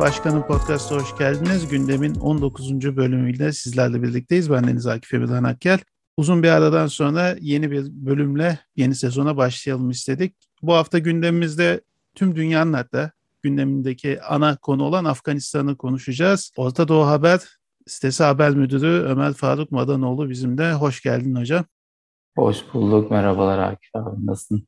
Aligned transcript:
Başkanım 0.00 0.46
Podcast'a 0.46 0.94
hoş 0.94 1.18
geldiniz. 1.18 1.68
Gündemin 1.68 2.14
19. 2.14 2.96
bölümüyle 2.96 3.52
sizlerle 3.52 4.02
birlikteyiz. 4.02 4.50
Ben 4.50 4.66
Deniz 4.66 4.86
Akif 4.86 5.14
Emirhan 5.14 5.44
Akkel. 5.44 5.78
Uzun 6.16 6.42
bir 6.42 6.48
aradan 6.48 6.86
sonra 6.86 7.36
yeni 7.40 7.70
bir 7.70 7.86
bölümle 7.90 8.58
yeni 8.76 8.94
sezona 8.94 9.36
başlayalım 9.36 9.90
istedik. 9.90 10.34
Bu 10.62 10.74
hafta 10.74 10.98
gündemimizde 10.98 11.80
tüm 12.14 12.36
dünyanın 12.36 12.72
hatta 12.72 13.10
gündemindeki 13.42 14.22
ana 14.22 14.56
konu 14.56 14.82
olan 14.82 15.04
Afganistan'ı 15.04 15.76
konuşacağız. 15.76 16.52
Orta 16.56 16.88
Doğu 16.88 17.06
Haber 17.06 17.40
sitesi 17.86 18.24
haber 18.24 18.50
müdürü 18.50 19.02
Ömer 19.02 19.32
Faruk 19.32 19.70
Madanoğlu 19.70 20.30
bizimle. 20.30 20.72
Hoş 20.72 21.02
geldin 21.02 21.34
hocam. 21.34 21.64
Hoş 22.36 22.58
bulduk. 22.74 23.10
Merhabalar 23.10 23.58
Akif 23.58 23.90
abi. 23.94 24.26
Nasılsın? 24.26 24.66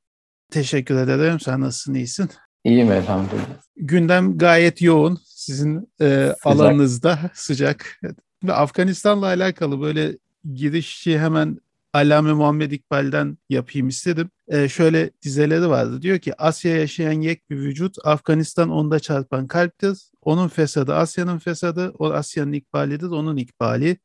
Teşekkür 0.50 0.96
ederim. 0.96 1.40
Sen 1.40 1.60
nasılsın? 1.60 1.94
İyisin? 1.94 2.30
İyiyim 2.64 2.92
elhamdülillah. 2.92 3.46
Gündem 3.76 4.38
gayet 4.38 4.82
yoğun. 4.82 5.18
Sizin 5.24 5.90
e, 6.00 6.34
alanınızda 6.44 7.18
sıcak. 7.34 8.00
Ve 8.44 8.52
Afganistan'la 8.52 9.26
alakalı 9.26 9.80
böyle 9.80 10.18
girişi 10.54 11.18
hemen 11.18 11.58
Allame 11.92 12.32
Muhammed 12.32 12.70
İkbal'den 12.70 13.38
yapayım 13.48 13.88
istedim. 13.88 14.30
Ee, 14.48 14.68
şöyle 14.68 15.10
dizeleri 15.22 15.68
vardı. 15.68 16.02
Diyor 16.02 16.18
ki 16.18 16.42
Asya 16.42 16.76
yaşayan 16.76 17.20
yek 17.20 17.50
bir 17.50 17.56
vücut, 17.56 17.96
Afganistan 18.04 18.70
onda 18.70 19.00
çarpan 19.00 19.46
kalptir. 19.46 19.98
Onun 20.22 20.48
fesadı 20.48 20.94
Asya'nın 20.94 21.38
fesadı, 21.38 21.92
o 21.98 22.12
Asya'nın 22.12 22.52
ikbalidir, 22.52 23.06
onun 23.06 23.36
ikbali. 23.36 23.96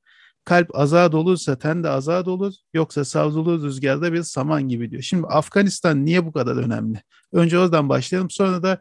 Kalp 0.46 0.80
azad 0.80 1.14
olursa 1.14 1.58
ten 1.58 1.84
de 1.84 1.90
azad 1.90 2.28
olur, 2.28 2.54
yoksa 2.74 3.06
savrulur 3.06 3.64
rüzgarda 3.64 4.14
bir 4.14 4.24
saman 4.24 4.68
gibi 4.68 4.92
diyor. 4.92 5.02
Şimdi 5.02 5.28
Afganistan 5.28 6.06
niye 6.06 6.26
bu 6.26 6.32
kadar 6.32 6.56
önemli? 6.56 7.02
Önce 7.34 7.60
oradan 7.60 7.90
başlayalım. 7.90 8.30
Sonra 8.30 8.64
da 8.64 8.78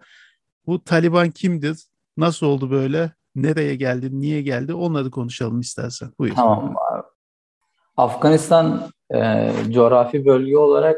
bu 0.67 0.84
Taliban 0.84 1.31
kimdir? 1.31 1.79
Nasıl 2.17 2.47
oldu 2.47 2.71
böyle? 2.71 3.12
Nereye 3.37 3.75
geldi? 3.77 4.21
Niye 4.21 4.43
geldi? 4.43 4.75
Onları 4.75 5.11
konuşalım 5.11 5.61
istersen. 5.61 6.11
Buyur. 6.19 6.34
Tamam. 6.34 6.75
Afganistan 7.97 8.91
e, 9.15 9.51
coğrafi 9.71 10.27
bölge 10.27 10.56
olarak 10.56 10.97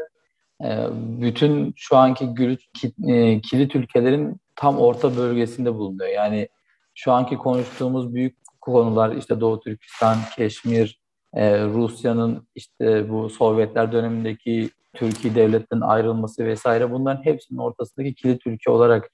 e, 0.63 0.87
bütün 0.93 1.73
şu 1.75 1.97
anki 1.97 2.27
gürüt, 2.27 2.61
e, 3.07 3.41
kilit 3.41 3.75
ülkelerin 3.75 4.37
tam 4.55 4.77
orta 4.77 5.17
bölgesinde 5.17 5.73
bulunuyor. 5.73 6.09
Yani 6.09 6.49
şu 6.95 7.11
anki 7.11 7.37
konuştuğumuz 7.37 8.13
büyük 8.13 8.46
konular 8.71 9.15
işte 9.15 9.39
Doğu 9.41 9.59
Türkistan, 9.59 10.17
Keşmir, 10.35 11.01
e, 11.33 11.63
Rusya'nın 11.63 12.47
işte 12.55 13.09
bu 13.09 13.29
Sovyetler 13.29 13.91
dönemindeki 13.91 14.69
Türkiye 14.95 15.35
devletten 15.35 15.81
ayrılması 15.81 16.45
vesaire 16.45 16.91
bunların 16.91 17.25
hepsinin 17.25 17.59
ortasındaki 17.59 18.15
kilit 18.15 18.47
ülke 18.47 18.71
olarak 18.71 19.09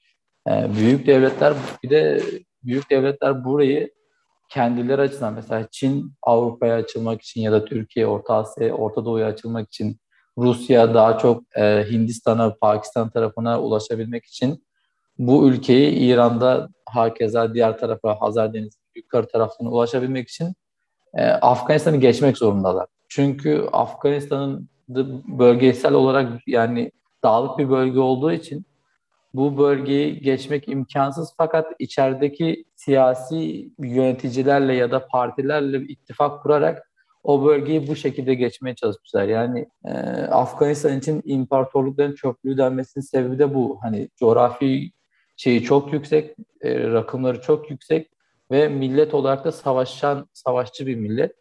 e, 0.49 0.75
büyük 0.75 1.07
devletler 1.07 1.53
bir 1.83 1.89
de 1.89 2.21
büyük 2.63 2.89
devletler 2.89 3.45
burayı 3.45 3.91
kendileri 4.49 5.01
açısından 5.01 5.33
mesela 5.33 5.67
Çin 5.71 6.13
Avrupa'ya 6.23 6.75
açılmak 6.75 7.21
için 7.21 7.41
ya 7.41 7.51
da 7.51 7.65
Türkiye 7.65 8.07
Orta 8.07 8.35
Asya, 8.35 8.73
Orta 8.73 9.05
Doğu'ya 9.05 9.27
açılmak 9.27 9.67
için 9.67 9.97
Rusya 10.37 10.93
daha 10.93 11.17
çok 11.17 11.43
e, 11.57 11.85
Hindistan'a, 11.91 12.55
Pakistan 12.55 13.09
tarafına 13.09 13.61
ulaşabilmek 13.61 14.25
için 14.25 14.65
bu 15.17 15.49
ülkeyi 15.49 15.91
İran'da 15.91 16.69
hakeza 16.85 17.53
diğer 17.53 17.77
tarafa 17.77 18.21
Hazar 18.21 18.53
Denizi 18.53 18.82
yukarı 18.95 19.27
tarafına 19.27 19.69
ulaşabilmek 19.69 20.29
için 20.29 20.53
e, 21.13 21.25
Afganistan'ı 21.25 21.97
geçmek 21.97 22.37
zorundalar. 22.37 22.87
Çünkü 23.09 23.67
Afganistan'ın 23.71 24.69
bölgesel 25.27 25.93
olarak 25.93 26.47
yani 26.47 26.91
dağlık 27.23 27.59
bir 27.59 27.69
bölge 27.69 27.99
olduğu 27.99 28.31
için 28.31 28.65
bu 29.33 29.57
bölgeyi 29.57 30.21
geçmek 30.21 30.67
imkansız 30.67 31.33
fakat 31.37 31.67
içerideki 31.79 32.65
siyasi 32.75 33.69
yöneticilerle 33.79 34.75
ya 34.75 34.91
da 34.91 35.07
partilerle 35.07 35.81
ittifak 35.81 36.43
kurarak 36.43 36.89
o 37.23 37.45
bölgeyi 37.45 37.87
bu 37.87 37.95
şekilde 37.95 38.33
geçmeye 38.33 38.75
çalışmışlar. 38.75 39.23
Yani 39.23 39.65
e, 39.85 39.91
Afganistan 40.31 40.97
için 40.97 41.21
imparatorlukların 41.25 42.15
çöplüğü 42.15 42.57
denmesinin 42.57 43.03
sebebi 43.03 43.39
de 43.39 43.53
bu. 43.53 43.79
Hani 43.81 44.09
coğrafi 44.19 44.91
şeyi 45.37 45.63
çok 45.63 45.93
yüksek, 45.93 46.35
e, 46.61 46.89
rakımları 46.89 47.41
çok 47.41 47.71
yüksek 47.71 48.12
ve 48.51 48.67
millet 48.67 49.13
olarak 49.13 49.45
da 49.45 49.51
savaşan, 49.51 50.27
savaşçı 50.33 50.87
bir 50.87 50.95
millet. 50.95 51.35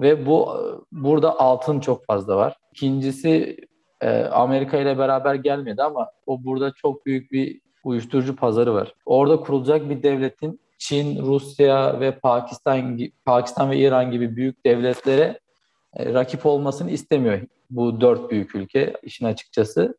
Ve 0.00 0.26
bu 0.26 0.48
burada 0.92 1.40
altın 1.40 1.80
çok 1.80 2.06
fazla 2.06 2.36
var. 2.36 2.56
İkincisi 2.72 3.56
e, 4.00 4.22
Amerika 4.24 4.78
ile 4.78 4.98
beraber 4.98 5.34
gelmedi 5.34 5.82
ama 5.82 6.10
o 6.26 6.44
burada 6.44 6.72
çok 6.72 7.06
büyük 7.06 7.32
bir 7.32 7.60
uyuşturucu 7.84 8.36
pazarı 8.36 8.74
var. 8.74 8.94
Orada 9.06 9.40
kurulacak 9.40 9.90
bir 9.90 10.02
devletin 10.02 10.60
Çin, 10.78 11.22
Rusya 11.22 12.00
ve 12.00 12.18
Pakistan 12.18 12.98
Pakistan 13.24 13.70
ve 13.70 13.76
İran 13.76 14.10
gibi 14.10 14.36
büyük 14.36 14.66
devletlere 14.66 15.40
e, 15.96 16.14
rakip 16.14 16.46
olmasını 16.46 16.90
istemiyor 16.90 17.40
bu 17.70 18.00
dört 18.00 18.30
büyük 18.30 18.54
ülke 18.54 18.92
işin 19.02 19.26
açıkçası. 19.26 19.98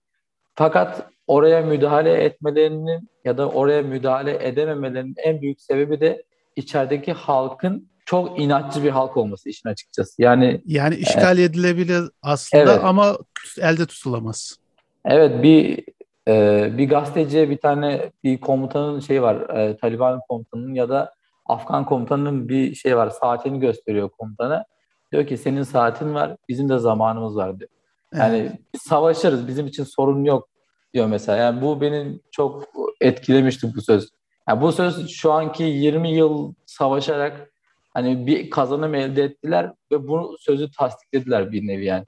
Fakat 0.56 1.10
oraya 1.28 1.62
müdahale 1.62 2.14
etmelerinin 2.24 3.10
ya 3.26 3.38
da 3.38 3.50
oraya 3.50 3.82
müdahale 3.82 4.48
edememelerinin 4.48 5.16
en 5.18 5.42
büyük 5.42 5.62
sebebi 5.62 6.02
de 6.02 6.24
içerideki 6.56 7.14
halkın 7.14 7.92
çok 8.06 8.40
inatçı 8.40 8.84
bir 8.84 8.90
halk 8.90 9.18
olması 9.18 9.50
işin 9.50 9.70
açıkçası. 9.70 10.22
Yani 10.22 10.62
yani 10.66 10.96
işgal 10.96 11.38
e, 11.38 11.44
edilebilir 11.44 12.10
aslında 12.22 12.74
evet. 12.74 12.84
ama 12.84 13.18
elde 13.62 13.86
tutulamaz. 13.86 14.58
Evet 15.06 15.44
bir 15.44 15.84
e, 16.28 16.70
bir 16.78 16.90
gazeteciye 16.90 17.50
bir 17.50 17.58
tane 17.58 18.12
bir 18.24 18.38
komutanın 18.38 19.00
şey 19.00 19.22
var 19.22 19.58
e, 19.58 19.78
Taliban 19.78 20.20
komutanının 20.30 20.74
ya 20.74 20.90
da 20.90 21.14
Afgan 21.46 21.86
komutanının 21.86 22.50
bir 22.50 22.76
şey 22.76 22.98
var 22.98 23.10
saatini 23.10 23.60
gösteriyor 23.60 24.10
komutana. 24.10 24.66
Diyor 25.12 25.28
ki 25.28 25.38
senin 25.38 25.64
saatin 25.64 26.14
var 26.14 26.36
bizim 26.50 26.70
de 26.70 26.78
zamanımız 26.78 27.36
var 27.36 27.60
diyor. 27.60 27.70
Yani 28.16 28.38
evet. 28.38 28.52
biz 28.74 28.82
savaşırız 28.82 29.48
bizim 29.48 29.68
için 29.68 29.84
sorun 29.84 30.24
yok 30.24 30.50
diyor 30.94 31.08
mesela. 31.08 31.38
Yani 31.38 31.62
bu 31.62 31.82
beni 31.82 32.20
çok 32.32 32.64
etkilemişti 33.02 33.68
bu 33.76 33.82
söz. 33.82 34.10
Yani 34.52 34.62
bu 34.62 34.72
söz 34.72 35.10
şu 35.10 35.32
anki 35.32 35.64
20 35.64 36.12
yıl 36.12 36.54
savaşarak 36.66 37.52
hani 37.94 38.28
bir 38.28 38.50
kazanım 38.50 38.96
elde 38.96 39.24
ettiler 39.24 39.74
ve 39.92 40.08
bu 40.08 40.36
sözü 40.40 40.72
tasdiklediler 40.72 41.52
bir 41.52 41.68
nevi 41.68 41.86
yani. 41.86 42.06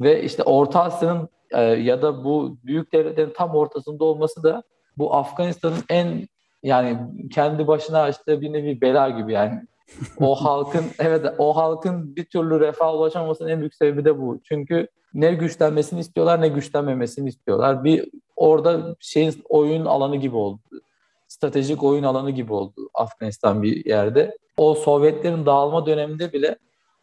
Ve 0.00 0.22
işte 0.22 0.42
Orta 0.42 0.82
Asya'nın 0.82 1.28
e, 1.50 1.60
ya 1.62 2.02
da 2.02 2.24
bu 2.24 2.56
büyük 2.64 2.92
devletlerin 2.92 3.32
tam 3.36 3.50
ortasında 3.50 4.04
olması 4.04 4.42
da 4.42 4.62
bu 4.98 5.14
Afganistan'ın 5.14 5.78
en 5.88 6.28
yani 6.62 6.98
kendi 7.30 7.66
başına 7.66 8.08
işte 8.08 8.40
bir 8.40 8.52
nevi 8.52 8.80
bela 8.80 9.10
gibi 9.10 9.32
yani. 9.32 9.60
o 10.20 10.34
halkın 10.44 10.84
evet 10.98 11.26
o 11.38 11.56
halkın 11.56 12.16
bir 12.16 12.24
türlü 12.24 12.60
refah 12.60 12.94
ulaşamamasının 12.94 13.48
en 13.48 13.60
büyük 13.60 13.74
sebebi 13.74 14.04
de 14.04 14.18
bu. 14.18 14.40
Çünkü 14.44 14.88
ne 15.14 15.34
güçlenmesini 15.34 16.00
istiyorlar 16.00 16.40
ne 16.40 16.48
güçlenmemesini 16.48 17.28
istiyorlar. 17.28 17.84
Bir 17.84 18.10
orada 18.36 18.96
şeyin 19.00 19.34
oyun 19.48 19.84
alanı 19.84 20.16
gibi 20.16 20.36
oldu. 20.36 20.60
Stratejik 21.32 21.82
oyun 21.82 22.02
alanı 22.02 22.30
gibi 22.30 22.52
oldu 22.52 22.90
Afganistan 22.94 23.62
bir 23.62 23.84
yerde 23.84 24.38
o 24.56 24.74
Sovyetlerin 24.74 25.46
dağılma 25.46 25.86
döneminde 25.86 26.32
bile 26.32 26.58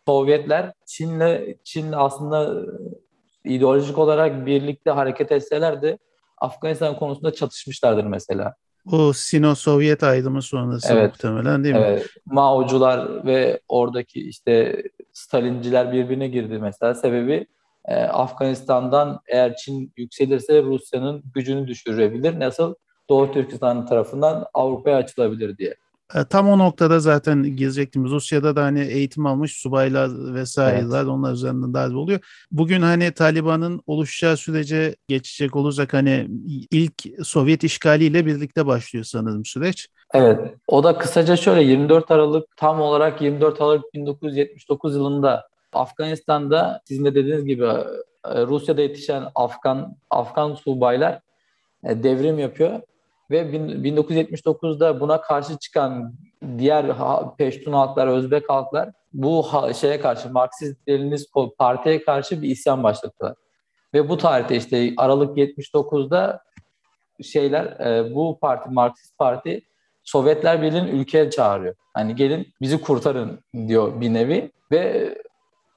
Sovyetler 0.07 0.73
Çin'le 0.85 1.57
Çin'le 1.63 1.93
aslında 1.93 2.65
ideolojik 3.45 3.97
olarak 3.97 4.45
birlikte 4.45 4.91
hareket 4.91 5.31
etseler 5.31 5.81
de 5.81 5.97
Afganistan 6.37 6.99
konusunda 6.99 7.33
çatışmışlardır 7.33 8.03
mesela. 8.03 8.55
O 8.91 9.13
Sino-Sovyet 9.13 10.03
ayrımı 10.03 10.41
sonrası 10.41 10.93
evet. 10.93 11.11
muhtemelen 11.11 11.63
değil 11.63 11.75
mi? 11.75 11.81
Evet. 11.85 12.07
Mao'cular 12.25 13.25
ve 13.25 13.59
oradaki 13.67 14.29
işte 14.29 14.83
Stalinciler 15.13 15.91
birbirine 15.93 16.27
girdi 16.27 16.59
mesela. 16.61 16.95
Sebebi 16.95 17.47
e, 17.85 17.95
Afganistan'dan 17.95 19.19
eğer 19.27 19.55
Çin 19.55 19.93
yükselirse 19.97 20.63
Rusya'nın 20.63 21.23
gücünü 21.33 21.67
düşürebilir. 21.67 22.39
Nasıl? 22.39 22.75
Doğu 23.09 23.31
Türkistan 23.31 23.85
tarafından 23.85 24.45
Avrupa'ya 24.53 24.97
açılabilir 24.97 25.57
diye. 25.57 25.75
E, 26.15 26.25
tam 26.29 26.49
o 26.49 26.57
noktada 26.57 26.99
zaten 26.99 27.43
girecektim. 27.43 28.05
Rusya'da 28.05 28.55
da 28.55 28.63
hani 28.63 28.81
eğitim 28.81 29.25
almış 29.25 29.55
subaylar 29.55 30.33
vesaireler 30.33 30.97
evet. 30.97 31.07
onlar 31.07 31.33
üzerinden 31.33 31.73
darbe 31.73 31.97
oluyor. 31.97 32.19
Bugün 32.51 32.81
hani 32.81 33.11
Taliban'ın 33.11 33.81
oluşacağı 33.87 34.37
sürece 34.37 34.95
geçecek 35.07 35.55
olursak 35.55 35.93
hani 35.93 36.27
ilk 36.71 36.93
Sovyet 37.23 37.63
işgaliyle 37.63 38.25
birlikte 38.25 38.65
başlıyor 38.65 39.05
sanırım 39.05 39.45
süreç. 39.45 39.87
Evet. 40.13 40.39
O 40.67 40.83
da 40.83 40.97
kısaca 40.97 41.35
şöyle 41.35 41.63
24 41.63 42.11
Aralık 42.11 42.57
tam 42.57 42.81
olarak 42.81 43.21
24 43.21 43.61
Aralık 43.61 43.93
1979 43.93 44.95
yılında 44.95 45.49
Afganistan'da 45.73 46.81
sizin 46.85 47.05
de 47.05 47.15
dediğiniz 47.15 47.45
gibi 47.45 47.65
e, 48.25 48.45
Rusya'da 48.45 48.81
yetişen 48.81 49.23
Afgan 49.35 49.95
Afgan 50.09 50.53
subaylar 50.53 51.19
e, 51.83 52.03
devrim 52.03 52.39
yapıyor 52.39 52.81
ve 53.31 53.41
1979'da 53.41 54.99
buna 54.99 55.21
karşı 55.21 55.57
çıkan 55.57 56.13
diğer 56.57 56.85
Peştun 57.37 57.73
halklar, 57.73 58.07
Özbek 58.07 58.49
halklar 58.49 58.89
bu 59.13 59.45
şeye 59.81 60.01
karşı 60.01 60.27
Marksist-Leninist 60.27 61.55
partiye 61.57 62.03
karşı 62.03 62.41
bir 62.41 62.49
isyan 62.49 62.83
başlattılar. 62.83 63.35
Ve 63.93 64.09
bu 64.09 64.17
tarihte 64.17 64.55
işte 64.55 64.93
Aralık 64.97 65.37
79'da 65.37 66.43
şeyler 67.23 67.65
e, 67.65 68.15
bu 68.15 68.39
parti 68.41 68.69
Marksist 68.69 69.17
Parti 69.17 69.61
Sovyetler 70.03 70.61
Birliği'nin 70.61 70.87
ülkeye 70.87 71.29
çağırıyor. 71.29 71.75
Hani 71.93 72.15
gelin 72.15 72.47
bizi 72.61 72.81
kurtarın 72.81 73.39
diyor 73.67 74.01
bir 74.01 74.13
nevi 74.13 74.51
ve 74.71 75.15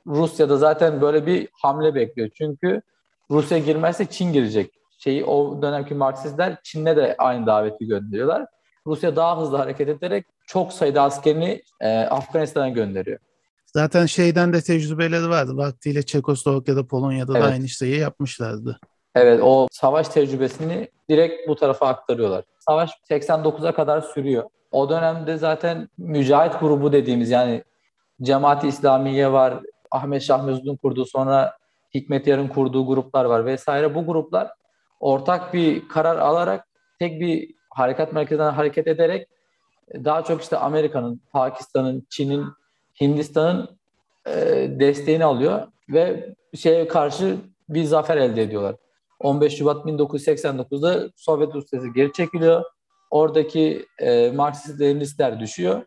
Rusya'da 0.06 0.56
zaten 0.56 1.00
böyle 1.00 1.26
bir 1.26 1.48
hamle 1.52 1.94
bekliyor. 1.94 2.30
Çünkü 2.34 2.82
Rusya 3.30 3.58
girmezse 3.58 4.06
Çin 4.06 4.32
girecek. 4.32 4.70
Şeyi 5.04 5.24
o 5.24 5.62
dönemki 5.62 5.94
Marksistler 5.94 6.56
Çin'e 6.62 6.96
de 6.96 7.14
aynı 7.18 7.46
daveti 7.46 7.86
gönderiyorlar. 7.86 8.46
Rusya 8.86 9.16
daha 9.16 9.40
hızlı 9.40 9.56
hareket 9.56 9.88
ederek 9.88 10.26
çok 10.46 10.72
sayıda 10.72 11.02
askerini 11.02 11.62
e, 11.80 11.98
Afganistan'a 11.98 12.68
gönderiyor. 12.68 13.18
Zaten 13.66 14.06
şeyden 14.06 14.52
de 14.52 14.60
tecrübeleri 14.60 15.28
vardı. 15.28 15.56
Vaktiyle 15.56 16.02
Çekoslovakya'da, 16.02 16.86
Polonya'da 16.86 17.32
evet. 17.38 17.42
da 17.42 17.52
aynı 17.52 17.68
şeyi 17.68 17.98
yapmışlardı. 17.98 18.80
Evet 19.14 19.40
o 19.42 19.66
savaş 19.72 20.08
tecrübesini 20.08 20.88
direkt 21.10 21.48
bu 21.48 21.56
tarafa 21.56 21.86
aktarıyorlar. 21.86 22.44
Savaş 22.58 22.90
89'a 23.10 23.74
kadar 23.74 24.00
sürüyor. 24.00 24.44
O 24.72 24.88
dönemde 24.88 25.36
zaten 25.36 25.88
mücahit 25.98 26.60
grubu 26.60 26.92
dediğimiz 26.92 27.30
yani 27.30 27.64
Cemaat-i 28.22 28.68
İslamiye 28.68 29.32
var, 29.32 29.54
Ahmet 29.90 30.22
Şah 30.22 30.44
Mesud'un 30.44 30.76
kurduğu 30.76 31.04
sonra 31.04 31.56
Hikmet 31.94 32.26
Yar'ın 32.26 32.48
kurduğu 32.48 32.86
gruplar 32.86 33.24
var 33.24 33.46
vesaire. 33.46 33.94
Bu 33.94 34.06
gruplar 34.06 34.48
ortak 35.02 35.54
bir 35.54 35.88
karar 35.88 36.16
alarak 36.16 36.68
tek 36.98 37.20
bir 37.20 37.54
harekat 37.70 38.12
merkezinden 38.12 38.52
hareket 38.52 38.86
ederek 38.86 39.28
daha 39.94 40.24
çok 40.24 40.42
işte 40.42 40.56
Amerika'nın, 40.56 41.20
Pakistan'ın, 41.32 42.06
Çin'in, 42.10 42.46
Hindistan'ın 43.00 43.78
e, 44.26 44.32
desteğini 44.80 45.24
alıyor 45.24 45.66
ve 45.88 46.34
şeye 46.54 46.88
karşı 46.88 47.36
bir 47.68 47.84
zafer 47.84 48.16
elde 48.16 48.42
ediyorlar. 48.42 48.76
15 49.20 49.56
Şubat 49.56 49.86
1989'da 49.86 51.10
Sovyet 51.16 51.54
Rusyası 51.54 51.88
geri 51.88 52.12
çekiliyor. 52.12 52.64
Oradaki 53.10 53.86
e, 53.98 54.30
Marksist 54.30 54.80
Leninistler 54.80 55.40
düşüyor 55.40 55.82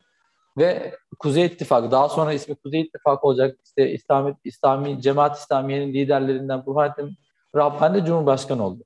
ve 0.57 0.95
Kuzey 1.19 1.45
İttifakı 1.45 1.91
daha 1.91 2.09
sonra 2.09 2.33
ismi 2.33 2.55
Kuzey 2.55 2.81
İttifakı 2.81 3.27
olacak 3.27 3.57
işte 3.65 3.91
İslami, 3.91 4.35
İslami 4.43 5.01
Cemaat 5.01 5.37
İslamiye'nin 5.37 5.93
liderlerinden 5.93 6.65
Burhanettin 6.65 7.17
Rabbani 7.55 8.01
de 8.01 8.05
Cumhurbaşkanı 8.05 8.65
oldu. 8.65 8.83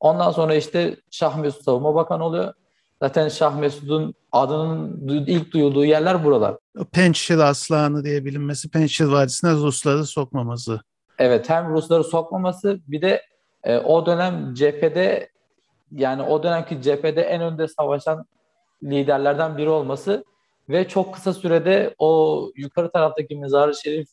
Ondan 0.00 0.30
sonra 0.30 0.54
işte 0.54 0.96
Şah 1.10 1.36
Mesut 1.36 1.64
Savunma 1.64 1.94
Bakanı 1.94 2.24
oluyor. 2.24 2.54
Zaten 3.02 3.28
Şah 3.28 3.56
Mesud'un 3.56 4.14
adının 4.32 5.08
ilk 5.26 5.52
duyulduğu 5.52 5.84
yerler 5.84 6.24
buralar. 6.24 6.56
Pençil 6.92 7.48
Aslanı 7.48 8.04
diye 8.04 8.24
bilinmesi, 8.24 8.70
Pençil 8.70 9.12
Vadisi'ne 9.12 9.52
Rusları 9.52 10.06
sokmaması. 10.06 10.80
Evet 11.18 11.50
hem 11.50 11.72
Rusları 11.72 12.04
sokmaması 12.04 12.80
bir 12.88 13.02
de 13.02 13.22
e, 13.64 13.78
o 13.78 14.06
dönem 14.06 14.54
cephede 14.54 15.28
yani 15.92 16.22
o 16.22 16.42
dönemki 16.42 16.82
cephede 16.82 17.22
en 17.22 17.42
önde 17.42 17.68
savaşan 17.68 18.26
liderlerden 18.82 19.56
biri 19.56 19.68
olması 19.68 20.24
ve 20.68 20.88
çok 20.88 21.14
kısa 21.14 21.32
sürede 21.32 21.94
o 21.98 22.50
yukarı 22.56 22.90
taraftaki 22.90 23.36
Mezar-ı 23.36 23.74
Şerif 23.74 24.08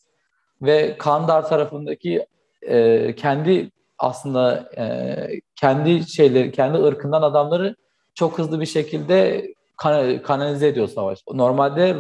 ve 0.61 0.97
Kandar 0.97 1.49
tarafındaki 1.49 2.25
e, 2.61 3.15
kendi 3.15 3.71
aslında 3.99 4.69
e, 4.77 5.15
kendi 5.55 6.09
şeyleri, 6.09 6.51
kendi 6.51 6.77
ırkından 6.77 7.21
adamları 7.21 7.75
çok 8.15 8.37
hızlı 8.37 8.61
bir 8.61 8.65
şekilde 8.65 9.47
kan 9.77 10.21
kanalize 10.21 10.67
ediyor 10.67 10.87
savaş. 10.87 11.19
Normalde 11.33 11.97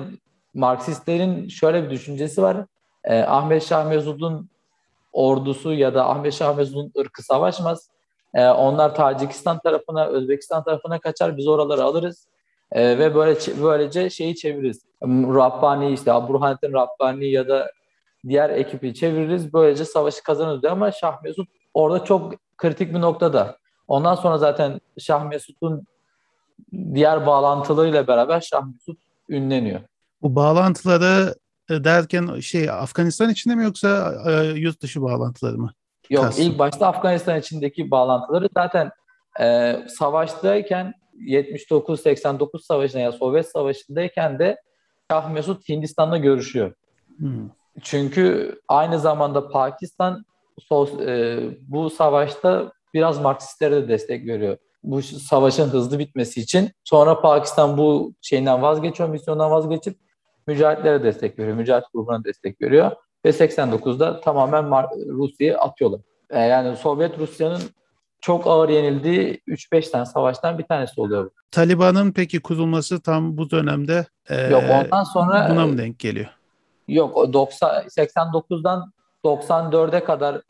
Marksistlerin 0.53 1.47
şöyle 1.47 1.83
bir 1.83 1.89
düşüncesi 1.89 2.41
var. 2.41 2.65
E, 3.03 3.19
Ahmet 3.19 3.63
Şah 3.63 3.85
Mesud'un 3.89 4.49
ordusu 5.13 5.73
ya 5.73 5.93
da 5.93 6.09
Ahmet 6.09 6.33
Şah 6.33 6.57
Mesud'un 6.57 6.91
ırkı 6.99 7.23
savaşmaz. 7.23 7.89
E, 8.33 8.47
onlar 8.47 8.95
Tacikistan 8.95 9.59
tarafına, 9.59 10.05
Özbekistan 10.05 10.63
tarafına 10.63 10.99
kaçar. 10.99 11.37
Biz 11.37 11.47
oraları 11.47 11.83
alırız. 11.83 12.27
E, 12.71 12.99
ve 12.99 13.15
böyle 13.15 13.39
böylece 13.61 14.09
şeyi 14.09 14.35
çeviririz. 14.35 14.81
Rabbani 15.03 15.93
işte 15.93 16.11
Burhanettin 16.11 16.73
Rabbani 16.73 17.27
ya 17.31 17.47
da 17.47 17.71
diğer 18.27 18.49
ekibi 18.49 18.93
çeviririz. 18.93 19.53
Böylece 19.53 19.85
savaşı 19.85 20.23
kazanırız 20.23 20.61
diyor 20.61 20.73
ama 20.73 20.91
Şah 20.91 21.23
Mesut 21.23 21.49
orada 21.77 22.03
çok 22.03 22.33
kritik 22.57 22.93
bir 22.93 23.01
noktada. 23.01 23.57
Ondan 23.87 24.15
sonra 24.15 24.37
zaten 24.37 24.79
Şah 24.99 25.23
Mesut'un 25.23 25.87
diğer 26.93 27.25
bağlantılarıyla 27.25 28.07
beraber 28.07 28.41
Şah 28.41 28.63
Mesut 28.65 28.99
ünleniyor. 29.29 29.79
Bu 30.21 30.35
bağlantıları 30.35 31.35
e, 31.69 31.83
derken 31.83 32.39
şey 32.39 32.69
Afganistan 32.69 33.29
içinde 33.29 33.55
mi 33.55 33.63
yoksa 33.63 34.13
e, 34.27 34.43
yurt 34.45 34.81
dışı 34.81 35.01
bağlantıları 35.01 35.57
mı? 35.57 35.71
Yok 36.09 36.23
Kastım. 36.23 36.45
ilk 36.45 36.59
başta 36.59 36.87
Afganistan 36.87 37.39
içindeki 37.39 37.91
bağlantıları 37.91 38.49
zaten 38.53 38.91
e, 39.39 39.75
savaştayken 39.89 40.93
79-89 41.19 42.61
savaşında 42.61 43.01
ya 43.01 43.11
Sovyet 43.11 43.51
savaşındayken 43.51 44.39
de 44.39 44.61
Şah 45.11 45.29
Mesut 45.29 45.69
Hindistan'da 45.69 46.17
görüşüyor. 46.17 46.73
Hmm. 47.17 47.49
Çünkü 47.81 48.55
aynı 48.67 48.99
zamanda 48.99 49.49
Pakistan 49.49 50.25
sos, 50.59 50.99
e, 50.99 51.39
bu 51.67 51.89
savaşta 51.89 52.71
biraz 52.93 53.21
Marksistlere 53.21 53.75
de 53.75 53.87
destek 53.87 54.27
veriyor. 54.27 54.57
Bu 54.83 55.01
savaşın 55.01 55.69
hızlı 55.69 55.99
bitmesi 55.99 56.41
için. 56.41 56.71
Sonra 56.83 57.21
Pakistan 57.21 57.77
bu 57.77 58.13
şeyinden 58.21 58.61
vazgeçiyor, 58.61 59.09
misyondan 59.09 59.51
vazgeçip 59.51 59.99
mücahitlere 60.47 61.03
destek 61.03 61.39
veriyor. 61.39 61.57
Mücahit 61.57 61.85
grubuna 61.93 62.23
destek 62.23 62.61
veriyor. 62.61 62.91
Ve 63.25 63.29
89'da 63.29 64.21
tamamen 64.21 64.87
Rusya'yı 65.07 65.57
atıyorlar. 65.57 66.01
E, 66.29 66.39
yani 66.39 66.77
Sovyet 66.77 67.19
Rusya'nın 67.19 67.61
çok 68.21 68.47
ağır 68.47 68.69
yenildiği 68.69 69.41
3-5 69.47 69.91
tane 69.91 70.05
savaştan 70.05 70.59
bir 70.59 70.63
tanesi 70.63 71.01
oluyor 71.01 71.25
bu. 71.25 71.31
Taliban'ın 71.51 72.11
peki 72.11 72.39
kurulması 72.39 73.01
tam 73.01 73.37
bu 73.37 73.49
dönemde 73.49 74.05
e, 74.29 74.41
yok 74.41 74.63
ondan 74.71 75.03
sonra 75.03 75.47
buna 75.49 75.67
mı 75.67 75.77
denk 75.77 75.99
geliyor? 75.99 76.27
Yok 76.87 77.33
90 77.33 77.83
89'dan 77.83 78.91
94'e 79.25 80.03
kadar 80.03 80.41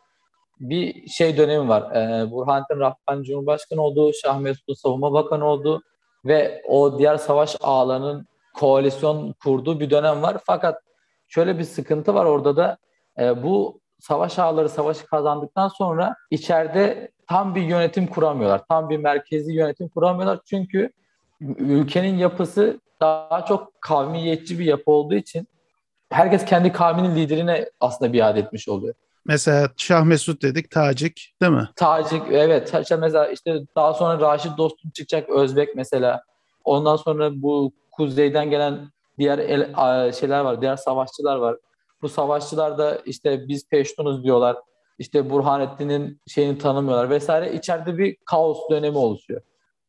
bir 0.60 1.08
şey 1.08 1.38
dönemi 1.38 1.70
var. 1.70 1.96
Ee, 1.96 2.32
Burhanettin 2.32 2.80
Rahman 2.80 3.24
Cumhurbaşkanı 3.24 3.82
oldu, 3.82 4.12
Şah 4.22 4.40
Mesut 4.40 4.80
Savunma 4.80 5.14
Bakanı 5.14 5.46
oldu 5.46 5.82
ve 6.26 6.62
o 6.68 7.00
diğer 7.00 7.18
savaş 7.18 7.56
ağlarının 7.62 8.28
koalisyon 8.54 9.34
kurduğu 9.44 9.80
bir 9.80 9.90
dönem 9.90 10.22
var. 10.22 10.38
Fakat 10.46 10.82
şöyle 11.28 11.60
bir 11.60 11.64
sıkıntı 11.64 12.14
var 12.14 12.26
orada 12.26 12.58
da 12.58 12.78
e, 13.20 13.44
bu 13.44 13.80
savaş 14.00 14.40
ağları 14.40 14.70
savaşı 14.70 15.06
kazandıktan 15.06 15.68
sonra 15.68 16.16
içeride 16.32 17.12
tam 17.28 17.56
bir 17.56 17.62
yönetim 17.62 18.08
kuramıyorlar. 18.08 18.62
Tam 18.70 18.90
bir 18.90 18.98
merkezi 18.98 19.54
yönetim 19.54 19.90
kuramıyorlar. 19.90 20.40
Çünkü 20.46 20.92
ülkenin 21.42 22.18
yapısı 22.18 22.80
daha 23.02 23.46
çok 23.46 23.82
kavmiyetçi 23.82 24.60
bir 24.60 24.66
yapı 24.66 24.92
olduğu 24.92 25.16
için 25.16 25.48
herkes 26.10 26.46
kendi 26.46 26.72
kavminin 26.72 27.16
liderine 27.16 27.70
aslında 27.80 28.14
biat 28.14 28.38
etmiş 28.38 28.70
oluyor. 28.70 28.94
Mesela 29.26 29.70
Şah 29.78 30.04
Mesut 30.04 30.42
dedik 30.42 30.72
Tacik 30.72 31.34
değil 31.42 31.52
mi? 31.52 31.70
Tacik 31.76 32.24
evet. 32.32 32.74
Mesela 33.00 33.28
işte 33.28 33.60
daha 33.76 33.94
sonra 33.94 34.20
Raşit 34.20 34.58
Dostum 34.58 34.92
çıkacak 34.92 35.30
Özbek 35.30 35.76
mesela. 35.76 36.24
Ondan 36.64 36.96
sonra 36.96 37.42
bu 37.42 37.72
kuzeyden 37.92 38.50
gelen 38.50 38.90
diğer 39.20 39.38
el, 39.40 40.12
şeyler 40.12 40.40
var. 40.40 40.62
Diğer 40.62 40.76
savaşçılar 40.76 41.36
var. 41.36 41.58
Bu 42.02 42.10
savaşçılar 42.10 42.78
da 42.78 43.02
işte 43.06 43.48
biz 43.48 43.70
Peştunuz 43.70 44.24
diyorlar. 44.24 44.58
İşte 45.00 45.30
Burhanettin'in 45.30 46.22
şeyini 46.28 46.58
tanımıyorlar 46.58 47.10
vesaire. 47.10 47.54
İçeride 47.54 47.98
bir 47.98 48.18
kaos 48.26 48.58
dönemi 48.70 48.98
oluşuyor. 48.98 49.42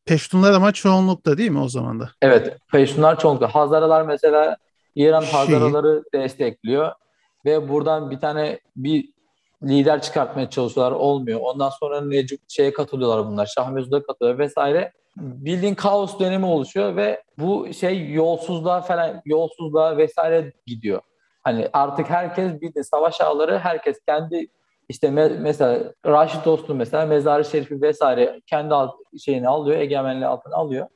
Peştunlar 0.05 0.53
ama 0.53 0.71
çoğunlukta 0.71 1.37
değil 1.37 1.51
mi 1.51 1.59
o 1.59 1.69
zaman 1.69 1.99
da? 1.99 2.09
Evet. 2.21 2.57
Peştunlar 2.71 3.19
çoğunlukta. 3.19 3.47
Hazaralar 3.47 4.01
mesela 4.01 4.57
İran 4.95 5.21
şey... 5.21 5.31
Hazaraları 5.31 6.03
destekliyor. 6.13 6.91
Ve 7.45 7.69
buradan 7.69 8.11
bir 8.11 8.19
tane 8.19 8.59
bir 8.75 9.09
lider 9.63 10.01
çıkartmaya 10.01 10.49
çalışıyorlar. 10.49 10.91
Olmuyor. 10.91 11.39
Ondan 11.43 11.69
sonra 11.69 12.01
Necip 12.01 12.39
şeye 12.47 12.73
katılıyorlar 12.73 13.27
bunlar. 13.27 13.45
Şah 13.45 13.69
Mesud'a 13.71 14.03
katılıyor 14.03 14.37
vesaire. 14.37 14.91
Bildiğin 15.17 15.75
kaos 15.75 16.19
dönemi 16.19 16.45
oluşuyor 16.45 16.95
ve 16.95 17.23
bu 17.37 17.73
şey 17.73 18.11
yolsuzluğa 18.11 18.81
falan 18.81 19.21
yolsuzluğa 19.25 19.97
vesaire 19.97 20.53
gidiyor. 20.65 21.01
Hani 21.43 21.69
artık 21.73 22.09
herkes 22.09 22.61
bildiğin 22.61 22.83
savaş 22.83 23.21
ağları 23.21 23.57
herkes 23.59 23.99
kendi 24.07 24.47
işte 24.89 25.07
me- 25.07 25.39
mesela 25.39 25.93
Raşit 26.05 26.45
Dostum 26.45 26.77
mesela 26.77 27.05
Mezarı 27.05 27.45
Şerifi 27.45 27.81
vesaire 27.81 28.41
kendi 28.47 28.73
alt- 28.73 28.95
şeyini 29.19 29.47
alıyor, 29.47 29.79
egemenliği 29.79 30.25
altına 30.25 30.55
alıyor. 30.55 30.87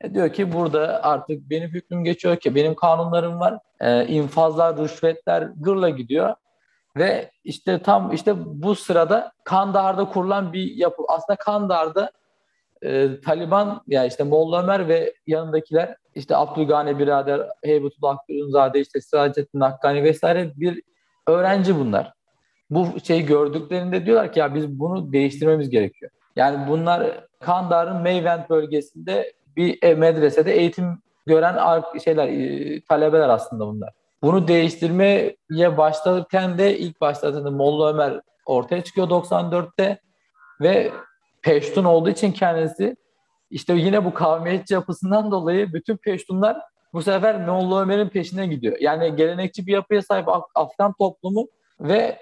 E 0.00 0.14
diyor 0.14 0.32
ki 0.32 0.52
burada 0.52 1.00
artık 1.02 1.50
benim 1.50 1.70
hükmüm 1.70 2.04
geçiyor 2.04 2.36
ki 2.36 2.54
benim 2.54 2.74
kanunlarım 2.74 3.40
var. 3.40 3.58
E, 3.80 4.06
infazlar, 4.06 4.78
rüşvetler 4.78 5.48
gırla 5.56 5.88
gidiyor. 5.88 6.34
Ve 6.96 7.30
işte 7.44 7.82
tam 7.82 8.12
işte 8.12 8.34
bu 8.36 8.74
sırada 8.74 9.32
Kandahar'da 9.44 10.08
kurulan 10.08 10.52
bir 10.52 10.76
yapı. 10.76 11.02
Aslında 11.08 11.36
Kandahar'da 11.36 12.10
e, 12.82 13.20
Taliban 13.20 13.82
ya 13.86 14.04
işte 14.04 14.24
Molla 14.24 14.62
Ömer 14.62 14.88
ve 14.88 15.14
yanındakiler 15.26 15.96
işte 16.14 16.36
Abdülgane 16.36 16.98
Birader, 16.98 17.48
Heybetullah 17.64 18.10
Akgürünzade, 18.10 18.80
işte 18.80 19.00
Siracettin 19.00 19.60
Hakkani 19.60 20.02
vesaire 20.02 20.52
bir 20.56 20.82
öğrenci 21.26 21.76
bunlar. 21.76 22.12
Bu 22.70 22.86
şeyi 23.04 23.26
gördüklerinde 23.26 24.06
diyorlar 24.06 24.32
ki 24.32 24.38
ya 24.40 24.54
biz 24.54 24.68
bunu 24.68 25.12
değiştirmemiz 25.12 25.70
gerekiyor. 25.70 26.10
Yani 26.36 26.68
bunlar 26.68 27.24
Kandahar'ın 27.40 28.02
Meyvent 28.02 28.50
bölgesinde 28.50 29.32
bir 29.58 29.94
medresede 29.94 30.52
eğitim 30.52 31.02
gören 31.26 31.82
şeyler, 32.04 32.28
e, 32.28 32.80
talebeler 32.80 33.28
aslında 33.28 33.66
bunlar. 33.66 33.90
Bunu 34.22 34.48
değiştirmeye 34.48 35.36
başlarken 35.76 36.58
de 36.58 36.78
ilk 36.78 37.00
başladığında 37.00 37.50
Molla 37.50 37.90
Ömer 37.90 38.20
ortaya 38.46 38.84
çıkıyor 38.84 39.08
94'te 39.08 39.98
ve 40.60 40.90
Peştun 41.42 41.84
olduğu 41.84 42.10
için 42.10 42.32
kendisi 42.32 42.96
işte 43.50 43.74
yine 43.74 44.04
bu 44.04 44.14
kavmiyetçi 44.14 44.74
yapısından 44.74 45.30
dolayı 45.30 45.72
bütün 45.72 45.96
Peştunlar 45.96 46.56
bu 46.92 47.02
sefer 47.02 47.46
Molla 47.46 47.82
Ömer'in 47.82 48.08
peşine 48.08 48.46
gidiyor. 48.46 48.76
Yani 48.80 49.16
gelenekçi 49.16 49.66
bir 49.66 49.72
yapıya 49.72 50.02
sahip 50.02 50.28
Af- 50.28 50.50
Afgan 50.54 50.92
toplumu 50.98 51.48
ve 51.80 52.18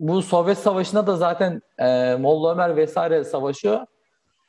bu 0.00 0.22
Sovyet 0.22 0.58
Savaşı'nda 0.58 1.06
da 1.06 1.16
zaten 1.16 1.62
e, 1.78 2.16
Molla 2.20 2.52
Ömer 2.52 2.76
vesaire 2.76 3.24
savaşıyor. 3.24 3.86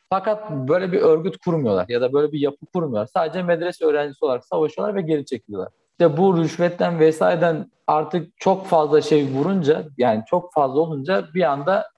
Fakat 0.09 0.51
böyle 0.51 0.91
bir 0.91 1.01
örgüt 1.01 1.37
kurmuyorlar 1.37 1.85
ya 1.89 2.01
da 2.01 2.13
böyle 2.13 2.31
bir 2.31 2.39
yapı 2.39 2.65
kurmuyorlar. 2.65 3.05
Sadece 3.05 3.43
medrese 3.43 3.85
öğrencisi 3.85 4.25
olarak 4.25 4.45
savaşıyorlar 4.45 4.95
ve 4.95 5.01
geri 5.01 5.25
çekiliyorlar. 5.25 5.73
İşte 5.91 6.17
bu 6.17 6.37
rüşvetten 6.37 6.99
vesaireden 6.99 7.71
artık 7.87 8.37
çok 8.37 8.65
fazla 8.65 9.01
şey 9.01 9.27
vurunca 9.27 9.85
yani 9.97 10.23
çok 10.27 10.53
fazla 10.53 10.79
olunca 10.79 11.27
bir 11.33 11.41
anda 11.41 11.89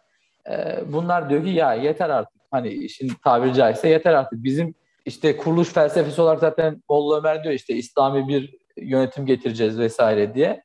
e, 0.49 0.79
bunlar 0.93 1.29
diyor 1.29 1.43
ki 1.43 1.49
ya 1.49 1.73
yeter 1.73 2.09
artık. 2.09 2.41
Hani 2.51 2.69
işin 2.69 3.11
tabiri 3.23 3.53
caizse 3.53 3.89
yeter 3.89 4.13
artık. 4.13 4.43
Bizim 4.43 4.75
işte 5.05 5.37
kuruluş 5.37 5.73
felsefesi 5.73 6.21
olarak 6.21 6.39
zaten 6.39 6.83
Molla 6.89 7.17
Ömer 7.17 7.43
diyor 7.43 7.53
işte 7.53 7.73
İslami 7.73 8.27
bir 8.27 8.55
yönetim 8.77 9.25
getireceğiz 9.25 9.79
vesaire 9.79 10.33
diye. 10.33 10.63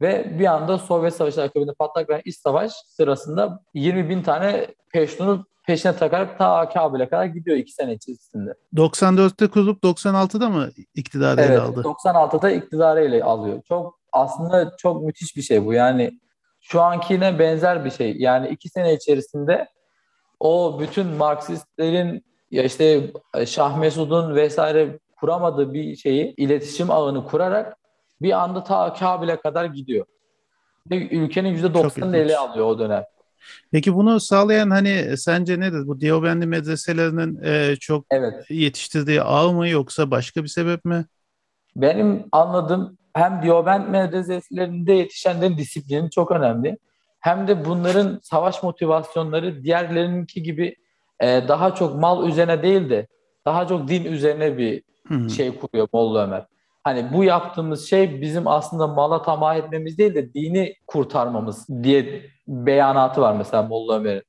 Ve 0.00 0.38
bir 0.38 0.46
anda 0.46 0.78
Sovyet 0.78 1.14
Savaşı 1.14 1.42
akabinde 1.42 1.72
patlak 1.72 2.10
veren 2.10 2.22
iç 2.24 2.36
savaş 2.36 2.72
sırasında 2.72 3.60
20 3.74 4.08
bin 4.08 4.22
tane 4.22 4.66
Peştun'u 4.92 5.46
peşine 5.66 5.96
takarak 5.96 6.38
ta 6.38 6.68
Kabil'e 6.68 7.08
kadar 7.08 7.24
gidiyor 7.24 7.56
iki 7.56 7.72
sene 7.72 7.94
içerisinde. 7.94 8.54
94'te 8.74 9.48
kurulup 9.48 9.84
96'da 9.84 10.48
mı 10.48 10.68
iktidarı 10.94 11.40
evet, 11.40 11.50
ele 11.50 11.60
aldı? 11.60 11.80
96'da 11.80 12.50
iktidarı 12.50 13.00
ele 13.00 13.24
alıyor. 13.24 13.62
Çok 13.68 13.98
aslında 14.12 14.76
çok 14.76 15.02
müthiş 15.02 15.36
bir 15.36 15.42
şey 15.42 15.66
bu. 15.66 15.72
Yani 15.72 16.20
şu 16.60 16.82
ankine 16.82 17.38
benzer 17.38 17.84
bir 17.84 17.90
şey. 17.90 18.16
Yani 18.18 18.48
iki 18.48 18.68
sene 18.68 18.94
içerisinde 18.94 19.68
o 20.40 20.80
bütün 20.80 21.06
Marksistlerin 21.06 22.24
ya 22.50 22.62
işte 22.62 23.10
Şah 23.46 23.78
Mesud'un 23.78 24.34
vesaire 24.34 24.98
kuramadığı 25.20 25.72
bir 25.72 25.96
şeyi 25.96 26.34
iletişim 26.36 26.90
ağını 26.90 27.24
kurarak 27.24 27.76
bir 28.22 28.42
anda 28.42 28.64
ta 28.64 28.94
Kabil'e 28.94 29.36
kadar 29.36 29.64
gidiyor. 29.64 30.06
Ve 30.90 31.08
ülkenin 31.08 31.56
%90'ını 31.56 32.16
ele 32.16 32.38
alıyor 32.38 32.66
o 32.66 32.78
dönem. 32.78 33.04
Peki 33.72 33.94
bunu 33.94 34.20
sağlayan 34.20 34.70
hani 34.70 35.16
sence 35.16 35.60
nedir? 35.60 35.86
Bu 35.86 36.00
Diyobendi 36.00 36.46
medreselerinin 36.46 37.44
e, 37.44 37.76
çok 37.76 38.06
evet. 38.10 38.50
yetiştirdiği 38.50 39.22
ağ 39.22 39.52
mı 39.52 39.68
yoksa 39.68 40.10
başka 40.10 40.42
bir 40.42 40.48
sebep 40.48 40.84
mi? 40.84 41.04
Benim 41.76 42.24
anladığım 42.32 42.98
hem 43.14 43.42
Diyobend 43.42 43.88
medreselerinde 43.88 44.92
yetişenlerin 44.92 45.58
disiplini 45.58 46.10
çok 46.10 46.30
önemli. 46.30 46.78
Hem 47.20 47.48
de 47.48 47.64
bunların 47.64 48.20
savaş 48.22 48.62
motivasyonları 48.62 49.64
diğerlerininki 49.64 50.42
gibi 50.42 50.76
e, 51.20 51.48
daha 51.48 51.74
çok 51.74 52.00
mal 52.00 52.28
üzerine 52.28 52.62
değil 52.62 52.90
de 52.90 53.06
daha 53.44 53.66
çok 53.66 53.88
din 53.88 54.04
üzerine 54.04 54.58
bir 54.58 54.82
hmm. 55.06 55.30
şey 55.30 55.58
kuruyor 55.58 55.88
Molla 55.92 56.24
Ömer. 56.24 56.46
Hani 56.88 57.12
bu 57.12 57.24
yaptığımız 57.24 57.88
şey 57.88 58.20
bizim 58.20 58.48
aslında 58.48 58.86
mala 58.86 59.22
tamah 59.22 59.56
etmemiz 59.56 59.98
değil 59.98 60.14
de 60.14 60.34
dini 60.34 60.74
kurtarmamız 60.86 61.66
diye 61.82 62.22
beyanatı 62.48 63.20
var 63.20 63.36
mesela 63.36 63.62
Molla 63.62 63.96
Ömer'in. 63.96 64.22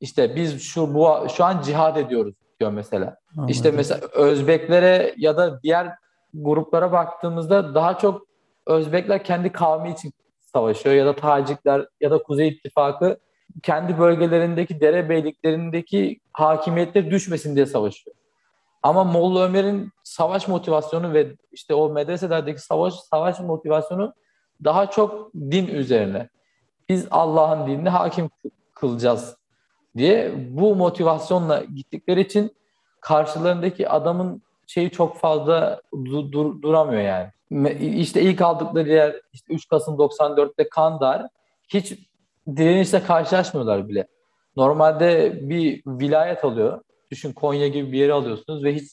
İşte 0.00 0.36
biz 0.36 0.62
şu 0.62 0.94
bu 0.94 1.26
şu 1.36 1.44
an 1.44 1.62
cihad 1.62 1.96
ediyoruz 1.96 2.34
diyor 2.60 2.72
mesela. 2.72 3.16
Anladım. 3.36 3.48
İşte 3.52 3.70
mesela 3.70 4.00
Özbeklere 4.14 5.14
ya 5.16 5.36
da 5.36 5.62
diğer 5.62 5.92
gruplara 6.34 6.92
baktığımızda 6.92 7.74
daha 7.74 7.98
çok 7.98 8.26
Özbekler 8.66 9.24
kendi 9.24 9.52
kavmi 9.52 9.90
için 9.90 10.12
savaşıyor 10.52 10.94
ya 10.94 11.06
da 11.06 11.16
Tacikler 11.16 11.86
ya 12.00 12.10
da 12.10 12.22
Kuzey 12.22 12.48
İttifakı 12.48 13.18
kendi 13.62 13.98
bölgelerindeki 13.98 14.80
derebeyliklerindeki 14.80 16.20
hakimiyetler 16.32 17.10
düşmesin 17.10 17.56
diye 17.56 17.66
savaşıyor. 17.66 18.16
Ama 18.86 19.04
Molla 19.04 19.44
Ömer'in 19.44 19.92
savaş 20.02 20.48
motivasyonu 20.48 21.12
ve 21.12 21.36
işte 21.52 21.74
o 21.74 21.88
medreselerdeki 21.88 22.60
savaş 22.60 22.94
savaş 22.94 23.40
motivasyonu 23.40 24.14
daha 24.64 24.90
çok 24.90 25.34
din 25.34 25.66
üzerine. 25.66 26.28
Biz 26.88 27.06
Allah'ın 27.10 27.66
dinini 27.66 27.88
hakim 27.88 28.30
kılacağız 28.74 29.36
diye 29.96 30.32
bu 30.50 30.76
motivasyonla 30.76 31.64
gittikleri 31.74 32.20
için 32.20 32.56
karşılarındaki 33.00 33.88
adamın 33.88 34.42
şeyi 34.66 34.90
çok 34.90 35.16
fazla 35.16 35.80
du- 35.92 36.32
dur- 36.32 36.62
duramıyor 36.62 37.02
yani. 37.02 37.30
İşte 38.00 38.22
ilk 38.22 38.40
aldıkları 38.40 38.88
yer 38.88 39.20
işte 39.32 39.54
3 39.54 39.68
Kasım 39.68 39.94
94'te 39.94 40.68
Kandar 40.68 41.26
hiç 41.68 41.94
direnişle 42.56 43.02
karşılaşmıyorlar 43.02 43.88
bile. 43.88 44.06
Normalde 44.56 45.38
bir 45.48 45.82
vilayet 45.86 46.44
alıyor 46.44 46.80
düşün 47.10 47.32
Konya 47.32 47.68
gibi 47.68 47.92
bir 47.92 47.98
yeri 47.98 48.12
alıyorsunuz 48.12 48.64
ve 48.64 48.74
hiç 48.74 48.92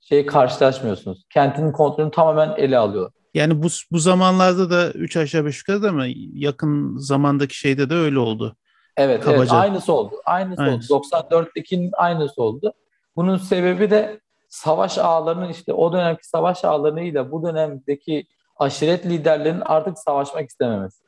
şey 0.00 0.26
karşılaşmıyorsunuz. 0.26 1.24
Kentinin 1.30 1.72
kontrolünü 1.72 2.10
tamamen 2.10 2.54
ele 2.56 2.78
alıyor. 2.78 3.12
Yani 3.34 3.62
bu 3.62 3.66
bu 3.92 3.98
zamanlarda 3.98 4.70
da 4.70 4.92
3 4.92 5.16
aşağı 5.16 5.44
5 5.44 5.58
yukarı 5.58 5.82
da 5.82 5.92
mı 5.92 6.06
yakın 6.32 6.96
zamandaki 6.96 7.58
şeyde 7.58 7.90
de 7.90 7.94
öyle 7.94 8.18
oldu. 8.18 8.56
Evet, 8.96 9.22
evet 9.26 9.52
aynısı 9.52 9.92
oldu. 9.92 10.14
Aynısı, 10.24 10.62
aynısı. 10.62 10.96
oldu. 10.96 11.06
94'tekinin 11.06 11.90
aynısı 11.92 12.42
oldu. 12.42 12.72
Bunun 13.16 13.36
sebebi 13.36 13.90
de 13.90 14.20
savaş 14.48 14.98
ağlarının 14.98 15.48
işte 15.48 15.72
o 15.72 15.92
dönemki 15.92 16.28
savaş 16.28 16.64
ağlarıyla 16.64 17.30
bu 17.32 17.46
dönemdeki 17.46 18.26
aşiret 18.56 19.06
liderlerinin 19.06 19.62
artık 19.64 19.98
savaşmak 19.98 20.50
istememesi. 20.50 21.02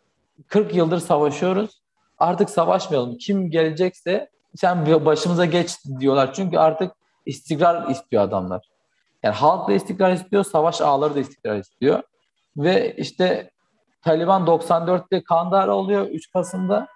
40 0.49 0.75
yıldır 0.75 0.99
savaşıyoruz. 0.99 1.83
Artık 2.19 2.51
savaşmayalım. 2.51 3.19
Kim 3.19 3.51
gelecekse 3.51 4.31
sen 4.57 5.05
başımıza 5.05 5.45
geç 5.45 5.77
diyorlar. 6.01 6.33
Çünkü 6.35 6.59
artık 6.59 6.93
istikrar 7.27 7.89
istiyor 7.89 8.23
adamlar. 8.23 8.69
Yani 9.23 9.35
halk 9.35 9.69
da 9.69 9.73
istikrar 9.73 10.13
istiyor, 10.13 10.45
savaş 10.45 10.81
ağları 10.81 11.15
da 11.15 11.21
istikrar 11.21 11.59
istiyor. 11.59 12.03
Ve 12.57 12.97
işte 12.97 13.51
Taliban 14.03 14.47
94'te 14.47 15.25
Kandahar 15.25 15.69
oluyor 15.69 16.07
3 16.07 16.33
Kasım'da. 16.33 16.87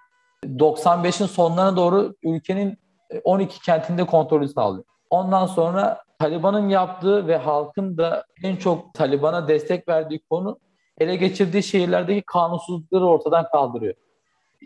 95'in 0.45 1.27
sonlarına 1.27 1.77
doğru 1.77 2.15
ülkenin 2.23 2.79
12 3.25 3.61
kentinde 3.61 4.07
kontrolü 4.07 4.49
sağlıyor. 4.49 4.85
Ondan 5.11 5.47
sonra 5.47 6.03
Taliban'ın 6.19 6.69
yaptığı 6.69 7.27
ve 7.27 7.37
halkın 7.37 7.97
da 7.97 8.25
en 8.43 8.57
çok 8.57 8.95
Taliban'a 8.95 9.49
destek 9.49 9.89
verdiği 9.89 10.21
konu 10.31 10.59
ele 10.99 11.17
geçirdiği 11.17 11.63
şehirlerdeki 11.63 12.23
kanunsuzlukları 12.23 13.07
ortadan 13.07 13.49
kaldırıyor. 13.53 13.95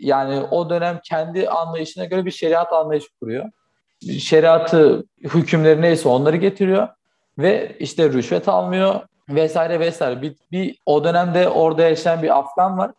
Yani 0.01 0.41
o 0.51 0.69
dönem 0.69 0.99
kendi 1.03 1.49
anlayışına 1.49 2.05
göre 2.05 2.25
bir 2.25 2.31
şeriat 2.31 2.73
anlayışı 2.73 3.07
kuruyor. 3.19 3.51
Şeriatı, 4.19 5.03
hükümleri 5.23 5.81
neyse 5.81 6.09
onları 6.09 6.37
getiriyor 6.37 6.87
ve 7.37 7.75
işte 7.79 8.09
rüşvet 8.09 8.47
almıyor 8.47 9.01
vesaire 9.29 9.79
vesaire. 9.79 10.21
Bir, 10.21 10.35
bir 10.51 10.77
o 10.85 11.03
dönemde 11.03 11.49
orada 11.49 11.81
yaşayan 11.81 12.23
bir 12.23 12.37
Afgan 12.39 12.77
var. 12.77 12.91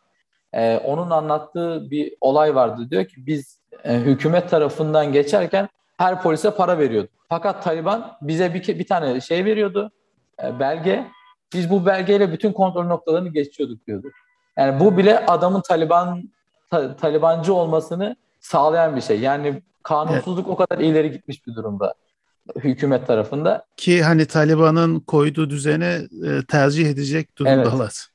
Ee, 0.53 0.77
onun 0.77 1.11
anlattığı 1.11 1.91
bir 1.91 2.15
olay 2.21 2.55
vardı. 2.55 2.91
Diyor 2.91 3.05
ki 3.05 3.15
biz 3.17 3.61
e, 3.85 3.95
hükümet 3.95 4.51
tarafından 4.51 5.13
geçerken 5.13 5.69
her 5.99 6.23
polise 6.23 6.51
para 6.51 6.79
veriyordu. 6.79 7.09
Fakat 7.29 7.65
Taliban 7.65 8.13
bize 8.23 8.55
bir, 8.55 8.79
bir 8.79 8.87
tane 8.87 9.21
şey 9.21 9.45
veriyordu, 9.45 9.91
e, 10.43 10.61
belge. 10.61 11.07
Biz 11.55 11.71
bu 11.71 11.87
belgeyle 11.87 12.33
bütün 12.33 12.53
kontrol 12.53 12.85
noktalarını 12.85 13.29
geçiyorduk 13.29 13.87
diyordu. 13.87 14.11
Yani 14.59 14.81
bu 14.81 14.97
bile 14.97 15.27
adamın 15.27 15.61
Taliban 15.61 16.23
ta, 16.73 16.97
Talibancı 16.97 17.55
olmasını 17.55 18.17
sağlayan 18.41 18.97
bir 18.97 19.01
şey. 19.01 19.21
Yani 19.21 19.63
kanunsuzluk 19.83 20.47
evet. 20.47 20.49
o 20.49 20.57
kadar 20.57 20.79
ileri 20.79 21.11
gitmiş 21.11 21.47
bir 21.47 21.55
durumda 21.55 21.95
hükümet 22.57 23.07
tarafında. 23.07 23.65
Ki 23.77 24.03
hani 24.03 24.27
Taliban'ın 24.27 25.01
koyduğu 25.01 25.51
düzene 25.51 26.01
e, 26.27 26.47
tercih 26.49 26.91
edecek 26.91 27.39
durumdalar. 27.39 28.07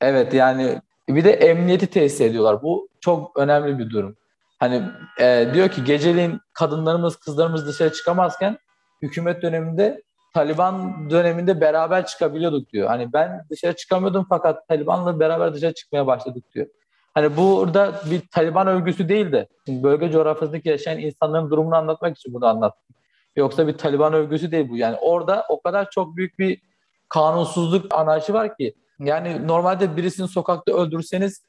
Evet. 0.00 0.14
evet 0.16 0.34
yani 0.34 0.80
bir 1.08 1.24
de 1.24 1.32
emniyeti 1.32 1.86
tesis 1.86 2.20
ediyorlar. 2.20 2.62
Bu 2.62 2.88
çok 3.00 3.38
önemli 3.38 3.78
bir 3.78 3.90
durum. 3.90 4.16
Hani 4.58 4.82
e, 5.20 5.48
diyor 5.54 5.68
ki 5.68 5.84
geceliğin 5.84 6.40
kadınlarımız, 6.52 7.16
kızlarımız 7.16 7.66
dışarı 7.66 7.92
çıkamazken 7.92 8.58
hükümet 9.02 9.42
döneminde 9.42 10.02
Taliban 10.34 11.10
döneminde 11.10 11.60
beraber 11.60 12.06
çıkabiliyorduk 12.06 12.72
diyor. 12.72 12.88
Hani 12.88 13.12
ben 13.12 13.46
dışarı 13.50 13.76
çıkamıyordum 13.76 14.26
fakat 14.28 14.68
Taliban'la 14.68 15.20
beraber 15.20 15.54
dışarı 15.54 15.74
çıkmaya 15.74 16.06
başladık 16.06 16.44
diyor. 16.54 16.66
Hani 17.14 17.36
burada 17.36 18.00
bir 18.10 18.22
Taliban 18.28 18.66
övgüsü 18.66 19.08
değil 19.08 19.32
de 19.32 19.48
bölge 19.68 20.10
coğrafyasındaki 20.10 20.68
yaşayan 20.68 20.98
insanların 20.98 21.50
durumunu 21.50 21.76
anlatmak 21.76 22.16
için 22.16 22.34
bunu 22.34 22.46
anlattım. 22.46 22.96
Yoksa 23.36 23.66
bir 23.66 23.78
Taliban 23.78 24.12
övgüsü 24.12 24.52
değil 24.52 24.68
bu. 24.68 24.76
Yani 24.76 24.96
orada 25.00 25.46
o 25.48 25.62
kadar 25.62 25.90
çok 25.90 26.16
büyük 26.16 26.38
bir 26.38 26.60
kanunsuzluk 27.08 27.94
anarşi 27.94 28.34
var 28.34 28.56
ki 28.56 28.74
yani 28.98 29.48
normalde 29.48 29.96
birisini 29.96 30.28
sokakta 30.28 30.72
öldürseniz 30.72 31.44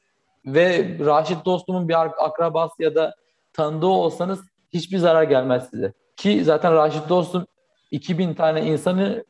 ve 0.46 0.96
Raşit 1.00 1.44
Dostum'un 1.44 1.88
bir 1.88 2.24
akrabası 2.24 2.82
ya 2.82 2.94
da 2.94 3.14
tanıdığı 3.52 3.86
olsanız 3.86 4.40
hiçbir 4.72 4.98
zarar 4.98 5.22
gelmez 5.22 5.70
size. 5.70 5.92
Ki 6.16 6.44
zaten 6.44 6.74
Raşit 6.74 7.08
Dostum 7.08 7.46
2000 7.90 8.34
tane 8.34 8.62
insanı 8.62 9.24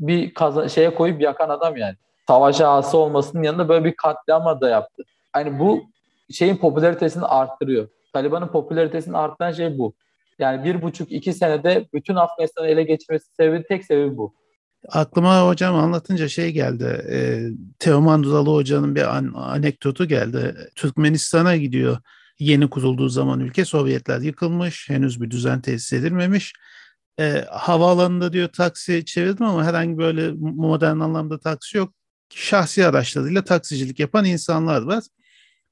bir 0.00 0.34
kaza, 0.34 0.68
şeye 0.68 0.94
koyup 0.94 1.20
yakan 1.20 1.48
adam 1.48 1.76
yani. 1.76 1.94
Savaş 2.26 2.60
ağası 2.60 2.98
olmasının 2.98 3.42
yanında 3.42 3.68
böyle 3.68 3.84
bir 3.84 3.96
katliam 3.96 4.60
da 4.60 4.68
yaptı. 4.68 5.02
Hani 5.32 5.58
bu 5.58 5.82
şeyin 6.30 6.56
popülaritesini 6.56 7.24
arttırıyor. 7.24 7.88
Taliban'ın 8.12 8.48
popülaritesini 8.48 9.16
arttıran 9.16 9.52
şey 9.52 9.78
bu. 9.78 9.94
Yani 10.38 10.64
bir 10.64 10.82
buçuk 10.82 11.12
iki 11.12 11.32
senede 11.32 11.88
bütün 11.94 12.14
Afganistan'ı 12.14 12.66
ele 12.66 12.82
geçirmesi 12.82 13.26
sebebi 13.36 13.64
tek 13.68 13.84
sebebi 13.84 14.16
bu. 14.16 14.34
Aklıma 14.88 15.46
hocam 15.48 15.76
anlatınca 15.76 16.28
şey 16.28 16.52
geldi. 16.52 17.06
E, 17.10 17.46
Teoman 17.78 18.22
Dudalı 18.22 18.50
hocanın 18.50 18.94
bir 18.94 19.16
an, 19.16 19.32
anekdotu 19.34 20.08
geldi. 20.08 20.56
Türkmenistan'a 20.74 21.56
gidiyor. 21.56 21.98
Yeni 22.38 22.70
kurulduğu 22.70 23.08
zaman 23.08 23.40
ülke 23.40 23.64
Sovyetler 23.64 24.20
yıkılmış. 24.20 24.90
Henüz 24.90 25.20
bir 25.20 25.30
düzen 25.30 25.60
tesis 25.60 25.92
edilmemiş. 25.92 26.52
E, 27.20 27.44
havaalanında 27.50 28.32
diyor 28.32 28.48
taksi 28.48 29.04
çevirdim 29.04 29.46
ama 29.46 29.64
herhangi 29.64 29.98
böyle 29.98 30.32
modern 30.38 31.00
anlamda 31.00 31.38
taksi 31.38 31.78
yok. 31.78 31.92
Şahsi 32.34 32.86
araçlarıyla 32.86 33.44
taksicilik 33.44 34.00
yapan 34.00 34.24
insanlar 34.24 34.82
var 34.82 35.04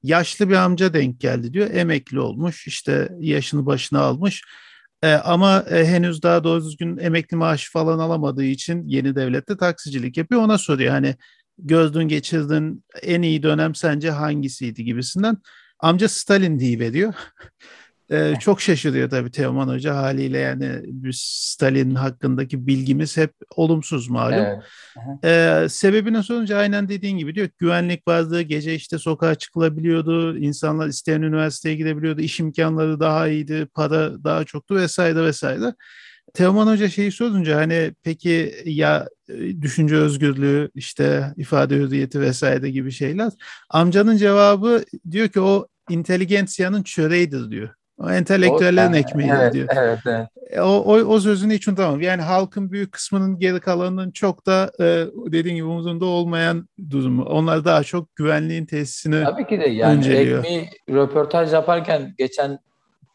yaşlı 0.03 0.49
bir 0.49 0.55
amca 0.55 0.93
denk 0.93 1.19
geldi 1.19 1.53
diyor. 1.53 1.69
Emekli 1.73 2.19
olmuş 2.19 2.67
işte 2.67 3.09
yaşını 3.19 3.65
başına 3.65 3.99
almış. 3.99 4.43
E, 5.03 5.13
ama 5.13 5.65
e, 5.69 5.85
henüz 5.85 6.23
daha 6.23 6.43
doğru 6.43 6.65
düzgün 6.65 6.97
emekli 6.97 7.37
maaşı 7.37 7.71
falan 7.71 7.99
alamadığı 7.99 8.43
için 8.43 8.83
yeni 8.87 9.15
devlette 9.15 9.57
taksicilik 9.57 10.17
yapıyor. 10.17 10.41
Ona 10.41 10.57
soruyor 10.57 10.91
hani 10.91 11.15
gördüğün 11.57 12.07
geçirdiğin 12.07 12.83
en 13.03 13.21
iyi 13.21 13.43
dönem 13.43 13.75
sence 13.75 14.11
hangisiydi 14.11 14.83
gibisinden. 14.83 15.37
Amca 15.79 16.09
Stalin 16.09 16.59
diye 16.59 16.79
veriyor. 16.79 17.13
Ee, 18.11 18.33
çok 18.39 18.61
şaşırıyor 18.61 19.09
tabii 19.09 19.31
Teoman 19.31 19.67
Hoca 19.67 19.95
haliyle 19.95 20.37
yani 20.37 20.81
Stalin 21.13 21.95
hakkındaki 21.95 22.67
bilgimiz 22.67 23.17
hep 23.17 23.33
olumsuz 23.55 24.09
malum. 24.09 24.33
Evet. 24.33 24.63
Ee, 25.23 25.69
sebebini 25.69 26.23
sorunca 26.23 26.57
aynen 26.57 26.89
dediğin 26.89 27.17
gibi 27.17 27.35
diyor 27.35 27.49
güvenlik 27.57 28.07
vardı, 28.07 28.41
gece 28.41 28.75
işte 28.75 28.97
sokağa 28.97 29.35
çıkılabiliyordu, 29.35 30.37
insanlar 30.37 30.87
isteyen 30.87 31.21
üniversiteye 31.21 31.75
gidebiliyordu, 31.75 32.21
iş 32.21 32.39
imkanları 32.39 32.99
daha 32.99 33.27
iyiydi, 33.27 33.67
para 33.73 34.23
daha 34.23 34.43
çoktu 34.43 34.75
vesaire 34.75 35.23
vesaire. 35.23 35.73
Teoman 36.33 36.67
Hoca 36.67 36.89
şeyi 36.89 37.11
sorunca 37.11 37.57
hani 37.57 37.93
peki 38.03 38.55
ya 38.65 39.07
e, 39.29 39.61
düşünce 39.61 39.95
özgürlüğü 39.95 40.69
işte 40.75 41.33
ifade 41.37 41.75
hürriyeti 41.75 42.21
vesaire 42.21 42.69
gibi 42.69 42.91
şeyler. 42.91 43.31
Amcanın 43.69 44.17
cevabı 44.17 44.83
diyor 45.11 45.27
ki 45.27 45.41
o 45.41 45.67
inteligensiyanın 45.89 46.83
çöreğidir 46.83 47.51
diyor. 47.51 47.69
O 47.97 48.11
entelektüellerin 48.11 48.93
o, 48.93 48.95
ekmeği 48.95 49.31
evet, 49.39 49.53
diyor. 49.53 49.67
Evet, 49.77 49.99
evet. 50.05 50.27
E, 50.49 50.61
o, 50.61 50.67
o, 50.67 50.93
o 50.93 51.19
sözünü 51.19 51.53
hiç 51.53 51.67
unutamam. 51.67 52.01
Yani 52.01 52.21
halkın 52.21 52.71
büyük 52.71 52.91
kısmının 52.91 53.39
geri 53.39 53.59
kalanının 53.59 54.11
çok 54.11 54.45
da 54.45 54.71
e, 54.79 55.05
dediğin 55.31 55.55
gibi 55.55 55.65
umudunda 55.65 56.05
olmayan 56.05 56.69
durumu. 56.89 57.23
Onlar 57.23 57.65
daha 57.65 57.83
çok 57.83 58.15
güvenliğin 58.15 58.65
tesisini 58.65 59.23
Tabii 59.23 59.47
ki 59.47 59.59
de 59.59 59.69
yani 59.69 59.97
önceliyor. 59.97 60.39
ekmeği 60.39 60.69
röportaj 60.89 61.53
yaparken 61.53 62.13
geçen 62.17 62.59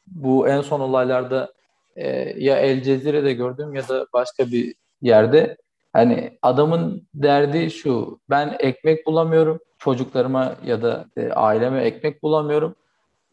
bu 0.07 0.49
en 0.49 0.61
son 0.61 0.81
olaylarda 0.81 1.53
e, 1.97 2.09
ya 2.39 2.57
El 2.57 2.83
Cezire'de 2.83 3.33
gördüm 3.33 3.75
ya 3.75 3.89
da 3.89 4.07
başka 4.13 4.47
bir 4.47 4.75
yerde 5.03 5.57
hani 5.93 6.39
adamın 6.43 7.09
derdi 7.15 7.71
şu 7.71 8.21
ben 8.31 8.57
ekmek 8.59 9.07
bulamıyorum 9.07 9.61
çocuklarıma 9.79 10.55
ya 10.65 10.83
da 10.83 11.07
e, 11.17 11.29
aileme 11.29 11.85
ekmek 11.85 12.23
bulamıyorum 12.23 12.75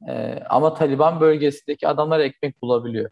ee, 0.07 0.43
ama 0.49 0.73
Taliban 0.73 1.19
bölgesindeki 1.19 1.87
adamlar 1.87 2.19
ekmek 2.19 2.61
bulabiliyor. 2.61 3.09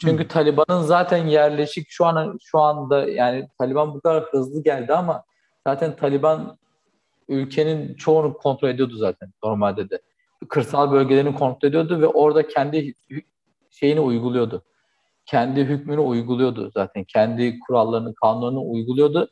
Çünkü 0.00 0.24
Hı. 0.24 0.28
Taliban'ın 0.28 0.82
zaten 0.82 1.26
yerleşik 1.26 1.86
şu 1.88 2.06
an 2.06 2.38
şu 2.42 2.58
anda 2.58 3.08
yani 3.08 3.48
Taliban 3.58 3.94
bu 3.94 4.00
kadar 4.00 4.24
hızlı 4.24 4.62
geldi 4.62 4.94
ama 4.94 5.24
zaten 5.66 5.96
Taliban 5.96 6.58
ülkenin 7.28 7.94
çoğunu 7.94 8.34
kontrol 8.34 8.68
ediyordu 8.68 8.96
zaten 8.96 9.32
normalde 9.44 9.90
de. 9.90 10.00
Kırsal 10.48 10.92
bölgelerini 10.92 11.34
kontrol 11.34 11.68
ediyordu 11.68 12.00
ve 12.00 12.06
orada 12.06 12.48
kendi 12.48 12.94
şeyini 13.70 14.00
uyguluyordu. 14.00 14.62
Kendi 15.26 15.64
hükmünü 15.64 16.00
uyguluyordu 16.00 16.70
zaten. 16.74 17.04
Kendi 17.04 17.58
kurallarını, 17.60 18.14
kanunlarını 18.14 18.60
uyguluyordu. 18.60 19.28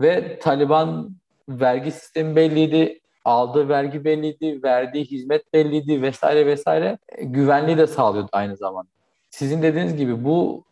Ve 0.00 0.38
Taliban 0.38 1.16
vergi 1.48 1.90
sistemi 1.90 2.36
belliydi 2.36 3.01
aldığı 3.24 3.68
vergi 3.68 4.04
belliydi, 4.04 4.62
verdiği 4.62 5.04
hizmet 5.04 5.52
belliydi 5.52 6.02
vesaire 6.02 6.46
vesaire. 6.46 6.98
E, 7.08 7.24
güvenliği 7.24 7.78
de 7.78 7.86
sağlıyordu 7.86 8.28
aynı 8.32 8.56
zamanda. 8.56 8.88
Sizin 9.30 9.62
dediğiniz 9.62 9.96
gibi 9.96 10.24
bu 10.24 10.64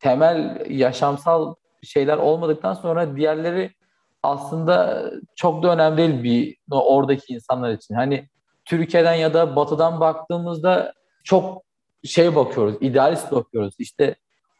temel 0.00 0.66
yaşamsal 0.70 1.54
şeyler 1.82 2.16
olmadıktan 2.16 2.74
sonra 2.74 3.16
diğerleri 3.16 3.70
aslında 4.22 5.04
çok 5.36 5.62
da 5.62 5.72
önemli 5.74 5.96
değil 5.96 6.22
bir 6.22 6.56
oradaki 6.70 7.34
insanlar 7.34 7.72
için. 7.72 7.94
Hani 7.94 8.28
Türkiye'den 8.64 9.14
ya 9.14 9.34
da 9.34 9.56
Batı'dan 9.56 10.00
baktığımızda 10.00 10.92
çok 11.24 11.62
şey 12.04 12.36
bakıyoruz, 12.36 12.74
idealist 12.80 13.32
bakıyoruz. 13.32 13.74
İşte 13.78 14.14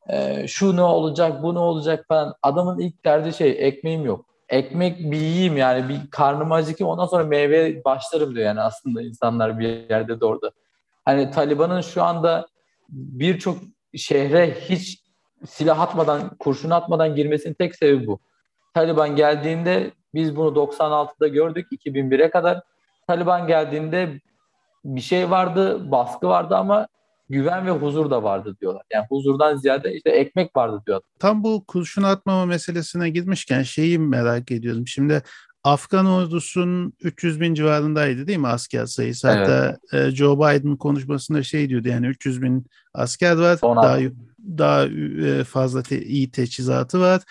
e, 0.08 0.46
şu 0.48 0.76
ne 0.76 0.82
olacak, 0.82 1.42
bu 1.42 1.54
ne 1.54 1.58
olacak 1.58 2.04
falan. 2.08 2.34
Adamın 2.42 2.78
ilk 2.78 3.04
derdi 3.04 3.32
şey 3.32 3.56
ekmeğim 3.58 4.04
yok 4.04 4.31
ekmek 4.52 4.98
bir 4.98 5.20
yiyeyim 5.20 5.56
yani 5.56 5.88
bir 5.88 6.10
karnım 6.10 6.52
acıkayım 6.52 6.90
ondan 6.90 7.06
sonra 7.06 7.24
meyve 7.24 7.84
başlarım 7.84 8.34
diyor 8.34 8.46
yani 8.46 8.60
aslında 8.60 9.02
insanlar 9.02 9.58
bir 9.58 9.90
yerde 9.90 10.20
de 10.20 10.24
orada. 10.24 10.50
Hani 11.04 11.30
Taliban'ın 11.30 11.80
şu 11.80 12.02
anda 12.02 12.46
birçok 12.88 13.58
şehre 13.96 14.54
hiç 14.54 15.02
silah 15.46 15.80
atmadan, 15.80 16.36
kurşun 16.38 16.70
atmadan 16.70 17.14
girmesinin 17.14 17.54
tek 17.54 17.76
sebebi 17.76 18.06
bu. 18.06 18.20
Taliban 18.74 19.16
geldiğinde 19.16 19.90
biz 20.14 20.36
bunu 20.36 20.48
96'da 20.48 21.28
gördük 21.28 21.68
2001'e 21.72 22.30
kadar. 22.30 22.60
Taliban 23.06 23.46
geldiğinde 23.46 24.20
bir 24.84 25.00
şey 25.00 25.30
vardı, 25.30 25.90
baskı 25.90 26.28
vardı 26.28 26.56
ama 26.56 26.88
güven 27.32 27.66
ve 27.66 27.70
huzur 27.70 28.10
da 28.10 28.22
vardı 28.22 28.56
diyorlar. 28.60 28.82
Yani 28.92 29.06
huzurdan 29.08 29.56
ziyade 29.56 29.94
işte 29.94 30.10
ekmek 30.10 30.56
vardı 30.56 30.82
diyor. 30.86 31.00
Tam 31.18 31.44
bu 31.44 31.64
kurşun 31.66 32.02
atmama 32.02 32.46
meselesine 32.46 33.10
gitmişken 33.10 33.62
şeyi 33.62 33.98
merak 33.98 34.50
ediyorum. 34.50 34.86
Şimdi 34.86 35.22
Afgan 35.64 36.06
ordusunun 36.06 36.92
300 37.02 37.40
bin 37.40 37.54
civarındaydı 37.54 38.26
değil 38.26 38.38
mi 38.38 38.48
asker 38.48 38.86
sayısı? 38.86 39.28
Evet. 39.28 39.38
Hatta 39.38 39.78
e, 39.92 40.10
Joe 40.10 40.36
Biden 40.36 40.76
konuşmasında 40.76 41.42
şey 41.42 41.68
diyordu 41.68 41.88
yani 41.88 42.06
300 42.06 42.42
bin 42.42 42.66
asker 42.94 43.36
var. 43.36 43.58
Daha, 43.62 43.98
daha 44.58 44.84
e, 44.84 45.44
fazla 45.44 45.82
te, 45.82 46.02
iyi 46.02 46.30
teçhizatı 46.30 47.00
var 47.00 47.22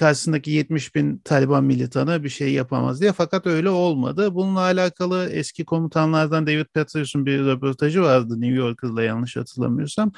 karşısındaki 0.00 0.50
70 0.50 0.94
bin 0.94 1.18
Taliban 1.18 1.64
militanı 1.64 2.24
bir 2.24 2.28
şey 2.28 2.52
yapamaz 2.52 3.00
diye. 3.00 3.12
Fakat 3.12 3.46
öyle 3.46 3.68
olmadı. 3.68 4.34
Bununla 4.34 4.60
alakalı 4.60 5.28
eski 5.30 5.64
komutanlardan 5.64 6.46
David 6.46 6.66
Petraeus'un 6.74 7.26
bir 7.26 7.38
röportajı 7.38 8.02
vardı 8.02 8.40
New 8.40 8.56
Yorker'da 8.56 9.02
yanlış 9.02 9.36
hatırlamıyorsam. 9.36 10.12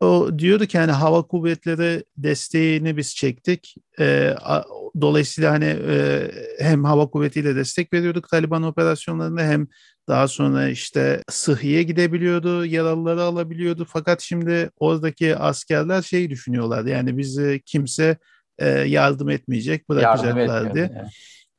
O 0.00 0.30
diyordu 0.38 0.66
ki 0.66 0.78
hani 0.78 0.92
hava 0.92 1.22
kuvvetleri 1.22 2.04
desteğini 2.16 2.96
biz 2.96 3.14
çektik. 3.14 3.74
E, 4.00 4.34
dolayısıyla 5.00 5.52
hani 5.52 5.76
e, 5.88 6.30
hem 6.58 6.84
hava 6.84 7.10
kuvvetiyle 7.10 7.56
destek 7.56 7.92
veriyorduk 7.92 8.28
Taliban 8.28 8.62
operasyonlarında 8.62 9.42
hem 9.42 9.66
daha 10.08 10.28
sonra 10.28 10.68
işte 10.68 11.22
Sıhhiye 11.28 11.82
gidebiliyordu, 11.82 12.66
yaralıları 12.66 13.22
alabiliyordu. 13.22 13.86
Fakat 13.88 14.20
şimdi 14.20 14.70
oradaki 14.78 15.36
askerler 15.36 16.02
şey 16.02 16.30
düşünüyorlar 16.30 16.84
yani 16.84 17.18
bizi 17.18 17.62
kimse 17.66 18.16
e, 18.58 18.68
yardım 18.68 19.30
etmeyecek, 19.30 19.88
bırakacaklardı. 19.88 20.78
Yani. 20.78 21.08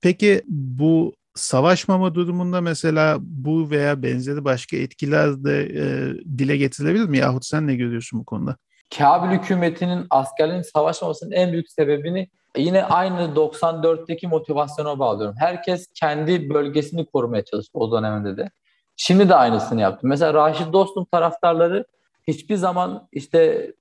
Peki 0.01 0.41
bu 0.47 1.15
savaşmama 1.36 2.15
durumunda 2.15 2.62
mesela 2.62 3.17
bu 3.21 3.69
veya 3.69 4.03
benzeri 4.03 4.45
başka 4.45 4.77
etkiler 4.77 5.43
de 5.43 5.63
e, 5.63 6.13
dile 6.38 6.58
getirilebilir 6.58 7.05
mi? 7.05 7.17
Yahut 7.17 7.45
sen 7.45 7.67
ne 7.67 7.75
görüyorsun 7.75 8.19
bu 8.19 8.25
konuda? 8.25 8.55
Kabil 8.97 9.38
hükümetinin 9.38 10.08
askerlerin 10.10 10.62
savaşmamasının 10.62 11.31
en 11.31 11.51
büyük 11.51 11.71
sebebini 11.71 12.29
yine 12.58 12.84
aynı 12.84 13.21
94'teki 13.36 14.27
motivasyona 14.27 14.99
bağlıyorum. 14.99 15.36
Herkes 15.39 15.88
kendi 15.93 16.49
bölgesini 16.49 17.05
korumaya 17.05 17.45
çalıştı 17.45 17.79
o 17.79 17.91
dönemde 17.91 18.38
de. 18.38 18.49
Şimdi 18.97 19.29
de 19.29 19.36
aynısını 19.36 19.81
yaptı. 19.81 20.08
Mesela 20.08 20.34
Raşid 20.34 20.73
Dostum 20.73 21.05
taraftarları 21.05 21.86
hiçbir 22.27 22.55
zaman 22.55 23.08
işte 23.12 23.71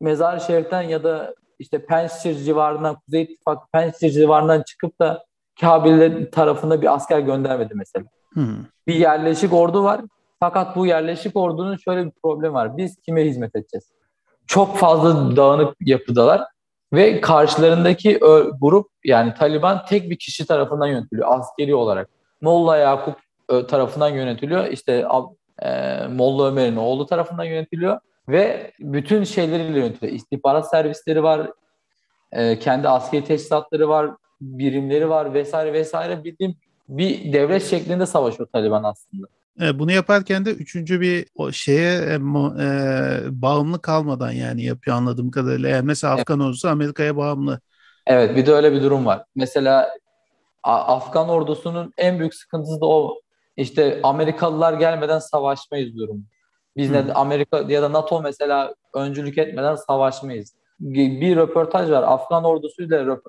Mezar-ı 0.00 0.40
Şerif'ten 0.40 0.82
ya 0.82 1.04
da 1.04 1.34
işte 1.62 1.86
Pençir 1.86 2.34
civarından, 2.34 2.94
Kuzey 2.94 3.22
İttifak 3.22 3.72
Pençir 3.72 4.10
civarından 4.10 4.62
çıkıp 4.62 5.00
da 5.00 5.24
Kabil 5.60 6.26
tarafında 6.26 6.82
bir 6.82 6.94
asker 6.94 7.18
göndermedi 7.18 7.74
mesela. 7.74 8.04
Hmm. 8.32 8.56
Bir 8.86 8.94
yerleşik 8.94 9.52
ordu 9.52 9.84
var. 9.84 10.00
Fakat 10.40 10.76
bu 10.76 10.86
yerleşik 10.86 11.36
ordunun 11.36 11.76
şöyle 11.76 12.06
bir 12.06 12.12
problemi 12.22 12.54
var. 12.54 12.76
Biz 12.76 12.96
kime 13.00 13.24
hizmet 13.24 13.56
edeceğiz? 13.56 13.92
Çok 14.46 14.76
fazla 14.76 15.36
dağınık 15.36 15.76
yapıdalar 15.80 16.44
ve 16.92 17.20
karşılarındaki 17.20 18.20
grup 18.60 18.88
yani 19.04 19.34
Taliban 19.34 19.84
tek 19.88 20.10
bir 20.10 20.18
kişi 20.18 20.46
tarafından 20.46 20.86
yönetiliyor 20.86 21.38
askeri 21.38 21.74
olarak. 21.74 22.08
Molla 22.40 22.76
Yakup 22.76 23.16
tarafından 23.68 24.08
yönetiliyor. 24.08 24.66
İşte 24.66 25.06
e, 25.62 26.06
Molla 26.06 26.48
Ömer'in 26.48 26.76
oğlu 26.76 27.06
tarafından 27.06 27.44
yönetiliyor 27.44 28.00
ve 28.28 28.72
bütün 28.80 29.24
şeyleriyle 29.24 29.78
yönetiliyor. 29.78 30.12
İstihbarat 30.12 30.70
servisleri 30.70 31.22
var, 31.22 31.50
e, 32.32 32.58
kendi 32.58 32.88
askeri 32.88 33.24
teçhizatları 33.24 33.88
var, 33.88 34.10
birimleri 34.40 35.08
var 35.08 35.34
vesaire 35.34 35.72
vesaire 35.72 36.24
bildiğim 36.24 36.54
bir 36.88 37.32
devlet 37.32 37.64
şeklinde 37.70 38.06
savaşıyor 38.06 38.48
Taliban 38.52 38.84
aslında. 38.84 39.26
E, 39.60 39.78
bunu 39.78 39.92
yaparken 39.92 40.44
de 40.44 40.50
üçüncü 40.50 41.00
bir 41.00 41.26
o 41.34 41.52
şeye 41.52 41.92
e, 41.92 42.14
e, 42.14 42.18
bağımlı 43.42 43.82
kalmadan 43.82 44.30
yani 44.30 44.64
yapıyor 44.64 44.96
anladığım 44.96 45.30
kadarıyla. 45.30 45.68
Yani 45.68 45.86
mesela 45.86 46.14
Afgan 46.14 46.40
evet. 46.40 46.48
ordusu 46.48 46.68
Amerika'ya 46.68 47.16
bağımlı. 47.16 47.60
Evet 48.06 48.36
bir 48.36 48.46
de 48.46 48.52
öyle 48.52 48.72
bir 48.72 48.82
durum 48.82 49.06
var. 49.06 49.24
Mesela 49.36 49.90
Afgan 50.62 51.28
ordusunun 51.28 51.92
en 51.98 52.18
büyük 52.18 52.34
sıkıntısı 52.34 52.80
da 52.80 52.86
o 52.86 53.20
işte 53.56 54.00
Amerikalılar 54.02 54.72
gelmeden 54.72 55.18
savaşmayız 55.18 55.96
durumu. 55.96 56.22
Biz 56.76 56.90
ne 56.90 57.12
Amerika 57.14 57.64
ya 57.68 57.82
da 57.82 57.92
NATO 57.92 58.22
mesela 58.22 58.74
öncülük 58.94 59.38
etmeden 59.38 59.74
savaşmayız. 59.74 60.54
Bir 60.80 61.36
röportaj 61.36 61.90
var. 61.90 62.02
Afgan 62.02 62.44
ordusuyla 62.44 63.06
röp 63.06 63.22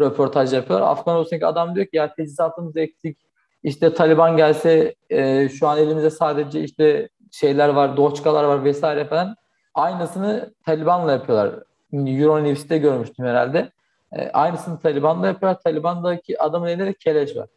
röportaj 0.00 0.52
yapıyor. 0.52 0.80
Afgan 0.80 1.16
ordusundaki 1.16 1.46
adam 1.46 1.74
diyor 1.74 1.86
ki 1.86 1.96
ya 1.96 2.14
teçhizatımız 2.14 2.76
eksik. 2.76 3.18
İşte 3.62 3.94
Taliban 3.94 4.36
gelse 4.36 4.94
e, 5.10 5.48
şu 5.48 5.68
an 5.68 5.78
elimizde 5.78 6.10
sadece 6.10 6.60
işte 6.60 7.08
şeyler 7.30 7.68
var, 7.68 7.96
doçkalar 7.96 8.44
var 8.44 8.64
vesaire 8.64 9.04
falan. 9.04 9.36
Aynısını 9.74 10.54
Taliban'la 10.66 11.12
yapıyorlar. 11.12 11.54
Euronews'te 11.92 12.78
görmüştüm 12.78 13.26
herhalde. 13.26 13.72
E, 14.12 14.30
aynısını 14.30 14.80
Taliban'da 14.80 15.26
yapıyorlar. 15.26 15.60
Taliban'daki 15.60 16.42
adamın 16.42 16.68
elinde 16.68 16.86
de 16.86 16.92
keleş 16.92 17.36
var. 17.36 17.48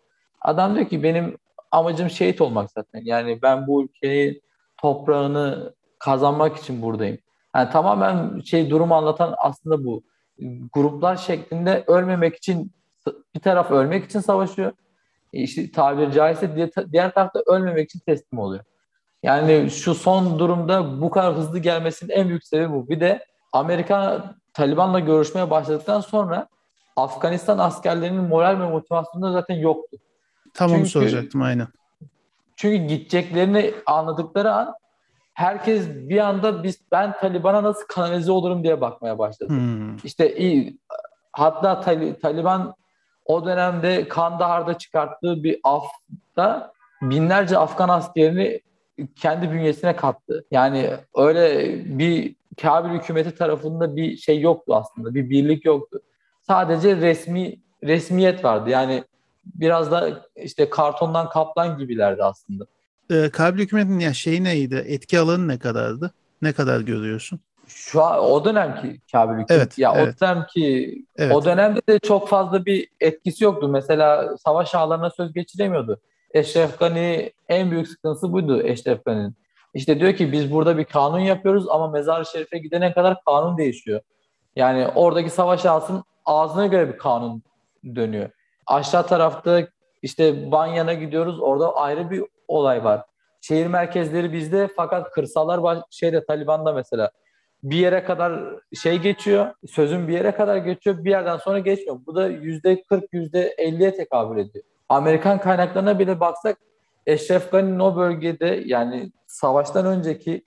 Adam 0.41 0.75
diyor 0.75 0.87
ki 0.87 1.03
benim 1.03 1.37
amacım 1.71 2.09
şehit 2.09 2.41
olmak 2.41 2.71
zaten. 2.71 3.01
Yani 3.03 3.41
ben 3.41 3.67
bu 3.67 3.83
ülkeyi 3.83 4.41
toprağını 4.77 5.73
kazanmak 5.99 6.57
için 6.57 6.81
buradayım. 6.81 7.17
Yani 7.55 7.69
tamamen 7.69 8.39
şey 8.39 8.69
durumu 8.69 8.95
anlatan 8.95 9.35
aslında 9.37 9.85
bu. 9.85 10.03
Gruplar 10.73 11.15
şeklinde 11.15 11.83
ölmemek 11.87 12.35
için 12.35 12.71
bir 13.35 13.39
taraf 13.39 13.71
ölmek 13.71 14.05
için 14.05 14.19
savaşıyor. 14.19 14.71
İşte 15.33 15.71
tabiri 15.71 16.11
caizse 16.11 16.71
diğer 16.91 17.13
tarafta 17.13 17.41
ölmemek 17.45 17.85
için 17.85 17.99
teslim 17.99 18.39
oluyor. 18.39 18.63
Yani 19.23 19.69
şu 19.69 19.95
son 19.95 20.39
durumda 20.39 21.01
bu 21.01 21.09
kadar 21.09 21.35
hızlı 21.35 21.59
gelmesinin 21.59 22.11
en 22.11 22.27
büyük 22.27 22.43
sebebi 22.43 22.73
bu. 22.73 22.89
Bir 22.89 22.99
de 22.99 23.25
Amerika 23.53 24.23
Taliban'la 24.53 24.99
görüşmeye 24.99 25.49
başladıktan 25.49 26.01
sonra 26.01 26.47
Afganistan 26.95 27.57
askerlerinin 27.57 28.23
moral 28.23 28.59
ve 28.59 28.69
motivasyonu 28.69 29.31
zaten 29.31 29.55
yoktu. 29.55 29.97
Tam 30.53 30.67
çünkü, 30.67 30.81
onu 30.81 30.87
soracaktım 30.87 31.41
aynen. 31.41 31.67
Çünkü 32.55 32.75
gideceklerini 32.75 33.73
anladıkları 33.85 34.53
an 34.53 34.75
herkes 35.33 35.87
bir 35.89 36.17
anda 36.17 36.63
biz 36.63 36.79
ben 36.91 37.13
Taliban'a 37.17 37.63
nasıl 37.63 37.87
kanalize 37.87 38.31
olurum 38.31 38.63
diye 38.63 38.81
bakmaya 38.81 39.19
başladı. 39.19 39.49
Hmm. 39.49 39.95
İşte 40.03 40.35
iyi 40.35 40.77
hatta 41.31 41.81
Tali, 41.81 42.19
Taliban 42.19 42.75
o 43.25 43.45
dönemde 43.45 44.07
Kandahar'da 44.07 44.77
çıkarttığı 44.77 45.43
bir 45.43 45.59
afta 45.63 46.73
binlerce 47.01 47.57
Afgan 47.57 47.89
askerini 47.89 48.61
kendi 49.15 49.51
bünyesine 49.51 49.95
kattı. 49.95 50.45
Yani 50.51 50.89
öyle 51.15 51.75
bir 51.99 52.35
Kabil 52.61 52.89
hükümeti 52.89 53.35
tarafında 53.35 53.95
bir 53.95 54.17
şey 54.17 54.41
yoktu 54.41 54.75
aslında. 54.75 55.15
Bir 55.15 55.29
birlik 55.29 55.65
yoktu. 55.65 56.01
Sadece 56.41 56.95
resmi 56.95 57.55
resmiyet 57.83 58.43
vardı. 58.43 58.69
Yani 58.69 59.03
biraz 59.45 59.91
da 59.91 60.25
işte 60.35 60.69
kartondan 60.69 61.29
kaplan 61.29 61.77
gibilerdi 61.77 62.23
aslında. 62.23 62.65
Ee, 63.11 63.29
Kabil 63.29 63.59
hükümetinin 63.59 63.99
ya 63.99 64.13
şeyi 64.13 64.43
neydi? 64.43 64.83
Etki 64.87 65.19
alanı 65.19 65.47
ne 65.47 65.59
kadardı? 65.59 66.11
Ne 66.41 66.53
kadar 66.53 66.79
görüyorsun? 66.79 67.39
Şu 67.67 68.03
an 68.03 68.19
o 68.19 68.45
dönemki 68.45 69.01
Kabil 69.11 69.33
hükümeti. 69.33 69.53
Evet, 69.53 69.77
ya 69.77 69.93
evet. 69.95 70.15
o 70.17 70.25
dönemki 70.25 70.95
evet. 71.15 71.35
o 71.35 71.45
dönemde 71.45 71.81
de 71.89 71.99
çok 71.99 72.29
fazla 72.29 72.65
bir 72.65 72.87
etkisi 72.99 73.43
yoktu. 73.43 73.67
Mesela 73.67 74.37
savaş 74.37 74.75
ağlarına 74.75 75.09
söz 75.09 75.33
geçiremiyordu. 75.33 75.99
Eşref 76.31 76.79
Gani 76.79 77.33
en 77.49 77.71
büyük 77.71 77.87
sıkıntısı 77.87 78.31
buydu 78.31 78.61
Eşref 78.63 79.05
Gani'nin. 79.05 79.35
İşte 79.73 79.99
diyor 79.99 80.13
ki 80.13 80.31
biz 80.31 80.51
burada 80.51 80.77
bir 80.77 80.85
kanun 80.85 81.19
yapıyoruz 81.19 81.69
ama 81.69 81.87
Mezar-ı 81.87 82.25
Şerif'e 82.25 82.57
gidene 82.57 82.93
kadar 82.93 83.17
kanun 83.25 83.57
değişiyor. 83.57 84.01
Yani 84.55 84.87
oradaki 84.87 85.29
savaş 85.29 85.65
ağasının 85.65 86.03
ağzına 86.25 86.67
göre 86.67 86.93
bir 86.93 86.97
kanun 86.97 87.43
dönüyor. 87.95 88.29
Aşağı 88.67 89.07
tarafta 89.07 89.67
işte 90.01 90.51
Banyan'a 90.51 90.93
gidiyoruz. 90.93 91.39
Orada 91.39 91.75
ayrı 91.75 92.09
bir 92.09 92.23
olay 92.47 92.83
var. 92.83 93.05
Şehir 93.41 93.67
merkezleri 93.67 94.33
bizde 94.33 94.69
fakat 94.75 95.11
kırsallar 95.11 95.63
baş, 95.63 95.77
şeyde 95.89 96.25
Taliban'da 96.25 96.73
mesela 96.73 97.11
bir 97.63 97.77
yere 97.77 98.03
kadar 98.03 98.41
şey 98.81 98.99
geçiyor. 98.99 99.47
Sözün 99.67 100.07
bir 100.07 100.13
yere 100.13 100.31
kadar 100.31 100.57
geçiyor. 100.57 101.03
Bir 101.03 101.09
yerden 101.09 101.37
sonra 101.37 101.59
geçmiyor. 101.59 101.99
Bu 102.05 102.15
da 102.15 102.27
yüzde 102.27 102.83
40 102.83 103.13
yüzde 103.13 103.55
50'ye 103.57 103.93
tekabül 103.95 104.37
ediyor. 104.37 104.65
Amerikan 104.89 105.39
kaynaklarına 105.39 105.99
bile 105.99 106.19
baksak 106.19 106.57
Eşref 107.07 107.51
Gani'nin 107.51 107.79
o 107.79 107.95
bölgede 107.95 108.63
yani 108.65 109.11
savaştan 109.27 109.85
önceki 109.85 110.45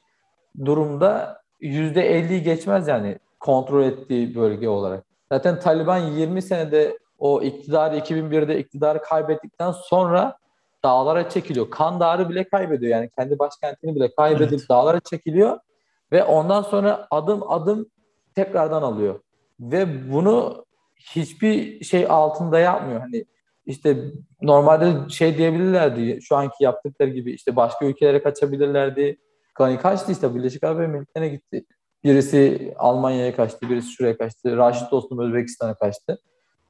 durumda 0.64 1.42
yüzde 1.60 2.20
50'yi 2.20 2.42
geçmez 2.42 2.88
yani 2.88 3.18
kontrol 3.40 3.82
ettiği 3.82 4.34
bölge 4.34 4.68
olarak. 4.68 5.04
Zaten 5.32 5.60
Taliban 5.60 5.98
20 5.98 6.42
senede 6.42 6.98
o 7.18 7.42
iktidarı 7.42 7.98
2001'de 7.98 8.58
iktidarı 8.58 9.02
kaybettikten 9.02 9.72
sonra 9.72 10.38
dağlara 10.84 11.28
çekiliyor. 11.28 11.70
Kandahar'ı 11.70 12.28
bile 12.28 12.48
kaybediyor 12.48 12.92
yani 12.92 13.10
kendi 13.18 13.38
başkentini 13.38 13.94
bile 13.94 14.14
kaybedip 14.14 14.52
evet. 14.52 14.68
dağlara 14.68 15.00
çekiliyor 15.00 15.58
ve 16.12 16.24
ondan 16.24 16.62
sonra 16.62 17.06
adım 17.10 17.50
adım 17.50 17.90
tekrardan 18.34 18.82
alıyor. 18.82 19.20
Ve 19.60 20.12
bunu 20.12 20.64
hiçbir 20.96 21.84
şey 21.84 22.06
altında 22.08 22.58
yapmıyor. 22.58 23.00
Hani 23.00 23.24
işte 23.66 23.96
normalde 24.42 25.08
şey 25.08 25.38
diyebilirlerdi 25.38 26.18
şu 26.22 26.36
anki 26.36 26.64
yaptıkları 26.64 27.10
gibi 27.10 27.32
işte 27.32 27.56
başka 27.56 27.86
ülkelere 27.86 28.22
kaçabilirlerdi. 28.22 29.18
Hani 29.54 29.78
kaçtı 29.78 30.12
işte 30.12 30.34
Birleşik 30.34 30.64
Arap 30.64 30.80
Emirlikleri'ne 30.80 31.28
gitti. 31.28 31.64
Birisi 32.04 32.74
Almanya'ya 32.78 33.36
kaçtı, 33.36 33.70
birisi 33.70 33.88
şuraya 33.88 34.18
kaçtı. 34.18 34.56
Raşit 34.56 34.90
Dostum 34.90 35.18
Özbekistan'a 35.18 35.74
kaçtı. 35.74 36.18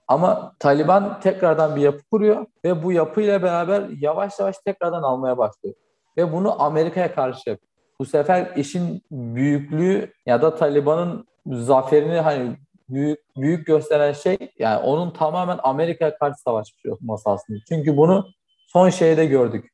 Ama 0.09 0.53
Taliban 0.59 1.21
tekrardan 1.21 1.77
bir 1.77 1.81
yapı 1.81 2.05
kuruyor 2.11 2.47
ve 2.65 2.83
bu 2.83 2.93
yapıyla 2.93 3.43
beraber 3.43 3.89
yavaş 4.01 4.39
yavaş 4.39 4.59
tekrardan 4.59 5.03
almaya 5.03 5.39
başlıyor. 5.39 5.75
Ve 6.17 6.33
bunu 6.33 6.63
Amerika'ya 6.63 7.15
karşı 7.15 7.51
yapıyor. 7.51 7.69
Bu 8.01 8.05
sefer 8.05 8.57
işin 8.57 9.03
büyüklüğü 9.11 10.13
ya 10.27 10.43
da 10.43 10.57
Taliban'ın 10.57 11.27
zaferini 11.47 12.21
hani 12.21 12.57
büyük 12.89 13.19
büyük 13.37 13.67
gösteren 13.67 14.13
şey 14.13 14.39
yani 14.59 14.79
onun 14.83 15.11
tamamen 15.11 15.59
Amerika'ya 15.63 16.19
karşı 16.19 16.41
savaşmış 16.41 16.87
olması 16.87 17.31
aslında. 17.31 17.61
Çünkü 17.69 17.97
bunu 17.97 18.27
son 18.67 18.91
şeyde 18.91 19.27
gördük. 19.27 19.73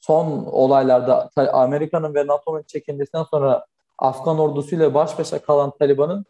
Son 0.00 0.44
olaylarda 0.44 1.30
Amerika'nın 1.52 2.14
ve 2.14 2.26
NATO'nun 2.26 2.62
çekilmesinden 2.62 3.24
sonra 3.24 3.66
Afgan 3.98 4.38
ordusuyla 4.38 4.94
baş 4.94 5.18
başa 5.18 5.38
kalan 5.38 5.72
Taliban'ın 5.78 6.24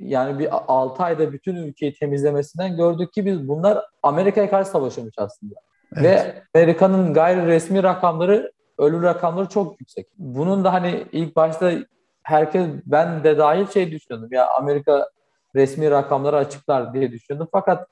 yani 0.00 0.38
bir 0.38 0.48
6 0.68 1.02
ayda 1.02 1.32
bütün 1.32 1.56
ülkeyi 1.56 1.94
temizlemesinden 1.94 2.76
gördük 2.76 3.12
ki 3.12 3.26
biz 3.26 3.48
bunlar 3.48 3.84
Amerika'ya 4.02 4.50
karşı 4.50 4.70
savaşmış 4.70 5.14
aslında. 5.18 5.54
Evet. 5.96 6.04
Ve 6.04 6.42
Amerika'nın 6.54 7.14
gayri 7.14 7.46
resmi 7.46 7.82
rakamları, 7.82 8.52
ölü 8.78 9.02
rakamları 9.02 9.48
çok 9.48 9.80
yüksek. 9.80 10.06
Bunun 10.18 10.64
da 10.64 10.72
hani 10.72 11.04
ilk 11.12 11.36
başta 11.36 11.72
herkes 12.22 12.66
ben 12.86 13.24
de 13.24 13.38
dahil 13.38 13.66
şey 13.66 13.90
düşünüyordum. 13.90 14.28
Ya 14.32 14.48
Amerika 14.48 15.10
resmi 15.54 15.90
rakamları 15.90 16.36
açıklar 16.36 16.94
diye 16.94 17.12
düşünüyordum. 17.12 17.48
Fakat 17.52 17.88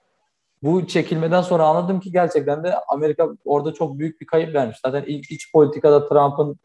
bu 0.63 0.87
çekilmeden 0.87 1.43
sonra 1.43 1.65
anladım 1.65 2.01
ki 2.01 2.13
gerçekten 2.13 2.65
de 2.65 2.75
Amerika 2.89 3.29
orada 3.45 3.75
çok 3.75 3.99
büyük 3.99 4.21
bir 4.21 4.27
kayıp 4.27 4.55
vermiş. 4.55 4.79
Zaten 4.85 5.05
ilk 5.07 5.31
iç 5.31 5.53
politikada 5.53 6.09
Trump'ın 6.09 6.59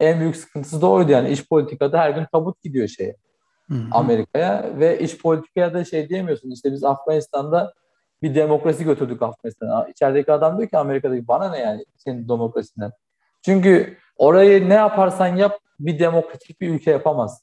en 0.00 0.20
büyük 0.20 0.36
sıkıntısı 0.36 0.82
da 0.82 0.90
oydu 0.90 1.12
yani 1.12 1.30
iç 1.30 1.48
politikada 1.48 1.98
her 1.98 2.10
gün 2.10 2.26
tabut 2.32 2.62
gidiyor 2.62 2.88
şeye. 2.88 3.16
Amerika'ya 3.90 4.70
ve 4.78 4.98
iç 4.98 5.18
politikaya 5.18 5.74
da 5.74 5.84
şey 5.84 6.08
diyemiyorsun. 6.08 6.50
İşte 6.50 6.72
biz 6.72 6.84
Afganistan'da 6.84 7.74
bir 8.22 8.34
demokrasi 8.34 8.84
götürdük 8.84 9.22
Afganistan'a. 9.22 9.88
İçerideki 9.88 10.32
adam 10.32 10.58
diyor 10.58 10.68
ki 10.68 10.78
Amerika'daki 10.78 11.28
bana 11.28 11.50
ne 11.50 11.58
yani 11.58 11.84
senin 11.96 12.28
demokrasinden. 12.28 12.92
Çünkü 13.44 13.96
orayı 14.16 14.68
ne 14.68 14.74
yaparsan 14.74 15.36
yap 15.36 15.58
bir 15.80 15.98
demokratik 15.98 16.60
bir 16.60 16.68
ülke 16.68 16.90
yapamaz. 16.90 17.42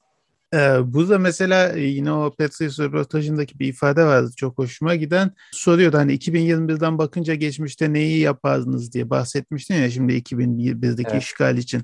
Ee, 0.54 0.78
bu 0.84 1.10
da 1.10 1.20
mesela 1.20 1.74
e, 1.74 1.80
yine 1.80 2.12
o 2.12 2.32
Petrus 2.32 2.80
röportajındaki 2.80 3.60
bir 3.60 3.68
ifade 3.68 4.06
vardı 4.06 4.32
çok 4.36 4.58
hoşuma 4.58 4.96
giden. 4.96 5.32
Soruyordu 5.52 5.98
hani 5.98 6.13
2021'den 6.13 6.98
bakınca 6.98 7.36
geçmişte 7.36 7.94
neyi 7.94 8.20
yapardınız 8.20 8.94
diye 8.94 9.10
bahsetmiştin 9.10 9.76
ya 9.76 9.92
şimdi 9.92 10.13
2001'deki 10.13 11.10
evet. 11.12 11.24
işgal 11.24 11.58
için. 11.58 11.84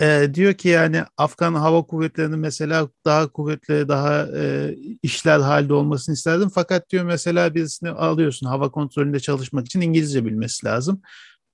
E, 0.00 0.34
diyor 0.34 0.54
ki 0.54 0.68
yani 0.68 1.02
Afgan 1.16 1.54
Hava 1.54 1.82
Kuvvetleri'nin 1.82 2.38
mesela 2.38 2.88
daha 3.04 3.28
kuvvetli, 3.28 3.88
daha 3.88 4.26
e, 4.36 4.74
işler 5.02 5.40
halde 5.40 5.74
olmasını 5.74 6.14
isterdim. 6.14 6.48
Fakat 6.54 6.90
diyor 6.90 7.04
mesela 7.04 7.54
birisini 7.54 7.90
alıyorsun 7.90 8.46
hava 8.46 8.70
kontrolünde 8.70 9.20
çalışmak 9.20 9.66
için 9.66 9.80
İngilizce 9.80 10.24
bilmesi 10.24 10.66
lazım. 10.66 11.02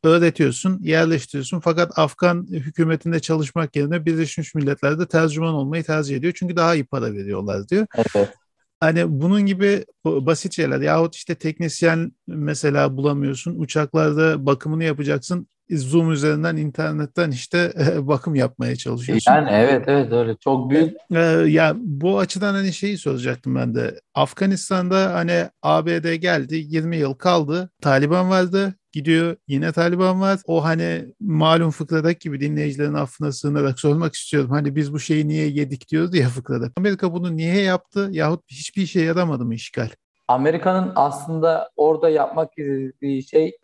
Öğretiyorsun, 0.05 0.79
yerleştiriyorsun. 0.83 1.61
Fakat 1.61 1.99
Afgan 1.99 2.47
hükümetinde 2.51 3.21
çalışmak 3.21 3.77
yerine 3.77 4.07
Birleşmiş 4.07 4.55
Milletler'de 4.55 5.07
tercüman 5.07 5.55
olmayı 5.55 5.85
tercih 5.85 6.17
ediyor. 6.17 6.33
Çünkü 6.37 6.57
daha 6.57 6.75
iyi 6.75 6.85
para 6.85 7.13
veriyorlar 7.13 7.69
diyor. 7.69 7.87
Evet. 7.97 8.35
Hani 8.81 9.21
bunun 9.21 9.47
gibi 9.47 9.85
basit 10.05 10.53
şeyler 10.53 10.81
yahut 10.81 11.15
işte 11.15 11.35
teknisyen 11.35 12.13
mesela 12.27 12.97
bulamıyorsun. 12.97 13.61
Uçaklarda 13.61 14.47
bakımını 14.47 14.85
yapacaksın. 14.85 15.49
Zoom 15.71 16.13
üzerinden 16.13 16.57
internetten 16.57 17.31
işte 17.31 17.73
bakım 17.99 18.35
yapmaya 18.35 18.77
çalışıyorsun. 18.77 19.33
Yani 19.33 19.51
evet 19.53 19.85
evet 19.89 20.13
öyle 20.13 20.37
çok 20.37 20.71
büyük. 20.71 20.97
Ee, 21.11 21.21
ya 21.49 21.75
bu 21.79 22.19
açıdan 22.19 22.55
hani 22.55 22.73
şeyi 22.73 22.99
soracaktım 22.99 23.55
ben 23.55 23.75
de. 23.75 24.01
Afganistan'da 24.15 25.15
hani 25.15 25.49
ABD 25.63 26.15
geldi 26.15 26.57
20 26.57 26.97
yıl 26.97 27.15
kaldı. 27.15 27.71
Taliban 27.81 28.31
vardı 28.31 28.75
gidiyor 28.93 29.37
yine 29.49 29.73
Taliban 29.73 30.21
var. 30.21 30.41
O 30.47 30.65
hani 30.65 31.05
malum 31.21 31.71
fıkradaki 31.71 32.19
gibi 32.19 32.41
dinleyicilerin 32.41 32.95
affına 32.95 33.33
sığınarak 33.33 33.81
sormak 33.81 34.15
istiyorum. 34.15 34.51
Hani 34.51 34.77
biz 34.77 34.93
bu 34.93 35.01
şeyi 35.01 35.29
niye 35.29 35.49
yedik 35.49 35.89
diyordu 35.89 36.17
ya 36.17 36.29
fıkrada. 36.29 36.71
Amerika 36.77 37.13
bunu 37.13 37.37
niye 37.37 37.63
yaptı 37.63 38.09
yahut 38.13 38.41
hiçbir 38.51 38.83
işe 38.83 39.01
yaramadı 39.01 39.45
mı 39.45 39.55
işgal? 39.55 39.89
Amerika'nın 40.29 40.93
aslında 40.97 41.71
orada 41.77 42.09
yapmak 42.09 42.59
istediği 42.59 43.23
şey 43.23 43.57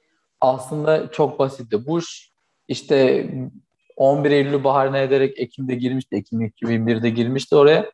aslında 0.43 1.11
çok 1.11 1.39
basitti. 1.39 1.87
Bush 1.87 2.31
işte 2.69 3.29
11 3.97 4.31
Eylül 4.31 4.65
baharına 4.65 4.99
ederek 4.99 5.41
Ekim'de 5.41 5.75
girmişti. 5.75 6.17
Ekim 6.17 6.41
2001'de 6.41 7.11
girmişti 7.11 7.57
oraya. 7.57 7.91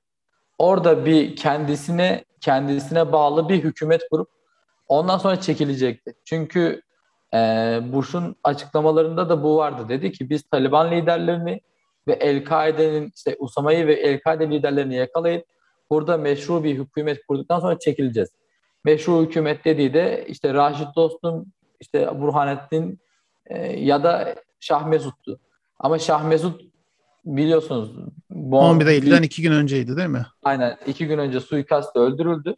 Orada 0.58 1.06
bir 1.06 1.36
kendisine 1.36 2.24
kendisine 2.40 3.12
bağlı 3.12 3.48
bir 3.48 3.64
hükümet 3.64 4.08
kurup 4.10 4.28
ondan 4.88 5.18
sonra 5.18 5.40
çekilecekti. 5.40 6.14
Çünkü 6.24 6.82
e, 7.34 7.38
Bush'un 7.92 8.36
açıklamalarında 8.44 9.28
da 9.28 9.42
bu 9.42 9.56
vardı. 9.56 9.88
Dedi 9.88 10.12
ki 10.12 10.30
biz 10.30 10.42
Taliban 10.42 10.90
liderlerini 10.90 11.60
ve 12.08 12.12
El-Kaide'nin 12.12 13.12
işte 13.16 13.36
Usama'yı 13.38 13.86
ve 13.86 13.94
El-Kaide 13.94 14.50
liderlerini 14.50 14.94
yakalayıp 14.94 15.46
burada 15.90 16.16
meşru 16.16 16.64
bir 16.64 16.74
hükümet 16.74 17.26
kurduktan 17.26 17.60
sonra 17.60 17.78
çekileceğiz. 17.78 18.28
Meşru 18.84 19.22
hükümet 19.22 19.64
dediği 19.64 19.94
de 19.94 20.24
işte 20.28 20.54
Raşid 20.54 20.86
Dostum, 20.96 21.46
işte 21.80 22.20
Burhanettin 22.20 23.00
e, 23.46 23.80
ya 23.80 24.02
da 24.02 24.34
Şah 24.60 24.86
Mesut'tu. 24.86 25.40
Ama 25.78 25.98
Şah 25.98 26.24
Mesut 26.24 26.60
biliyorsunuz. 27.24 27.90
Bu 28.30 28.58
11 28.58 28.86
Eylül'den 28.86 29.22
iki 29.22 29.42
gün 29.42 29.52
önceydi 29.52 29.96
değil 29.96 30.08
mi? 30.08 30.26
Aynen. 30.42 30.76
iki 30.86 31.06
gün 31.06 31.18
önce 31.18 31.40
suikastla 31.40 32.00
öldürüldü. 32.00 32.54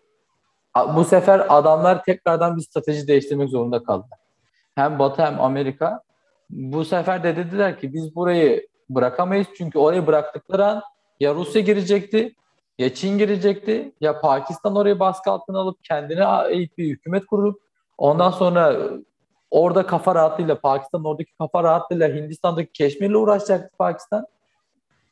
Bu 0.96 1.04
sefer 1.04 1.46
adamlar 1.48 2.04
tekrardan 2.04 2.56
bir 2.56 2.62
strateji 2.62 3.08
değiştirmek 3.08 3.48
zorunda 3.48 3.82
kaldılar. 3.82 4.18
Hem 4.74 4.98
Batı 4.98 5.22
hem 5.22 5.40
Amerika. 5.40 6.00
Bu 6.50 6.84
sefer 6.84 7.24
de 7.24 7.36
dediler 7.36 7.80
ki 7.80 7.94
biz 7.94 8.14
burayı 8.14 8.68
bırakamayız. 8.90 9.46
Çünkü 9.58 9.78
orayı 9.78 10.06
bıraktıkları 10.06 10.64
an 10.66 10.82
ya 11.20 11.34
Rusya 11.34 11.62
girecekti 11.62 12.34
ya 12.78 12.94
Çin 12.94 13.18
girecekti 13.18 13.92
ya 14.00 14.20
Pakistan 14.20 14.76
orayı 14.76 15.00
baskı 15.00 15.30
altına 15.30 15.58
alıp 15.58 15.84
kendine 15.84 16.24
ait 16.24 16.78
bir 16.78 16.88
hükümet 16.88 17.26
kurup 17.26 17.60
ondan 17.98 18.30
sonra 18.30 18.76
orada 19.50 19.86
kafa 19.86 20.14
rahatlığıyla 20.14 20.60
Pakistan 20.60 21.04
oradaki 21.04 21.32
kafa 21.38 21.62
rahatlığıyla 21.62 22.08
Hindistan'daki 22.08 22.72
Keşmir'le 22.72 23.14
uğraşacaktı 23.14 23.76
Pakistan. 23.78 24.26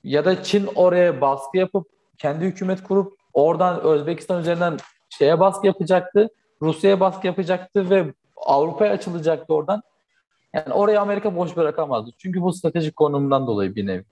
Ya 0.05 0.25
da 0.25 0.43
Çin 0.43 0.69
oraya 0.75 1.21
baskı 1.21 1.59
yapıp 1.59 1.87
kendi 2.19 2.45
hükümet 2.45 2.83
kurup 2.83 3.19
oradan 3.33 3.81
Özbekistan 3.81 4.41
üzerinden 4.41 4.77
şeye 5.11 5.41
baskı 5.41 5.67
yapacaktı. 5.67 6.29
Rusya'ya 6.63 7.01
baskı 7.01 7.27
yapacaktı 7.27 7.91
ve 7.91 8.15
Avrupa'ya 8.37 8.93
açılacaktı 8.93 9.55
oradan. 9.55 9.83
Yani 10.53 10.73
orayı 10.73 11.01
Amerika 11.01 11.37
boş 11.37 11.57
bırakamazdı. 11.57 12.11
Çünkü 12.19 12.43
bu 12.43 12.53
stratejik 12.53 12.97
konumundan 12.97 13.47
dolayı 13.47 13.75
bir 13.75 13.87
nevi. 13.87 14.05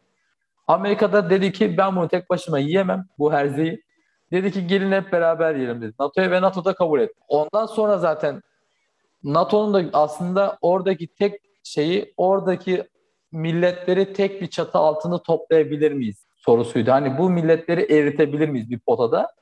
Amerika'da 0.68 1.30
dedi 1.30 1.52
ki 1.52 1.78
ben 1.78 1.96
bunu 1.96 2.08
tek 2.08 2.30
başıma 2.30 2.58
yiyemem 2.58 3.06
bu 3.18 3.32
herzeyi. 3.32 3.82
Dedi 4.32 4.52
ki 4.52 4.66
gelin 4.66 4.92
hep 4.92 5.12
beraber 5.12 5.54
yiyelim 5.54 5.82
dedi. 5.82 5.94
NATO'ya 6.00 6.30
ve 6.30 6.42
NATO 6.42 6.64
da 6.64 6.74
kabul 6.74 7.00
etti. 7.00 7.20
Ondan 7.28 7.66
sonra 7.66 7.98
zaten 7.98 8.42
NATO'nun 9.24 9.74
da 9.74 9.98
aslında 9.98 10.58
oradaki 10.60 11.06
tek 11.06 11.34
şeyi 11.62 12.14
oradaki 12.16 12.84
milletleri 13.32 14.12
tek 14.12 14.42
bir 14.42 14.46
çatı 14.46 14.78
altında 14.78 15.22
toplayabilir 15.22 15.92
miyiz 15.92 16.26
sorusuydu. 16.36 16.90
Hani 16.90 17.18
bu 17.18 17.30
milletleri 17.30 17.82
eritebilir 17.82 18.48
miyiz 18.48 18.70
bir 18.70 18.78
potada? 18.78 19.32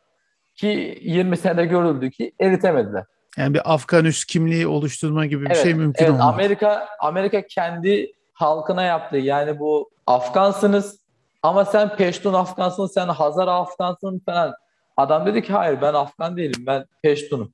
Ki 0.54 0.98
20 1.02 1.36
senede 1.36 1.64
görüldü 1.64 2.10
ki 2.10 2.32
eritemediler. 2.40 3.04
Yani 3.36 3.54
bir 3.54 3.74
Afgan 3.74 4.04
üst 4.04 4.26
kimliği 4.26 4.66
oluşturma 4.66 5.26
gibi 5.26 5.44
bir 5.44 5.50
evet, 5.50 5.62
şey 5.62 5.74
mümkün 5.74 6.04
evet, 6.04 6.14
olmadı. 6.14 6.28
Amerika 6.28 6.88
Amerika 7.00 7.46
kendi 7.46 8.12
halkına 8.32 8.82
yaptı. 8.82 9.16
Yani 9.16 9.58
bu 9.58 9.90
Afgansınız 10.06 11.00
ama 11.42 11.64
sen 11.64 11.96
Peştun 11.96 12.34
Afgansın, 12.34 12.86
sen 12.86 13.08
Hazar 13.08 13.48
Afgansın 13.48 14.22
falan. 14.26 14.54
Adam 14.96 15.26
dedi 15.26 15.42
ki 15.42 15.52
hayır 15.52 15.80
ben 15.80 15.94
Afgan 15.94 16.36
değilim, 16.36 16.66
ben 16.66 16.84
Peştun'um. 17.02 17.52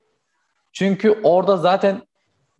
Çünkü 0.73 1.19
orada 1.23 1.57
zaten 1.57 2.01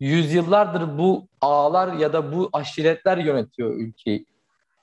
yüzyıllardır 0.01 0.97
bu 0.97 1.27
ağlar 1.41 1.93
ya 1.93 2.13
da 2.13 2.33
bu 2.33 2.49
aşiretler 2.53 3.17
yönetiyor 3.17 3.75
ülkeyi. 3.75 4.25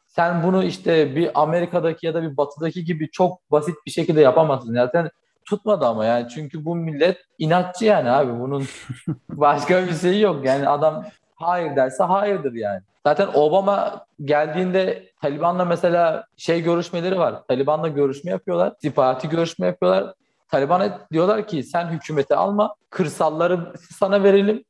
Sen 0.06 0.42
bunu 0.42 0.64
işte 0.64 1.16
bir 1.16 1.42
Amerika'daki 1.42 2.06
ya 2.06 2.14
da 2.14 2.22
bir 2.22 2.36
Batı'daki 2.36 2.84
gibi 2.84 3.10
çok 3.10 3.50
basit 3.50 3.74
bir 3.86 3.90
şekilde 3.90 4.20
yapamazsın. 4.20 4.74
Zaten 4.74 5.10
tutmadı 5.44 5.86
ama 5.86 6.04
yani 6.04 6.28
çünkü 6.28 6.64
bu 6.64 6.76
millet 6.76 7.18
inatçı 7.38 7.84
yani 7.84 8.10
abi 8.10 8.40
bunun 8.40 8.64
başka 9.28 9.86
bir 9.86 9.94
şeyi 9.94 10.20
yok. 10.20 10.44
Yani 10.44 10.68
adam 10.68 11.04
hayır 11.36 11.76
derse 11.76 12.04
hayırdır 12.04 12.52
yani. 12.52 12.80
Zaten 13.06 13.28
Obama 13.34 14.06
geldiğinde 14.24 15.10
Taliban'la 15.22 15.64
mesela 15.64 16.24
şey 16.36 16.62
görüşmeleri 16.62 17.18
var. 17.18 17.46
Taliban'la 17.48 17.88
görüşme 17.88 18.30
yapıyorlar. 18.30 18.72
Sipahati 18.80 19.28
görüşme 19.28 19.66
yapıyorlar. 19.66 20.14
Taliban'a 20.48 20.98
diyorlar 21.12 21.46
ki 21.46 21.62
sen 21.62 21.88
hükümeti 21.88 22.34
alma, 22.34 22.74
kırsalları 22.90 23.72
sana 23.76 24.22
verelim, 24.22 24.64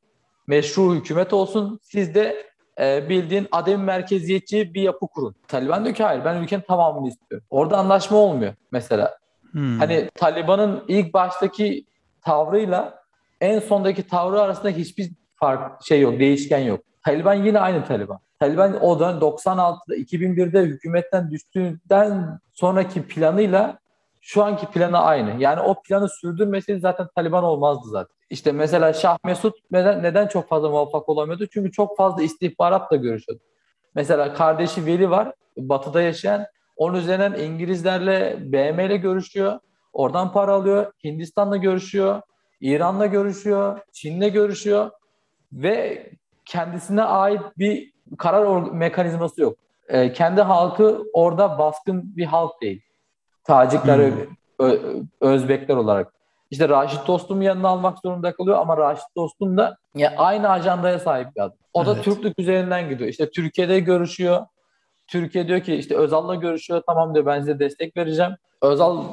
meşru 0.49 0.95
hükümet 0.95 1.33
olsun. 1.33 1.79
Siz 1.83 2.15
de 2.15 2.45
e, 2.79 3.09
bildiğin 3.09 3.47
adem 3.51 3.83
merkeziyetçi 3.83 4.73
bir 4.73 4.81
yapı 4.81 5.07
kurun. 5.07 5.35
Taliban 5.47 5.85
diyor 5.85 5.95
ki 5.95 6.03
hayır 6.03 6.25
ben 6.25 6.41
ülkenin 6.41 6.61
tamamını 6.61 7.07
istiyorum. 7.07 7.47
Orada 7.49 7.77
anlaşma 7.77 8.17
olmuyor 8.17 8.53
mesela. 8.71 9.17
Hmm. 9.51 9.79
Hani 9.79 10.09
Taliban'ın 10.15 10.83
ilk 10.87 11.13
baştaki 11.13 11.85
tavrıyla 12.21 13.03
en 13.41 13.59
sondaki 13.59 14.07
tavrı 14.07 14.41
arasında 14.41 14.69
hiçbir 14.69 15.11
fark 15.35 15.83
şey 15.83 16.01
yok, 16.01 16.19
değişken 16.19 16.59
yok. 16.59 16.79
Taliban 17.05 17.33
yine 17.33 17.59
aynı 17.59 17.85
Taliban. 17.85 18.19
Taliban 18.39 18.83
o 18.83 18.99
dönem 18.99 19.19
96'da 19.19 19.95
2001'de 19.95 20.61
hükümetten 20.61 21.31
düştüğünden 21.31 22.39
sonraki 22.53 23.07
planıyla 23.07 23.79
şu 24.21 24.43
anki 24.43 24.65
planı 24.65 24.99
aynı. 24.99 25.41
Yani 25.41 25.61
o 25.61 25.81
planı 25.81 26.09
sürdürmeseydi 26.09 26.79
zaten 26.79 27.07
Taliban 27.15 27.43
olmazdı 27.43 27.89
zaten. 27.89 28.15
İşte 28.29 28.51
mesela 28.51 28.93
Şah 28.93 29.17
Mesut 29.25 29.55
neden, 29.71 30.03
neden 30.03 30.27
çok 30.27 30.49
fazla 30.49 30.69
muvaffak 30.69 31.09
olamıyordu? 31.09 31.47
Çünkü 31.53 31.71
çok 31.71 31.97
fazla 31.97 32.23
istihbaratla 32.23 32.95
görüşüyordu. 32.95 33.43
Mesela 33.95 34.33
kardeşi 34.33 34.85
Veli 34.85 35.09
var, 35.09 35.33
batıda 35.57 36.01
yaşayan. 36.01 36.45
Onun 36.77 36.97
üzerinden 36.97 37.33
İngilizlerle, 37.33 38.37
BM 38.39 38.85
ile 38.85 38.97
görüşüyor. 38.97 39.59
Oradan 39.93 40.31
para 40.31 40.53
alıyor. 40.53 40.91
Hindistan'la 41.03 41.57
görüşüyor. 41.57 42.21
İran'la 42.61 43.05
görüşüyor. 43.05 43.79
Çin'le 43.91 44.33
görüşüyor. 44.33 44.91
Ve 45.53 46.09
kendisine 46.45 47.03
ait 47.03 47.41
bir 47.57 47.93
karar 48.17 48.71
mekanizması 48.71 49.41
yok. 49.41 49.57
E, 49.87 50.13
kendi 50.13 50.41
halkı 50.41 51.03
orada 51.13 51.59
baskın 51.59 52.17
bir 52.17 52.25
halk 52.25 52.61
değil. 52.61 52.81
Tacikler, 53.49 54.11
hmm. 54.59 55.07
Özbekler 55.21 55.75
olarak. 55.75 56.13
İşte 56.51 56.69
Raşit 56.69 57.07
Dostum 57.07 57.41
yanına 57.41 57.67
almak 57.67 57.99
zorunda 57.99 58.33
kalıyor 58.33 58.57
ama 58.57 58.77
Raşit 58.77 59.15
Dostum 59.15 59.57
da 59.57 59.77
ya 59.95 60.13
aynı 60.17 60.49
ajandaya 60.49 60.99
sahip 60.99 61.35
bir 61.35 61.41
adam. 61.41 61.57
O 61.73 61.85
da 61.85 61.93
evet. 61.93 62.03
Türklük 62.03 62.39
üzerinden 62.39 62.89
gidiyor. 62.89 63.09
İşte 63.09 63.31
Türkiye'de 63.31 63.79
görüşüyor. 63.79 64.45
Türkiye 65.07 65.47
diyor 65.47 65.59
ki 65.59 65.75
işte 65.75 65.95
Özal'la 65.95 66.35
görüşüyor. 66.35 66.81
Tamam 66.87 67.13
diyor 67.13 67.25
ben 67.25 67.39
size 67.39 67.59
destek 67.59 67.97
vereceğim. 67.97 68.31
Özal 68.61 69.03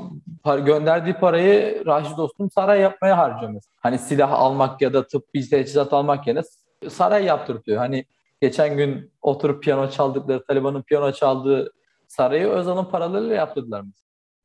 par- 0.45 0.65
gönderdiği 0.65 1.15
parayı 1.15 1.83
Raşit 1.87 2.17
Dostum 2.17 2.51
saray 2.51 2.81
yapmaya 2.81 3.19
harcıyor 3.19 3.53
mesela. 3.53 3.73
Hani 3.81 3.99
silah 3.99 4.33
almak 4.33 4.83
ya 4.83 4.93
da 4.93 5.07
tıbbi 5.07 5.51
teçhizat 5.51 5.93
almak 5.93 6.27
yerine 6.27 6.43
saray 6.89 7.25
yaptırtıyor. 7.25 7.79
Hani 7.79 8.05
geçen 8.41 8.77
gün 8.77 9.13
oturup 9.23 9.63
piyano 9.63 9.91
çaldıkları, 9.91 10.45
Taliban'ın 10.45 10.83
piyano 10.83 11.13
çaldığı 11.13 11.73
sarayı 12.09 12.49
Özal'ın 12.49 12.85
paralarıyla 12.85 13.35
yaptırdılar 13.35 13.81
mı? 13.81 13.91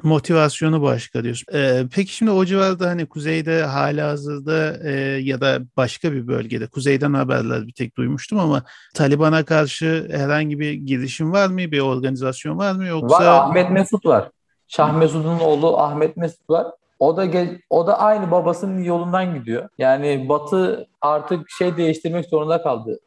Motivasyonu 0.04 0.82
başka 0.82 1.24
diyorsun. 1.24 1.54
Ee, 1.54 1.84
peki 1.96 2.16
şimdi 2.16 2.32
o 2.32 2.46
civarda 2.46 2.88
hani 2.88 3.06
kuzeyde 3.06 3.64
hala 3.64 4.08
hazırda 4.08 4.90
e, 4.90 4.92
ya 5.22 5.42
da 5.42 5.60
başka 5.78 6.12
bir 6.12 6.28
bölgede 6.28 6.68
kuzeyden 6.68 7.14
haberler 7.14 7.68
bir 7.68 7.74
tek 7.74 7.98
duymuştum 7.98 8.40
ama 8.40 8.64
Taliban'a 8.94 9.46
karşı 9.46 10.08
herhangi 10.12 10.60
bir 10.60 10.74
girişim 10.74 11.32
var 11.32 11.48
mı? 11.48 11.58
Bir 11.58 11.80
organizasyon 11.80 12.58
var 12.58 12.72
mı 12.72 12.86
yoksa? 12.86 13.20
Var 13.20 13.26
Ahmet 13.26 13.72
Mesut 13.72 14.06
var. 14.06 14.30
Şah 14.68 14.94
Mesut'un 14.94 15.40
oğlu 15.40 15.78
Ahmet 15.78 16.18
Mesut 16.18 16.50
var. 16.50 16.68
O 17.00 17.18
da 17.18 17.28
o 17.70 17.88
da 17.88 18.00
aynı 18.00 18.32
babasının 18.32 18.84
yolundan 18.84 19.34
gidiyor. 19.34 19.70
Yani 19.78 20.30
Batı 20.30 20.88
artık 21.02 21.50
şey 21.50 21.78
değiştirmek 21.78 22.26
zorunda 22.26 22.64
kaldı. 22.64 23.00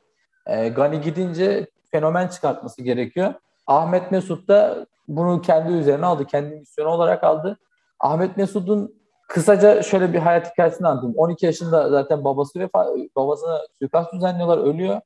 E, 0.47 0.69
Gani 0.69 1.01
gidince 1.01 1.67
fenomen 1.91 2.29
çıkartması 2.29 2.83
gerekiyor. 2.83 3.35
Ahmet 3.67 4.11
Mesut 4.13 4.49
da 4.49 4.87
bunu 5.09 5.41
kendi 5.41 5.73
üzerine 5.73 6.07
aldı. 6.07 6.25
Kendi 6.25 6.55
misyonu 6.57 6.89
olarak 6.89 7.25
aldı. 7.25 7.59
Ahmet 8.01 8.37
Mesut'un 8.37 8.95
kısaca 9.29 9.83
şöyle 9.83 10.13
bir 10.13 10.19
hayat 10.19 10.53
hikayesini 10.53 10.89
anlatayım. 10.89 11.17
12 11.17 11.47
yaşında 11.47 11.91
zaten 11.91 12.25
babası 12.25 12.61
ve 12.61 12.69
babasına 13.17 13.61
suikast 13.79 14.13
düzenliyorlar, 14.13 14.59
ölüyor. 14.59 15.01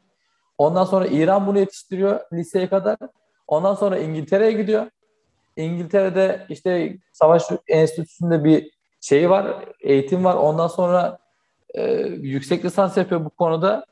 Ondan 0.58 0.84
sonra 0.84 1.06
İran 1.06 1.46
bunu 1.46 1.58
yetiştiriyor 1.58 2.20
liseye 2.32 2.68
kadar. 2.68 2.96
Ondan 3.46 3.74
sonra 3.74 3.98
İngiltere'ye 3.98 4.52
gidiyor. 4.52 4.86
İngiltere'de 5.56 6.46
işte 6.48 6.96
savaş 7.12 7.42
enstitüsünde 7.68 8.44
bir 8.44 8.70
şey 9.00 9.30
var, 9.30 9.64
eğitim 9.80 10.24
var. 10.24 10.34
Ondan 10.34 10.66
sonra 10.66 11.18
e, 11.74 11.92
yüksek 12.06 12.64
lisans 12.64 12.96
yapıyor 12.96 13.24
bu 13.24 13.30
konuda 13.30 13.84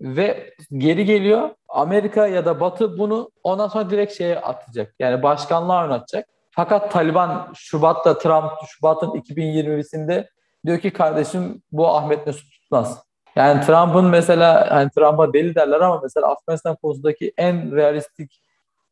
ve 0.00 0.54
geri 0.72 1.04
geliyor. 1.04 1.50
Amerika 1.78 2.26
ya 2.26 2.44
da 2.44 2.60
Batı 2.60 2.98
bunu 2.98 3.30
ondan 3.42 3.68
sonra 3.68 3.90
direkt 3.90 4.12
şeye 4.12 4.40
atacak. 4.40 4.94
Yani 4.98 5.22
başkanlığa 5.22 5.82
oynatacak. 5.82 6.28
Fakat 6.50 6.92
Taliban 6.92 7.52
Şubat'ta 7.54 8.18
Trump 8.18 8.52
Şubat'ın 8.68 9.08
2020'sinde 9.08 10.28
diyor 10.66 10.78
ki 10.78 10.90
kardeşim 10.90 11.62
bu 11.72 11.88
Ahmet 11.88 12.26
Mesut 12.26 12.52
tutmaz. 12.52 13.02
Yani 13.36 13.60
Trump'ın 13.60 14.04
mesela 14.04 14.66
hani 14.70 14.90
Trump'a 14.90 15.32
deli 15.32 15.54
derler 15.54 15.80
ama 15.80 16.00
mesela 16.02 16.26
Afganistan 16.26 16.76
konusundaki 16.76 17.32
en 17.36 17.76
realistik 17.76 18.42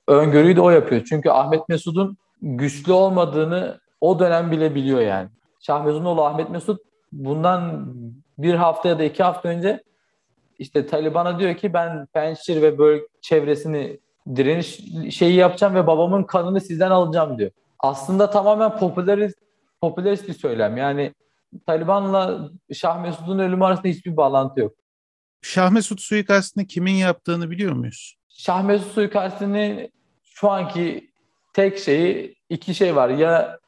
öngörüyü 0.09 0.57
de 0.57 0.61
o 0.61 0.71
yapıyor. 0.71 1.05
Çünkü 1.09 1.31
Ahmet 1.31 1.69
Mesut'un 1.69 2.17
güçlü 2.43 2.93
olmadığını 2.93 3.81
o 4.01 4.19
dönem 4.19 4.51
bile 4.51 4.75
biliyor 4.75 5.01
yani. 5.01 5.29
Şah 5.61 5.85
Mezunoğlu 5.85 6.25
Ahmet 6.25 6.51
Mesut 6.51 6.81
bundan 7.13 7.87
bir 8.39 8.55
hafta 8.55 8.89
ya 8.89 8.99
da 8.99 9.05
iki 9.05 9.23
hafta 9.23 9.49
önce 9.49 9.83
işte 10.59 10.87
Taliban'a 10.87 11.39
diyor 11.39 11.57
ki 11.57 11.73
ben 11.73 12.07
Pençir 12.07 12.63
ve 12.63 12.79
böyle 12.79 13.03
çevresini 13.21 14.01
direniş 14.37 14.81
şeyi 15.15 15.35
yapacağım 15.35 15.75
ve 15.75 15.87
babamın 15.87 16.23
kanını 16.23 16.61
sizden 16.61 16.91
alacağım 16.91 17.39
diyor. 17.39 17.51
Aslında 17.79 18.31
tamamen 18.31 18.79
popülerist, 18.79 19.39
popülerist 19.81 20.29
bir 20.29 20.35
söylem. 20.35 20.77
Yani 20.77 21.15
Taliban'la 21.67 22.51
Şah 22.73 23.03
Mesud'un 23.03 23.39
ölümü 23.39 23.65
arasında 23.65 23.89
hiçbir 23.89 24.17
bağlantı 24.17 24.61
yok. 24.61 24.75
Şah 25.43 25.71
Mesud 25.71 25.99
suikastını 25.99 26.67
kimin 26.67 26.95
yaptığını 26.95 27.51
biliyor 27.51 27.73
muyuz? 27.73 28.17
Şah 28.29 28.63
Mesud 28.63 28.91
suikastını 28.91 29.89
şu 30.25 30.51
anki 30.51 31.11
tek 31.53 31.79
şeyi 31.79 32.37
iki 32.49 32.75
şey 32.75 32.97
var. 32.97 33.09
Ya 33.09 33.59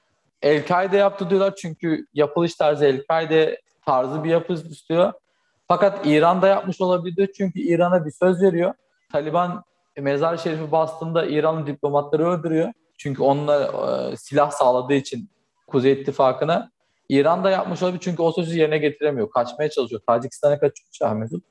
El-Kaide 0.42 0.96
yaptı 0.96 1.30
diyorlar 1.30 1.54
çünkü 1.54 2.06
yapılış 2.14 2.54
tarzı 2.54 2.84
El-Kaide 2.86 3.60
tarzı 3.86 4.24
bir 4.24 4.30
yapı 4.30 4.52
istiyor. 4.52 5.12
Fakat 5.68 6.06
İran'da 6.06 6.48
yapmış 6.48 6.80
olabilir 6.80 7.30
çünkü 7.36 7.60
İran'a 7.60 8.06
bir 8.06 8.10
söz 8.10 8.42
veriyor. 8.42 8.74
Taliban 9.12 9.64
mezar 9.98 10.36
şerifi 10.36 10.72
bastığında 10.72 11.26
İranlı 11.26 11.66
diplomatları 11.66 12.26
öldürüyor. 12.26 12.72
Çünkü 12.98 13.22
onunla 13.22 13.64
e, 14.12 14.16
silah 14.16 14.50
sağladığı 14.50 14.94
için 14.94 15.30
Kuzey 15.66 15.92
İttifakı'na. 15.92 16.70
İran'da 17.08 17.50
yapmış 17.50 17.82
olabilir 17.82 18.00
çünkü 18.02 18.22
o 18.22 18.32
sözü 18.32 18.58
yerine 18.58 18.78
getiremiyor. 18.78 19.30
Kaçmaya 19.30 19.70
çalışıyor. 19.70 20.00
Tacikistan'a 20.06 20.58
kaçıyor 20.58 20.88
Şah 20.92 21.14
Mesut. 21.14 21.44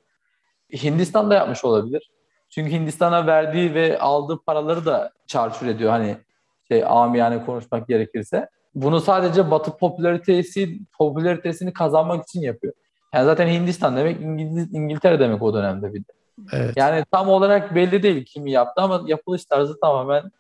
Hindistan'da 0.84 1.36
yapmış 1.36 1.66
olabilir. 1.66 2.12
Çünkü 2.50 2.72
Hindistan'a 2.72 3.28
verdiği 3.28 3.74
ve 3.74 4.00
aldığı 4.00 4.38
paraları 4.46 4.86
da 4.86 5.12
çarçur 5.28 5.68
ediyor. 5.68 5.92
Hani 5.92 6.18
şey 6.68 6.84
amiyane 6.86 7.46
konuşmak 7.46 7.88
gerekirse. 7.88 8.50
Bunu 8.76 9.02
sadece 9.02 9.52
Batı 9.52 9.78
popülaritesi 9.78 10.80
popülaritesini 10.98 11.74
kazanmak 11.74 12.24
için 12.24 12.42
yapıyor. 12.42 12.74
Yani 13.14 13.26
zaten 13.26 13.48
Hindistan 13.48 13.98
demek 13.98 14.22
İngiliz, 14.22 14.74
İngiltere 14.74 15.20
demek 15.20 15.42
o 15.42 15.54
dönemde 15.54 15.94
bir 15.94 16.00
de. 16.00 16.18
Evet. 16.52 16.74
Yani 16.78 17.06
tam 17.12 17.30
olarak 17.30 17.76
belli 17.76 18.04
değil 18.04 18.26
kimi 18.26 18.52
yaptı 18.52 18.82
ama 18.82 19.04
yapılış 19.08 19.46
tarzı 19.46 19.80
tamamen 19.80 20.32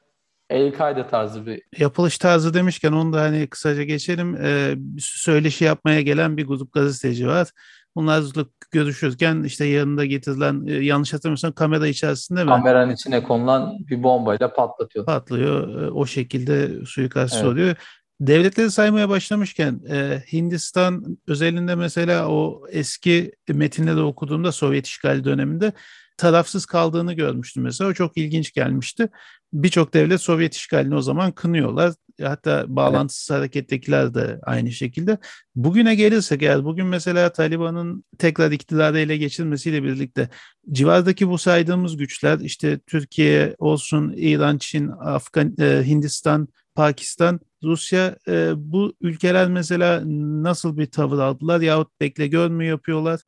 El-Kaide 0.49 1.08
tarzı 1.08 1.45
bir. 1.45 1.62
Yapılış 1.77 2.17
tarzı 2.17 2.53
demişken 2.53 2.91
onu 2.91 3.13
da 3.13 3.21
hani 3.21 3.47
kısaca 3.47 3.84
geçelim. 3.84 4.38
Ee, 4.41 4.75
söyleşi 4.99 5.65
yapmaya 5.65 6.01
gelen 6.01 6.38
bir 6.38 6.47
grup 6.47 6.73
gazeteci 6.73 7.27
var. 7.27 7.47
Bunlarla 7.95 8.45
görüşürken 8.71 9.43
işte 9.43 9.65
yanında 9.65 10.06
getirilen 10.06 10.65
e, 10.67 10.73
yanlış 10.73 11.13
hatırlamıyorsam 11.13 11.51
kamera 11.51 11.88
içerisinde 11.88 12.43
mi? 12.43 12.49
Kameranın 12.49 12.93
içine 12.93 13.23
konulan 13.23 13.77
bir 13.80 14.03
bombayla 14.03 14.53
patlatıyor. 14.53 15.06
Patlıyor. 15.06 15.82
E, 15.82 15.91
o 15.91 16.06
şekilde 16.06 16.86
suikast 16.86 17.36
evet. 17.36 17.45
oluyor. 17.45 17.75
Devletleri 18.21 18.71
saymaya 18.71 19.10
başlamışken 19.10 19.82
e, 19.89 20.23
Hindistan 20.34 21.17
özelinde 21.27 21.75
mesela 21.75 22.30
o 22.30 22.63
eski 22.71 23.32
metinleri 23.47 24.01
okuduğumda 24.01 24.51
Sovyet 24.51 24.88
işgali 24.88 25.23
döneminde 25.23 25.73
tarafsız 26.17 26.65
kaldığını 26.65 27.13
görmüştüm 27.13 27.63
mesela. 27.63 27.89
O 27.89 27.93
çok 27.93 28.17
ilginç 28.17 28.53
gelmişti. 28.53 29.10
Birçok 29.53 29.93
devlet 29.93 30.21
Sovyet 30.21 30.56
işgalini 30.56 30.95
o 30.95 31.01
zaman 31.01 31.32
kınıyorlar. 31.32 31.93
Hatta 32.21 32.65
bağlantısız 32.67 33.32
evet. 33.32 33.39
harekettekiler 33.39 34.13
de 34.13 34.39
aynı 34.43 34.71
şekilde. 34.71 35.17
Bugüne 35.56 35.95
gelirsek 35.95 36.43
eğer 36.43 36.65
bugün 36.65 36.86
mesela 36.86 37.32
Taliban'ın 37.32 38.03
tekrar 38.17 38.51
iktidarı 38.51 38.99
ele 38.99 39.17
geçirmesiyle 39.17 39.84
birlikte 39.84 40.30
civardaki 40.71 41.30
bu 41.30 41.38
saydığımız 41.38 41.97
güçler 41.97 42.39
işte 42.39 42.80
Türkiye 42.80 43.56
olsun, 43.60 44.13
İran, 44.17 44.58
Çin, 44.58 44.88
Afgan, 44.88 45.56
e, 45.60 45.84
Hindistan, 45.86 46.47
Pakistan, 46.75 47.39
Rusya 47.63 48.15
e, 48.27 48.51
bu 48.56 48.93
ülkeler 49.01 49.47
mesela 49.47 50.01
nasıl 50.43 50.77
bir 50.77 50.91
tavır 50.91 51.19
aldılar 51.19 51.62
yahut 51.62 52.01
bekle 52.01 52.27
gör 52.27 52.49
mü 52.49 52.65
yapıyorlar? 52.65 53.19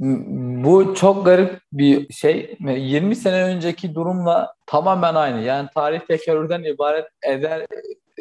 Bu 0.64 0.96
çok 0.96 1.26
garip 1.26 1.60
bir 1.74 2.14
şey. 2.14 2.58
20 2.60 3.16
sene 3.16 3.44
önceki 3.44 3.96
durumla 3.96 4.54
tamamen 4.66 5.16
aynı. 5.16 5.42
Yani 5.42 5.70
tarih 5.76 6.00
tekerrürden 6.00 6.64
ibaret 6.64 7.06
eder 7.24 7.66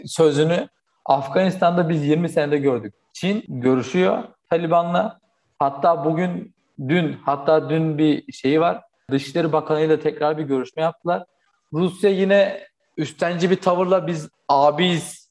sözünü 0.06 0.68
Afganistan'da 1.06 1.88
biz 1.88 2.06
20 2.06 2.28
senede 2.28 2.58
gördük. 2.58 2.94
Çin 3.12 3.44
görüşüyor 3.48 4.24
Taliban'la. 4.50 5.18
Hatta 5.58 6.04
bugün, 6.04 6.54
dün, 6.88 7.16
hatta 7.24 7.70
dün 7.70 7.98
bir 7.98 8.32
şeyi 8.32 8.60
var. 8.60 8.80
Dışişleri 9.10 9.52
Bakanı 9.52 9.80
ile 9.80 10.00
tekrar 10.00 10.38
bir 10.38 10.42
görüşme 10.42 10.82
yaptılar. 10.82 11.24
Rusya 11.72 12.10
yine 12.10 12.66
üstenci 12.96 13.50
bir 13.50 13.56
tavırla 13.56 14.06
biz 14.06 14.28
abiyiz, 14.48 15.30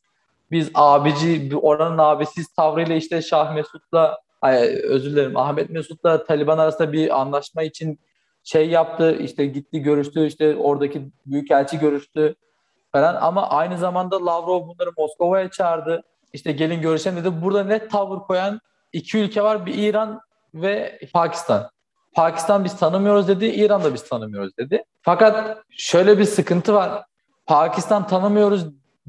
biz 0.52 0.72
abici, 0.74 1.56
oranın 1.56 1.98
abisiz 1.98 2.48
tavrıyla 2.48 2.96
işte 2.96 3.22
Şah 3.22 3.56
Mesut'la, 3.56 4.20
özür 4.84 5.12
dilerim 5.12 5.38
Ahmet 5.38 5.70
Mesut'la 5.70 6.26
Taliban 6.26 6.58
arasında 6.58 6.94
bir 6.94 7.22
anlaşma 7.22 7.64
için 7.64 8.00
şey 8.44 8.70
yaptı, 8.70 9.18
işte 9.20 9.46
gitti 9.46 9.82
görüştü, 9.82 10.26
işte 10.26 10.56
oradaki 10.56 11.02
büyükelçi 11.26 11.80
görüştü 11.80 12.36
falan 12.92 13.16
ama 13.16 13.50
aynı 13.50 13.78
zamanda 13.78 14.26
Lavrov 14.26 14.68
bunları 14.68 14.90
Moskova'ya 14.98 15.52
çağırdı. 15.52 16.04
İşte 16.34 16.52
gelin 16.52 16.82
görüşelim 16.82 17.18
dedi. 17.18 17.42
Burada 17.42 17.64
net 17.64 17.92
tavır 17.92 18.20
koyan 18.20 18.62
iki 18.94 19.18
ülke 19.18 19.42
var. 19.42 19.66
Bir 19.66 19.74
İran 19.74 20.22
ve 20.54 21.00
Pakistan. 21.14 21.70
Pakistan 22.14 22.64
biz 22.64 22.78
tanımıyoruz 22.78 23.28
dedi, 23.28 23.46
İran 23.46 23.84
da 23.84 23.94
biz 23.94 24.10
tanımıyoruz 24.10 24.58
dedi. 24.58 24.84
Fakat 25.02 25.58
şöyle 25.70 26.18
bir 26.18 26.24
sıkıntı 26.24 26.74
var. 26.74 27.04
Pakistan 27.46 28.08
tanımıyoruz 28.08 28.66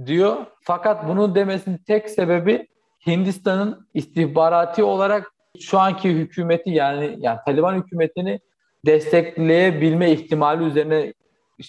diyor. 0.07 0.37
Fakat 0.61 1.09
bunu 1.09 1.35
demesinin 1.35 1.79
tek 1.79 2.11
sebebi 2.11 2.69
Hindistan'ın 3.07 3.89
istihbarati 3.95 4.83
olarak 4.83 5.33
şu 5.61 5.79
anki 5.79 6.11
hükümeti 6.11 6.71
yani 6.71 7.17
yani 7.19 7.39
Taliban 7.47 7.75
hükümetini 7.75 8.41
destekleyebilme 8.87 10.11
ihtimali 10.13 10.65
üzerine 10.65 11.15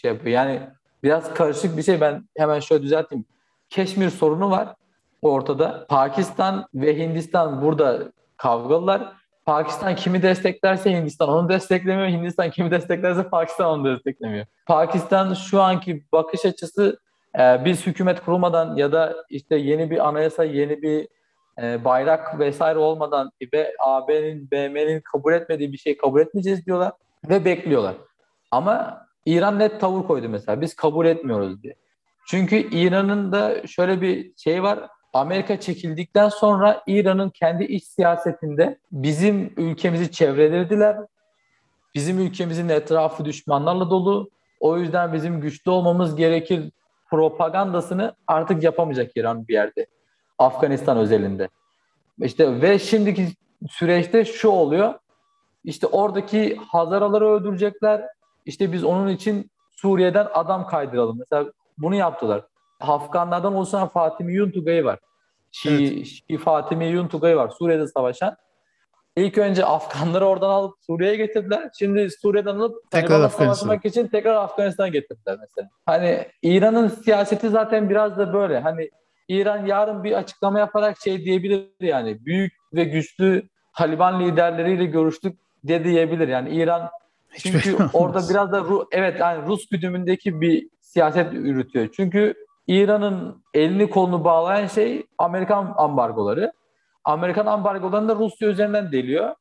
şey 0.02 0.12
yapıyor. 0.12 0.34
Yani 0.36 0.62
biraz 1.03 1.33
karışık 1.33 1.77
bir 1.77 1.83
şey. 1.83 2.01
Ben 2.01 2.23
hemen 2.38 2.59
şöyle 2.59 2.83
düzelteyim. 2.83 3.25
Keşmir 3.69 4.09
sorunu 4.09 4.51
var 4.51 4.75
ortada. 5.21 5.85
Pakistan 5.89 6.67
ve 6.73 6.97
Hindistan 6.97 7.62
burada 7.62 8.00
kavgalılar. 8.37 9.13
Pakistan 9.45 9.95
kimi 9.95 10.21
desteklerse 10.21 10.91
Hindistan 10.91 11.29
onu 11.29 11.50
desteklemiyor. 11.50 12.08
Hindistan 12.08 12.50
kimi 12.50 12.71
desteklerse 12.71 13.29
Pakistan 13.29 13.67
onu 13.69 13.95
desteklemiyor. 13.95 14.45
Pakistan 14.65 15.33
şu 15.33 15.62
anki 15.62 16.04
bakış 16.12 16.45
açısı 16.45 17.00
e, 17.39 17.65
biz 17.65 17.87
hükümet 17.87 18.25
kurulmadan 18.25 18.75
ya 18.75 18.91
da 18.91 19.15
işte 19.29 19.56
yeni 19.56 19.91
bir 19.91 20.08
anayasa, 20.08 20.43
yeni 20.43 20.81
bir 20.81 21.08
e, 21.62 21.85
bayrak 21.85 22.39
vesaire 22.39 22.79
olmadan 22.79 23.31
ve 23.54 23.73
AB'nin, 23.79 24.52
BM'nin 24.52 25.02
kabul 25.02 25.33
etmediği 25.33 25.73
bir 25.73 25.77
şey 25.77 25.97
kabul 25.97 26.21
etmeyeceğiz 26.21 26.65
diyorlar 26.65 26.91
ve 27.29 27.45
bekliyorlar. 27.45 27.95
Ama 28.52 29.06
İran 29.30 29.60
net 29.60 29.82
tavır 29.82 30.04
koydu 30.04 30.30
mesela. 30.30 30.62
Biz 30.62 30.75
kabul 30.75 31.06
etmiyoruz 31.06 31.63
diye. 31.63 31.75
Çünkü 32.27 32.56
İran'ın 32.56 33.32
da 33.32 33.67
şöyle 33.67 34.02
bir 34.02 34.32
şey 34.38 34.63
var. 34.63 34.80
Amerika 35.13 35.60
çekildikten 35.60 36.30
sonra 36.30 36.84
İran'ın 36.88 37.30
kendi 37.30 37.63
iç 37.63 37.84
siyasetinde 37.84 38.77
bizim 38.92 39.54
ülkemizi 39.58 40.12
çevrelediler. 40.12 40.98
Bizim 41.96 42.19
ülkemizin 42.19 42.69
etrafı 42.69 43.25
düşmanlarla 43.25 43.90
dolu. 43.90 44.30
O 44.60 44.77
yüzden 44.77 45.13
bizim 45.13 45.42
güçlü 45.42 45.71
olmamız 45.71 46.15
gerekir 46.15 46.71
propagandasını 47.10 48.13
artık 48.27 48.63
yapamayacak 48.63 49.12
İran 49.17 49.48
bir 49.48 49.54
yerde. 49.54 49.86
Afganistan 50.40 50.98
özelinde. 50.98 51.50
İşte 52.21 52.62
ve 52.62 52.80
şimdiki 52.80 53.27
süreçte 53.69 54.25
şu 54.25 54.50
oluyor. 54.50 54.94
İşte 55.63 55.88
oradaki 55.88 56.56
Hazaraları 56.56 57.30
öldürecekler. 57.30 58.19
İşte 58.46 58.71
biz 58.71 58.83
onun 58.83 59.08
için 59.08 59.52
Suriye'den 59.71 60.27
adam 60.33 60.67
kaydıralım. 60.67 61.19
Mesela 61.19 61.52
bunu 61.77 61.96
yaptılar. 61.96 62.46
Afganlardan 62.79 63.56
oluşan 63.56 63.87
Fatimi 63.87 64.33
Yuntugay'ı 64.33 64.85
var. 64.85 65.00
Şii, 65.52 65.96
evet. 65.96 66.06
Şii 66.06 66.37
Fatimi 66.37 66.85
Yuntugay 66.85 67.37
var 67.37 67.50
Suriye'de 67.50 67.87
savaşan. 67.87 68.35
İlk 69.15 69.37
önce 69.37 69.65
Afganları 69.65 70.25
oradan 70.25 70.50
alıp 70.50 70.75
Suriye'ye 70.87 71.15
getirdiler. 71.15 71.69
Şimdi 71.79 72.10
Suriye'den 72.21 72.56
alıp 72.56 72.92
tekrar 72.92 73.29
savaşmak 73.29 73.85
için 73.85 74.08
tekrar 74.08 74.35
Afganistan'a 74.35 74.87
getirdiler 74.87 75.37
mesela. 75.42 75.69
Hani 75.85 76.27
İran'ın 76.42 76.87
siyaseti 76.87 77.50
zaten 77.50 77.90
biraz 77.90 78.17
da 78.17 78.33
böyle. 78.33 78.60
Hani 78.60 78.90
İran 79.27 79.65
yarın 79.65 80.04
bir 80.04 80.13
açıklama 80.13 80.60
yaparak 80.60 81.02
şey 81.02 81.25
diyebilir 81.25 81.67
yani 81.79 82.25
büyük 82.25 82.54
ve 82.73 82.83
güçlü 82.83 83.50
Taliban 83.77 84.19
liderleriyle 84.19 84.85
görüştük 84.85 85.40
de 85.63 85.83
diyebilir. 85.83 86.27
Yani 86.27 86.50
İran 86.50 86.90
çünkü 87.38 87.77
orada 87.94 88.21
biraz 88.30 88.52
da 88.52 88.60
Ru 88.60 88.88
evet 88.92 89.19
yani 89.19 89.48
Rus 89.48 89.69
güdümündeki 89.69 90.42
bir 90.42 90.69
siyaset 90.82 91.34
yürütüyor. 91.34 91.88
Çünkü 91.96 92.34
İran'ın 92.67 93.44
elini 93.54 93.90
kolunu 93.90 94.23
bağlayan 94.23 94.67
şey 94.67 95.06
Amerikan 95.17 95.73
ambargoları. 95.77 96.52
Amerikan 97.04 97.46
ambargolarını 97.46 98.10
da 98.10 98.15
Rusya 98.15 98.48
üzerinden 98.48 98.92
deliyor 98.92 99.36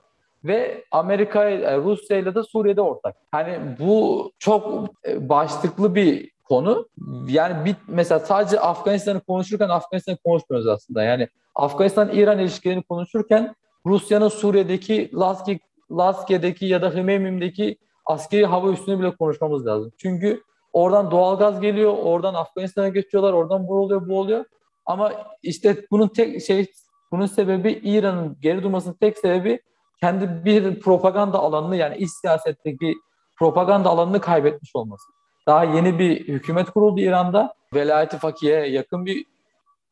ve 0.45 0.84
Amerika 0.91 1.45
e, 1.45 1.76
Rusya 1.76 2.16
ile 2.16 2.34
de 2.34 2.43
Suriye'de 2.43 2.80
ortak. 2.80 3.16
Hani 3.30 3.59
bu 3.78 4.32
çok 4.39 4.89
e, 5.07 5.28
başlıklı 5.28 5.95
bir 5.95 6.30
konu. 6.45 6.89
Yani 7.28 7.64
bir 7.64 7.76
mesela 7.89 8.20
sadece 8.20 8.61
Afganistan'ı 8.61 9.20
konuşurken 9.20 9.68
Afganistan'ı 9.68 10.16
konuşmuyoruz 10.24 10.68
aslında. 10.68 11.03
Yani 11.03 11.28
Afganistan-İran 11.55 12.39
ilişkilerini 12.39 12.82
konuşurken 12.82 13.55
Rusya'nın 13.86 14.28
Suriye'deki 14.28 15.11
Laski, 15.14 15.61
Laskiye'deki 15.91 16.66
ya 16.66 16.82
da 16.82 16.91
Hmeymim'deki 16.91 17.78
askeri 18.07 18.47
hava 18.47 18.70
üstünü 18.70 19.01
bile 19.01 19.16
konuşmamız 19.16 19.66
lazım. 19.66 19.93
Çünkü 19.99 20.43
oradan 20.72 21.11
doğalgaz 21.11 21.61
geliyor, 21.61 21.95
oradan 22.03 22.34
Afganistan'a 22.34 22.89
geçiyorlar, 22.89 23.32
oradan 23.32 23.68
bu 23.68 23.78
oluyor, 23.78 24.09
bu 24.09 24.18
oluyor. 24.18 24.45
Ama 24.86 25.12
işte 25.43 25.86
bunun 25.91 26.09
tek 26.09 26.43
şey 26.43 26.66
bunun 27.12 27.26
sebebi 27.26 27.72
İran'ın 27.72 28.36
geri 28.41 28.62
durmasının 28.62 28.95
tek 28.95 29.18
sebebi 29.18 29.61
kendi 30.01 30.45
bir 30.45 30.80
propaganda 30.80 31.39
alanını 31.39 31.76
yani 31.76 31.97
iç 31.97 32.11
siyasetteki 32.11 32.95
propaganda 33.39 33.89
alanını 33.89 34.20
kaybetmiş 34.20 34.76
olması. 34.76 35.05
Daha 35.47 35.64
yeni 35.64 35.99
bir 35.99 36.28
hükümet 36.28 36.70
kuruldu 36.70 37.01
İran'da. 37.01 37.55
Velayeti 37.74 38.18
Fakiye'ye 38.18 38.66
yakın 38.66 39.07
bir 39.07 39.24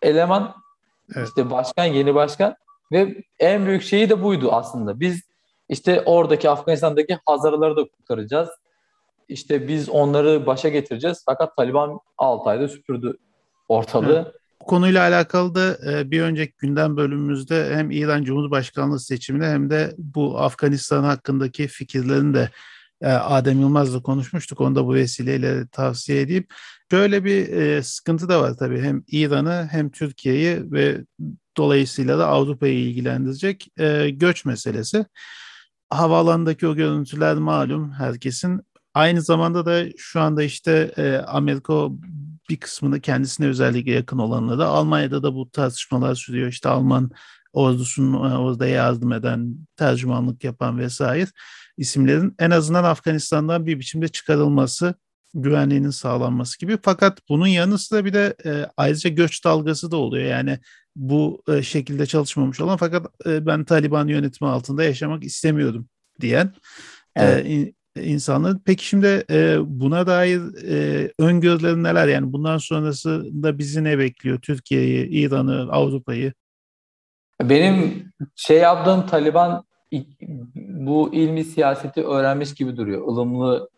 eleman. 0.02 0.54
Evet. 1.16 1.28
İşte 1.28 1.50
başkan, 1.50 1.84
yeni 1.84 2.14
başkan. 2.14 2.56
Ve 2.92 3.16
en 3.38 3.66
büyük 3.66 3.82
şeyi 3.82 4.10
de 4.10 4.22
buydu 4.22 4.52
aslında. 4.52 5.00
Biz 5.00 5.22
işte 5.68 6.02
oradaki 6.06 6.50
Afganistan'daki 6.50 7.18
Hazarları 7.26 7.76
da 7.76 7.88
kurtaracağız. 7.88 8.48
İşte 9.28 9.68
biz 9.68 9.88
onları 9.88 10.46
başa 10.46 10.68
getireceğiz. 10.68 11.22
Fakat 11.26 11.56
Taliban 11.56 12.00
6 12.18 12.50
ayda 12.50 12.68
süpürdü 12.68 13.16
ortalığı. 13.68 14.34
Bu 14.60 14.64
konuyla 14.66 15.02
alakalı 15.02 15.54
da 15.54 15.92
e, 15.92 16.10
bir 16.10 16.22
önceki 16.22 16.54
gündem 16.58 16.96
bölümümüzde 16.96 17.76
hem 17.76 17.90
İran 17.90 18.24
Cumhurbaşkanlığı 18.24 19.00
seçimine 19.00 19.46
hem 19.46 19.70
de 19.70 19.94
bu 19.98 20.38
Afganistan 20.38 21.04
hakkındaki 21.04 21.68
fikirlerini 21.68 22.34
de 22.34 22.50
e, 23.00 23.06
Adem 23.06 23.60
Yılmaz'la 23.60 24.02
konuşmuştuk. 24.02 24.60
Onu 24.60 24.74
da 24.74 24.86
bu 24.86 24.94
vesileyle 24.94 25.68
tavsiye 25.68 26.20
edeyim. 26.20 26.46
Şöyle 26.90 27.24
bir 27.24 27.48
e, 27.48 27.82
sıkıntı 27.82 28.28
da 28.28 28.42
var 28.42 28.56
tabii. 28.58 28.80
Hem 28.80 29.04
İran'ı 29.08 29.68
hem 29.70 29.90
Türkiye'yi 29.90 30.72
ve 30.72 31.04
dolayısıyla 31.56 32.18
da 32.18 32.26
Avrupa'yı 32.26 32.78
ilgilendirecek 32.78 33.68
göç 34.12 34.44
meselesi. 34.44 35.06
Havaalanındaki 35.90 36.66
o 36.66 36.74
görüntüler 36.74 37.36
malum 37.36 37.92
herkesin. 37.92 38.60
Aynı 38.94 39.22
zamanda 39.22 39.66
da 39.66 39.84
şu 39.96 40.20
anda 40.20 40.42
işte 40.42 40.94
Amerika 41.26 41.88
bir 42.50 42.56
kısmını 42.56 43.00
kendisine 43.00 43.46
özellikle 43.46 43.92
yakın 43.92 44.18
olanları 44.18 44.64
Almanya'da 44.64 45.22
da 45.22 45.34
bu 45.34 45.50
tartışmalar 45.50 46.14
sürüyor. 46.14 46.48
İşte 46.48 46.68
Alman 46.68 47.10
ordusunun 47.52 48.30
e, 48.30 48.36
orada 48.36 48.66
yardım 48.66 49.12
eden, 49.12 49.56
tercümanlık 49.76 50.44
yapan 50.44 50.78
vesaire 50.78 51.26
isimlerin 51.76 52.34
en 52.38 52.50
azından 52.50 52.84
Afganistan'dan 52.84 53.66
bir 53.66 53.78
biçimde 53.78 54.08
çıkarılması, 54.08 54.94
güvenliğinin 55.34 55.90
sağlanması 55.90 56.58
gibi. 56.58 56.78
Fakat 56.82 57.18
bunun 57.28 57.46
yanı 57.46 57.78
sıra 57.78 58.04
bir 58.04 58.12
de 58.12 58.34
e, 58.44 58.66
ayrıca 58.76 59.10
göç 59.10 59.44
dalgası 59.44 59.90
da 59.90 59.96
oluyor. 59.96 60.24
Yani 60.24 60.58
bu 60.96 61.42
e, 61.48 61.62
şekilde 61.62 62.06
çalışmamış 62.06 62.60
olan 62.60 62.76
fakat 62.76 63.06
e, 63.26 63.46
ben 63.46 63.64
Taliban 63.64 64.08
yönetimi 64.08 64.50
altında 64.50 64.84
yaşamak 64.84 65.24
istemiyorum 65.24 65.88
diyen 66.20 66.52
e, 67.16 67.24
evet. 67.24 67.46
e, 67.96 68.04
insanlar. 68.04 68.56
Peki 68.64 68.86
şimdi 68.86 69.24
e, 69.30 69.58
buna 69.66 70.06
dair 70.06 70.40
e, 70.68 71.10
öngörülerin 71.18 71.84
neler? 71.84 72.08
Yani 72.08 72.32
bundan 72.32 72.58
sonrasında 72.58 73.58
bizi 73.58 73.84
ne 73.84 73.98
bekliyor? 73.98 74.40
Türkiye'yi, 74.40 75.08
İran'ı, 75.08 75.68
Avrupa'yı? 75.72 76.32
Benim 77.42 78.12
şey 78.36 78.58
yaptığım 78.58 79.06
Taliban 79.06 79.64
bu 80.56 81.14
ilmi 81.14 81.44
siyaseti 81.44 82.02
öğrenmiş 82.04 82.54
gibi 82.54 82.76
duruyor. 82.76 83.12
Ilımlı 83.12 83.68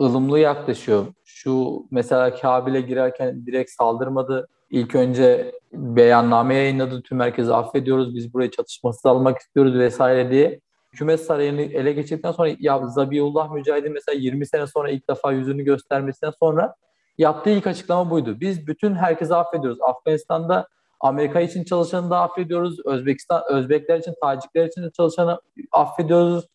ılımlı 0.00 0.38
yaklaşıyor. 0.38 1.06
Şu 1.24 1.82
mesela 1.90 2.34
Kabil'e 2.34 2.80
girerken 2.80 3.46
direkt 3.46 3.70
saldırmadı. 3.70 4.48
İlk 4.70 4.94
önce 4.94 5.52
beyanname 5.72 6.54
yayınladı. 6.54 7.02
Tüm 7.02 7.20
herkesi 7.20 7.54
affediyoruz. 7.54 8.14
Biz 8.14 8.34
burayı 8.34 8.50
çatışmasız 8.50 9.06
almak 9.06 9.38
istiyoruz 9.38 9.74
vesaire 9.74 10.30
diye 10.30 10.60
hükümet 10.92 11.20
sarayını 11.20 11.62
ele 11.62 11.92
geçirdikten 11.92 12.32
sonra 12.32 12.50
ya 12.58 12.86
Zabiullah 12.86 13.50
Mücahid'in 13.52 13.92
mesela 13.92 14.18
20 14.18 14.46
sene 14.46 14.66
sonra 14.66 14.90
ilk 14.90 15.08
defa 15.08 15.32
yüzünü 15.32 15.62
göstermesinden 15.62 16.32
sonra 16.40 16.74
yaptığı 17.18 17.50
ilk 17.50 17.66
açıklama 17.66 18.10
buydu. 18.10 18.40
Biz 18.40 18.66
bütün 18.66 18.94
herkesi 18.94 19.34
affediyoruz. 19.34 19.78
Afganistan'da 19.80 20.68
Amerika 21.00 21.40
için 21.40 21.64
çalışanı 21.64 22.10
da 22.10 22.20
affediyoruz. 22.20 22.86
Özbekistan, 22.86 23.42
Özbekler 23.50 23.98
için, 23.98 24.14
Tacikler 24.22 24.66
için 24.66 24.82
de 24.82 24.90
çalışanı 24.90 25.40
affediyoruz. 25.72 26.46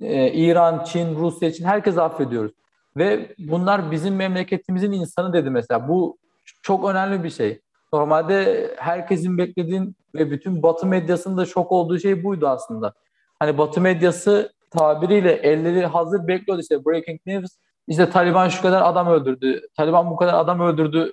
Ee, 0.00 0.32
İran, 0.32 0.84
Çin, 0.84 1.16
Rusya 1.16 1.48
için 1.48 1.64
herkesi 1.64 2.00
affediyoruz. 2.00 2.52
Ve 2.96 3.34
bunlar 3.38 3.90
bizim 3.90 4.16
memleketimizin 4.16 4.92
insanı 4.92 5.32
dedi 5.32 5.50
mesela. 5.50 5.88
Bu 5.88 6.18
çok 6.62 6.88
önemli 6.90 7.24
bir 7.24 7.30
şey. 7.30 7.60
Normalde 7.92 8.70
herkesin 8.76 9.38
beklediğin 9.38 9.96
ve 10.14 10.30
bütün 10.30 10.62
Batı 10.62 10.86
medyasının 10.86 11.36
da 11.36 11.46
şok 11.46 11.72
olduğu 11.72 11.98
şey 11.98 12.24
buydu 12.24 12.48
aslında 12.48 12.92
hani 13.38 13.58
Batı 13.58 13.80
medyası 13.80 14.52
tabiriyle 14.70 15.32
elleri 15.32 15.86
hazır 15.86 16.28
bekliyordu 16.28 16.62
işte 16.62 16.84
breaking 16.84 17.20
news. 17.26 17.50
İşte 17.88 18.10
Taliban 18.10 18.48
şu 18.48 18.62
kadar 18.62 18.82
adam 18.82 19.08
öldürdü, 19.08 19.60
Taliban 19.76 20.10
bu 20.10 20.16
kadar 20.16 20.34
adam 20.34 20.60
öldürdü 20.60 21.12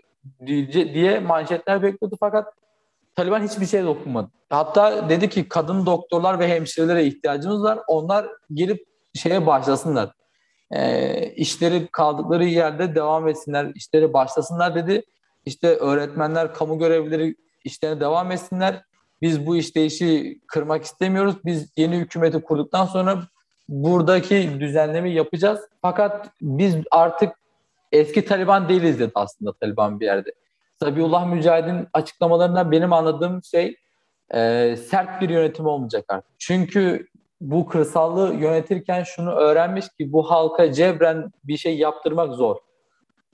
diye 0.93 1.19
manşetler 1.19 1.83
bekliyordu 1.83 2.15
fakat 2.19 2.53
Taliban 3.15 3.41
hiçbir 3.41 3.65
şey 3.65 3.83
dokunmadı. 3.83 4.29
Hatta 4.49 5.09
dedi 5.09 5.29
ki 5.29 5.49
kadın 5.49 5.85
doktorlar 5.85 6.39
ve 6.39 6.47
hemşirelere 6.47 7.05
ihtiyacımız 7.05 7.63
var. 7.63 7.79
Onlar 7.87 8.27
gelip 8.53 8.85
şeye 9.15 9.47
başlasınlar. 9.47 10.09
E, 10.71 11.33
işleri 11.35 11.87
kaldıkları 11.87 12.45
yerde 12.45 12.95
devam 12.95 13.27
etsinler, 13.27 13.71
işleri 13.75 14.13
başlasınlar 14.13 14.75
dedi. 14.75 15.03
İşte 15.45 15.67
öğretmenler, 15.67 16.53
kamu 16.53 16.79
görevlileri 16.79 17.35
işlerine 17.63 17.99
devam 17.99 18.31
etsinler. 18.31 18.83
Biz 19.21 19.45
bu 19.45 19.57
işleyişi 19.57 20.39
kırmak 20.47 20.83
istemiyoruz. 20.83 21.35
Biz 21.45 21.71
yeni 21.77 21.97
hükümeti 21.97 22.41
kurduktan 22.41 22.85
sonra 22.85 23.23
buradaki 23.69 24.59
düzenlemi 24.59 25.11
yapacağız. 25.13 25.59
Fakat 25.81 26.29
biz 26.41 26.75
artık 26.91 27.33
eski 27.91 28.25
Taliban 28.25 28.69
değiliz 28.69 28.99
dedi 28.99 29.11
aslında 29.15 29.53
Taliban 29.53 29.99
bir 29.99 30.05
yerde. 30.05 30.31
Zabiullah 30.79 31.25
Mücahid'in 31.25 31.87
açıklamalarından 31.93 32.71
benim 32.71 32.93
anladığım 32.93 33.43
şey 33.43 33.75
e, 34.33 34.75
sert 34.75 35.21
bir 35.21 35.29
yönetim 35.29 35.65
olmayacak 35.65 36.05
artık. 36.09 36.31
Çünkü 36.39 37.07
bu 37.41 37.65
kırsallığı 37.65 38.33
yönetirken 38.33 39.03
şunu 39.03 39.31
öğrenmiş 39.31 39.85
ki 39.89 40.13
bu 40.13 40.31
halka 40.31 40.73
cebren 40.73 41.31
bir 41.43 41.57
şey 41.57 41.77
yaptırmak 41.77 42.33
zor. 42.33 42.55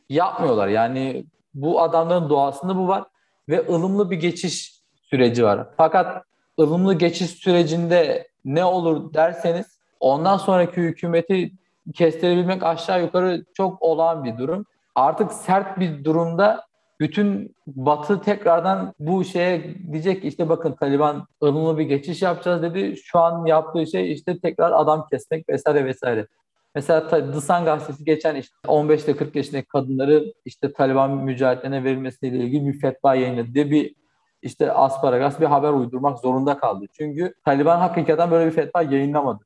Yapmıyorlar 0.09 0.67
yani 0.67 1.25
bu 1.53 1.81
adamların 1.81 2.29
doğasında 2.29 2.75
bu 2.75 2.87
var 2.87 3.03
ve 3.49 3.67
ılımlı 3.69 4.11
bir 4.11 4.15
geçiş 4.15 4.81
süreci 5.03 5.43
var. 5.43 5.67
Fakat 5.77 6.23
ılımlı 6.59 6.93
geçiş 6.93 7.31
sürecinde 7.31 8.27
ne 8.45 8.65
olur 8.65 9.13
derseniz 9.13 9.79
ondan 9.99 10.37
sonraki 10.37 10.81
hükümeti 10.81 11.51
kestirebilmek 11.93 12.63
aşağı 12.63 13.01
yukarı 13.01 13.45
çok 13.53 13.81
olağan 13.81 14.23
bir 14.23 14.37
durum. 14.37 14.65
Artık 14.95 15.31
sert 15.31 15.79
bir 15.79 16.03
durumda 16.03 16.66
bütün 16.99 17.55
Batı 17.67 18.21
tekrardan 18.21 18.93
bu 18.99 19.23
şeye 19.23 19.75
diyecek 19.91 20.21
ki 20.21 20.27
işte 20.27 20.49
bakın 20.49 20.73
Taliban 20.73 21.27
ılımlı 21.43 21.77
bir 21.77 21.83
geçiş 21.83 22.21
yapacağız 22.21 22.61
dedi. 22.61 22.97
Şu 23.03 23.19
an 23.19 23.45
yaptığı 23.45 23.87
şey 23.87 24.11
işte 24.11 24.39
tekrar 24.39 24.71
adam 24.71 25.07
kesmek 25.11 25.49
vesaire 25.49 25.85
vesaire. 25.85 26.27
Mesela 26.75 27.07
The 27.07 27.41
Sun 27.41 27.65
gazetesi 27.65 28.05
geçen 28.05 28.35
işte 28.35 28.55
15 28.67 29.03
ile 29.03 29.15
40 29.15 29.35
yaşındaki 29.35 29.67
kadınları 29.67 30.33
işte 30.45 30.73
Taliban 30.73 31.11
mücahitlerine 31.11 31.83
verilmesiyle 31.83 32.37
ilgili 32.37 32.67
bir 32.67 32.79
fetva 32.79 33.15
yayınladı 33.15 33.53
diye 33.53 33.71
bir 33.71 33.95
işte 34.41 34.71
asparagas 34.71 35.39
bir 35.39 35.45
haber 35.45 35.69
uydurmak 35.69 36.19
zorunda 36.19 36.57
kaldı. 36.57 36.85
Çünkü 36.93 37.33
Taliban 37.45 37.79
hakikaten 37.79 38.31
böyle 38.31 38.45
bir 38.45 38.55
fetva 38.55 38.81
yayınlamadı. 38.81 39.39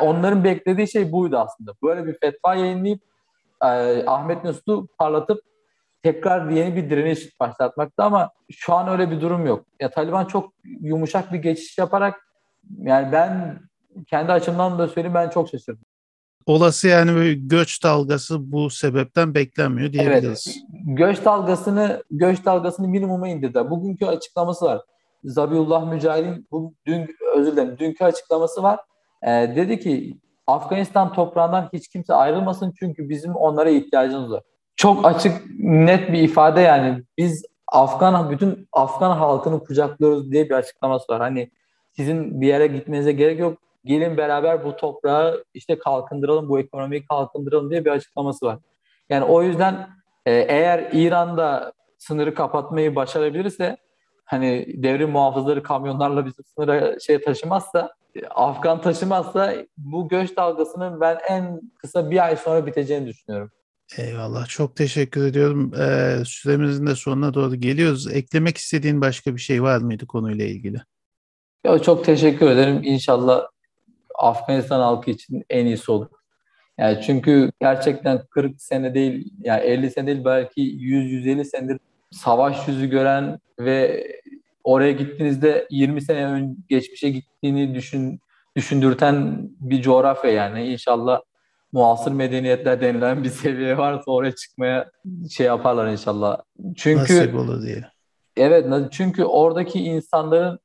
Onların 0.00 0.44
beklediği 0.44 0.88
şey 0.88 1.12
buydu 1.12 1.38
aslında. 1.38 1.72
Böyle 1.82 2.06
bir 2.06 2.14
fetva 2.18 2.54
yayınlayıp 2.54 3.00
e, 3.62 3.66
Ahmet 4.06 4.44
Mesut'u 4.44 4.86
parlatıp 4.98 5.40
tekrar 6.06 6.50
yeni 6.50 6.76
bir 6.76 6.90
direniş 6.90 7.40
başlatmakta 7.40 8.04
ama 8.04 8.30
şu 8.50 8.74
an 8.74 8.88
öyle 8.88 9.10
bir 9.10 9.20
durum 9.20 9.46
yok. 9.46 9.66
Ya 9.80 9.90
Taliban 9.90 10.24
çok 10.24 10.52
yumuşak 10.80 11.32
bir 11.32 11.38
geçiş 11.38 11.78
yaparak 11.78 12.14
yani 12.78 13.12
ben 13.12 13.60
kendi 14.06 14.32
açımdan 14.32 14.78
da 14.78 14.88
söyleyeyim 14.88 15.14
ben 15.14 15.30
çok 15.30 15.48
şaşırdım. 15.48 15.84
Olası 16.46 16.88
yani 16.88 17.14
böyle 17.14 17.34
göç 17.34 17.84
dalgası 17.84 18.52
bu 18.52 18.70
sebepten 18.70 19.34
beklenmiyor 19.34 19.92
diyebiliriz. 19.92 20.46
Evet. 20.46 20.84
Göç 20.84 21.24
dalgasını 21.24 22.02
göç 22.10 22.44
dalgasını 22.44 22.88
minimuma 22.88 23.28
indirdi. 23.28 23.70
Bugünkü 23.70 24.06
açıklaması 24.06 24.64
var. 24.64 24.80
Zabiullah 25.24 25.90
Mücahid'in 25.90 26.46
bu 26.50 26.74
dün 26.86 27.16
özür 27.36 27.52
dilerim 27.52 27.78
dünkü 27.78 28.04
açıklaması 28.04 28.62
var. 28.62 28.80
Ee, 29.22 29.52
dedi 29.56 29.80
ki 29.80 30.18
Afganistan 30.46 31.12
toprağından 31.12 31.68
hiç 31.72 31.88
kimse 31.88 32.14
ayrılmasın 32.14 32.74
çünkü 32.78 33.08
bizim 33.08 33.34
onlara 33.34 33.70
ihtiyacımız 33.70 34.30
var. 34.30 34.42
Çok 34.76 35.06
açık 35.06 35.42
net 35.58 36.12
bir 36.12 36.22
ifade 36.22 36.60
yani 36.60 37.02
biz 37.18 37.44
Afgan 37.66 38.30
bütün 38.30 38.68
Afgan 38.72 39.16
halkını 39.16 39.64
kucaklıyoruz 39.64 40.32
diye 40.32 40.44
bir 40.44 40.54
açıklaması 40.54 41.12
var. 41.12 41.20
Hani 41.20 41.50
sizin 41.92 42.40
bir 42.40 42.46
yere 42.46 42.66
gitmenize 42.66 43.12
gerek 43.12 43.38
yok. 43.38 43.58
Gelin 43.84 44.16
beraber 44.16 44.64
bu 44.64 44.76
toprağı 44.76 45.44
işte 45.54 45.78
kalkındıralım, 45.78 46.48
bu 46.48 46.58
ekonomiyi 46.58 47.06
kalkındıralım 47.06 47.70
diye 47.70 47.84
bir 47.84 47.90
açıklaması 47.90 48.46
var. 48.46 48.58
Yani 49.08 49.24
o 49.24 49.42
yüzden 49.42 49.88
e, 50.26 50.32
eğer 50.32 50.88
İran'da 50.92 51.72
sınırı 51.98 52.34
kapatmayı 52.34 52.96
başarabilirse 52.96 53.76
hani 54.24 54.66
devrim 54.82 55.10
muhafızları 55.10 55.62
kamyonlarla 55.62 56.26
bizim 56.26 56.44
sınıra 56.44 57.00
şey 57.00 57.20
taşımazsa 57.20 57.94
Afgan 58.30 58.80
taşımazsa 58.80 59.54
bu 59.78 60.08
göç 60.08 60.36
dalgasının 60.36 61.00
ben 61.00 61.18
en 61.28 61.60
kısa 61.78 62.10
bir 62.10 62.24
ay 62.24 62.36
sonra 62.36 62.66
biteceğini 62.66 63.06
düşünüyorum. 63.06 63.50
Eyvallah. 63.98 64.46
Çok 64.48 64.76
teşekkür 64.76 65.26
ediyorum. 65.26 65.72
Ee, 65.74 66.22
süremizin 66.24 66.86
de 66.86 66.94
sonuna 66.94 67.34
doğru 67.34 67.54
geliyoruz. 67.54 68.12
Eklemek 68.12 68.56
istediğin 68.56 69.00
başka 69.00 69.34
bir 69.34 69.40
şey 69.40 69.62
var 69.62 69.78
mıydı 69.78 70.06
konuyla 70.06 70.44
ilgili? 70.44 70.78
Ya 71.64 71.78
çok 71.78 72.04
teşekkür 72.04 72.50
ederim. 72.50 72.80
İnşallah 72.84 73.46
Afganistan 74.18 74.80
halkı 74.80 75.10
için 75.10 75.44
en 75.50 75.66
iyisi 75.66 75.92
olur. 75.92 76.06
Yani 76.78 77.02
çünkü 77.06 77.52
gerçekten 77.60 78.26
40 78.30 78.62
sene 78.62 78.94
değil, 78.94 79.32
yani 79.40 79.60
50 79.60 79.90
sene 79.90 80.06
değil 80.06 80.24
belki 80.24 80.60
100-150 80.60 81.44
senedir 81.44 81.78
savaş 82.10 82.68
yüzü 82.68 82.86
gören 82.86 83.38
ve 83.60 84.06
oraya 84.64 84.92
gittiğinizde 84.92 85.66
20 85.70 86.02
sene 86.02 86.26
ön 86.26 86.58
geçmişe 86.68 87.10
gittiğini 87.10 87.74
düşün 87.74 88.20
düşündürten 88.56 89.48
bir 89.60 89.82
coğrafya 89.82 90.30
yani. 90.30 90.66
İnşallah 90.66 91.20
muasır 91.76 92.12
medeniyetler 92.12 92.80
denilen 92.80 93.24
bir 93.24 93.28
seviye 93.28 93.78
varsa 93.78 94.10
oraya 94.10 94.34
çıkmaya 94.34 94.90
şey 95.30 95.46
yaparlar 95.46 95.86
inşallah. 95.86 96.38
Çünkü 96.76 97.14
Nasip 97.14 97.34
olur 97.34 97.62
diye. 97.62 97.84
Evet 98.36 98.66
çünkü 98.90 99.24
oradaki 99.24 99.80
insanların 99.80 100.58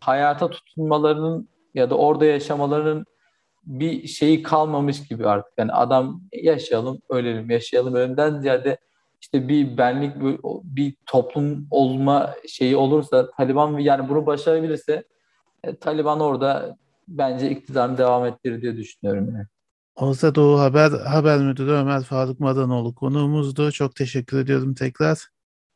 hayata 0.00 0.50
tutunmalarının 0.50 1.48
ya 1.74 1.90
da 1.90 1.94
orada 1.94 2.24
yaşamalarının 2.24 3.04
bir 3.66 4.06
şeyi 4.06 4.42
kalmamış 4.42 5.08
gibi 5.08 5.28
artık. 5.28 5.52
Yani 5.58 5.72
adam 5.72 6.20
yaşayalım, 6.32 6.98
ölelim, 7.08 7.50
yaşayalım, 7.50 7.94
ölümden 7.94 8.40
ziyade 8.40 8.78
işte 9.20 9.48
bir 9.48 9.78
benlik, 9.78 10.12
bir 10.64 10.94
toplum 11.06 11.66
olma 11.70 12.34
şeyi 12.48 12.76
olursa 12.76 13.30
Taliban 13.30 13.78
yani 13.78 14.08
bunu 14.08 14.26
başarabilirse 14.26 15.04
e, 15.64 15.76
Taliban 15.76 16.20
orada 16.20 16.76
bence 17.08 17.50
iktidarını 17.50 17.98
devam 17.98 18.26
ettirir 18.26 18.62
diye 18.62 18.76
düşünüyorum. 18.76 19.30
Yani. 19.34 19.46
Orta 19.96 20.34
Doğu 20.34 20.60
Haber 20.60 20.90
Haber 20.90 21.38
Müdürü 21.38 21.70
Ömer 21.70 22.02
Faruk 22.02 22.40
Madanoğlu 22.40 22.94
konuğumuzdu. 22.94 23.72
Çok 23.72 23.96
teşekkür 23.96 24.38
ediyorum 24.38 24.74
tekrar. 24.74 25.18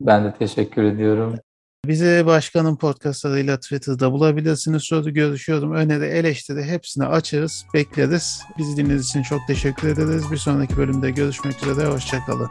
Ben 0.01 0.25
de 0.25 0.35
teşekkür 0.39 0.83
ediyorum. 0.83 1.39
Bizi 1.87 2.27
başkanın 2.27 2.77
podcastlarıyla 2.77 3.61
Twitter'da 3.61 4.13
bulabilirsiniz. 4.13 4.83
Soru 4.83 5.15
görüşüyorum, 5.15 5.73
öneri, 5.73 6.05
eleştiri 6.05 6.65
hepsini 6.65 7.05
açarız, 7.05 7.65
bekleriz. 7.75 8.43
Bizi 8.59 8.77
dinlediğiniz 8.77 9.07
için 9.07 9.23
çok 9.23 9.41
teşekkür 9.47 9.89
ederiz. 9.89 10.31
Bir 10.33 10.37
sonraki 10.37 10.77
bölümde 10.77 11.11
görüşmek 11.11 11.67
üzere, 11.67 11.87
hoşçakalın. 11.87 12.51